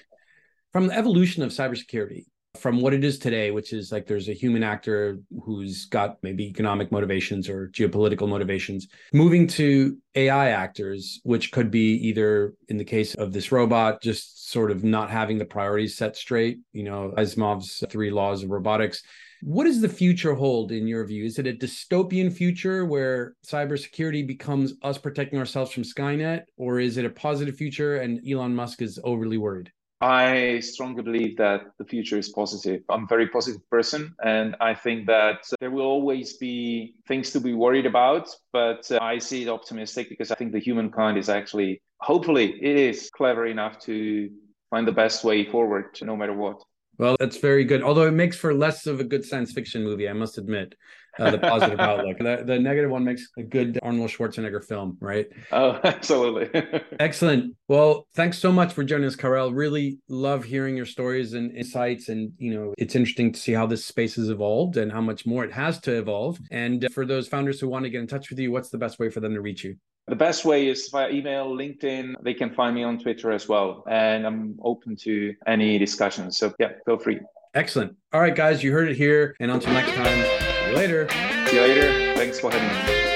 From 0.73 0.87
the 0.87 0.97
evolution 0.97 1.43
of 1.43 1.51
cybersecurity, 1.51 2.25
from 2.59 2.81
what 2.81 2.95
it 2.95 3.05
is 3.05 3.19
today, 3.19 3.51
which 3.51 3.73
is 3.73 3.93
like 3.93 4.07
there's 4.07 4.29
a 4.29 4.33
human 4.33 4.63
actor 4.63 5.19
who's 5.45 5.87
got 5.87 6.17
maybe 6.23 6.45
economic 6.47 6.91
motivations 6.91 7.49
or 7.49 7.69
geopolitical 7.69 8.29
motivations, 8.29 8.89
moving 9.13 9.47
to 9.47 9.97
AI 10.15 10.51
actors, 10.51 11.21
which 11.25 11.53
could 11.53 11.71
be 11.71 11.95
either 12.09 12.55
in 12.69 12.77
the 12.77 12.85
case 12.85 13.15
of 13.15 13.33
this 13.33 13.53
robot, 13.53 14.03
just 14.03 14.51
sort 14.51 14.71
of 14.71 14.85
not 14.85 15.11
having 15.11 15.39
the 15.39 15.45
priorities 15.45 15.97
set 15.97 16.17
straight, 16.17 16.59
you 16.73 16.83
know, 16.83 17.13
Asimov's 17.17 17.85
three 17.91 18.11
laws 18.11 18.43
of 18.43 18.51
robotics. 18.51 19.03
What 19.43 19.65
does 19.65 19.81
the 19.81 19.89
future 19.89 20.35
hold 20.35 20.73
in 20.73 20.87
your 20.87 21.05
view? 21.05 21.25
Is 21.25 21.39
it 21.39 21.47
a 21.47 21.53
dystopian 21.53 22.33
future 22.33 22.87
where 22.87 23.35
cybersecurity 23.47 24.27
becomes 24.27 24.75
us 24.83 24.97
protecting 24.97 25.39
ourselves 25.39 25.73
from 25.73 25.83
Skynet, 25.83 26.45
or 26.57 26.81
is 26.81 26.97
it 26.97 27.05
a 27.05 27.11
positive 27.11 27.57
future 27.57 27.97
and 27.99 28.27
Elon 28.27 28.55
Musk 28.55 28.81
is 28.81 28.99
overly 29.05 29.37
worried? 29.37 29.71
I 30.01 30.61
strongly 30.61 31.03
believe 31.03 31.36
that 31.38 31.62
the 31.78 31.84
future 31.84 32.18
is 32.18 32.28
positive. 32.28 32.82
I'm 32.90 33.05
a 33.05 33.07
very 33.07 33.28
positive 33.28 33.68
person, 33.70 34.14
and 34.22 34.55
I 34.61 34.74
think 34.74 35.07
that 35.07 35.38
there 35.59 35.70
will 35.70 35.86
always 35.86 36.36
be 36.36 36.94
things 37.09 37.30
to 37.30 37.40
be 37.40 37.55
worried 37.55 37.86
about, 37.86 38.28
but 38.53 38.90
uh, 38.90 38.99
I 39.01 39.18
see 39.18 39.44
it 39.44 39.49
optimistic 39.49 40.11
because 40.11 40.30
I 40.30 40.34
think 40.34 40.53
the 40.53 40.59
humankind 40.59 41.16
is 41.16 41.30
actually, 41.30 41.80
hopefully, 42.01 42.59
it 42.61 42.76
is 42.76 43.11
clever 43.11 43.47
enough 43.47 43.78
to 43.80 44.30
find 44.68 44.86
the 44.86 44.92
best 44.92 45.24
way 45.24 45.44
forward 45.44 45.99
no 46.03 46.14
matter 46.14 46.34
what. 46.34 46.62
Well, 46.99 47.16
that's 47.18 47.38
very 47.38 47.64
good. 47.64 47.82
Although 47.82 48.07
it 48.07 48.12
makes 48.12 48.36
for 48.36 48.55
less 48.55 48.86
of 48.86 49.01
a 49.01 49.05
good 49.05 49.24
science 49.24 49.53
fiction 49.53 49.82
movie, 49.82 50.09
I 50.09 50.14
must 50.14 50.38
admit. 50.38 50.74
Uh, 51.19 51.31
the 51.31 51.39
positive 51.39 51.81
outlook. 51.81 52.19
The, 52.19 52.43
the 52.45 52.59
negative 52.59 52.91
one 52.91 53.05
makes 53.05 53.27
a 53.39 53.43
good 53.43 53.79
Arnold 53.83 54.11
Schwarzenegger 54.11 54.64
film, 54.64 54.97
right? 55.01 55.27
Oh, 55.53 55.81
absolutely. 55.85 56.62
Excellent. 57.01 57.57
Well, 57.69 58.07
thanks 58.14 58.39
so 58.39 58.53
much 58.53 58.73
for 58.73 58.85
joining 58.85 59.07
us, 59.07 59.17
Karel. 59.17 59.53
Really 59.53 59.99
love 60.09 60.45
hearing 60.45 60.77
your 60.77 60.87
stories 60.87 61.35
and 61.35 61.57
insights. 61.57 62.09
And, 62.09 62.33
you 62.39 62.55
know, 62.55 62.75
it's 62.79 62.95
interesting 62.95 63.33
to 63.33 63.41
see 63.41 63.53
how 63.53 63.67
this 63.67 63.85
space 63.85 64.17
has 64.17 64.29
evolved 64.29 64.77
and 64.77 64.93
how 64.93 65.01
much 65.01 65.27
more 65.27 65.45
it 65.45 65.53
has 65.53 65.81
to 65.81 65.99
evolve. 65.99 66.39
And 66.51 66.87
for 66.93 67.07
those 67.07 67.29
founders 67.29 67.61
who 67.61 67.69
want 67.69 67.85
to 67.85 67.91
get 67.91 68.01
in 68.01 68.07
touch 68.07 68.31
with 68.31 68.39
you, 68.39 68.53
what's 68.53 68.71
the 68.71 68.79
best 68.79 68.99
way 68.99 69.11
for 69.11 69.21
them 69.21 69.35
to 69.35 69.41
reach 69.41 69.64
you? 69.64 69.77
The 70.09 70.17
best 70.17 70.45
way 70.45 70.69
is 70.69 70.89
via 70.93 71.11
email, 71.11 71.51
LinkedIn. 71.51 72.14
They 72.23 72.35
can 72.35 72.55
find 72.55 72.75
me 72.75 72.85
on 72.85 72.99
Twitter 72.99 73.33
as 73.33 73.49
well. 73.49 73.83
And 73.89 74.25
I'm 74.25 74.57
open 74.62 74.95
to 74.99 75.35
any 75.49 75.79
discussions. 75.79 76.39
So, 76.39 76.55
yeah, 76.61 76.73
feel 76.85 76.99
free. 76.99 77.19
Excellent. 77.55 77.97
All 78.12 78.21
right, 78.21 78.35
guys, 78.35 78.62
you 78.62 78.71
heard 78.71 78.89
it 78.89 78.97
here. 78.97 79.35
And 79.41 79.51
until 79.51 79.73
next 79.73 79.93
time, 79.95 80.56
you 80.69 80.77
later. 80.77 81.09
See 81.49 81.57
you 81.57 81.62
later. 81.62 82.14
Thanks 82.17 82.41
for 82.41 82.51
having 82.51 82.69
me. 82.69 83.16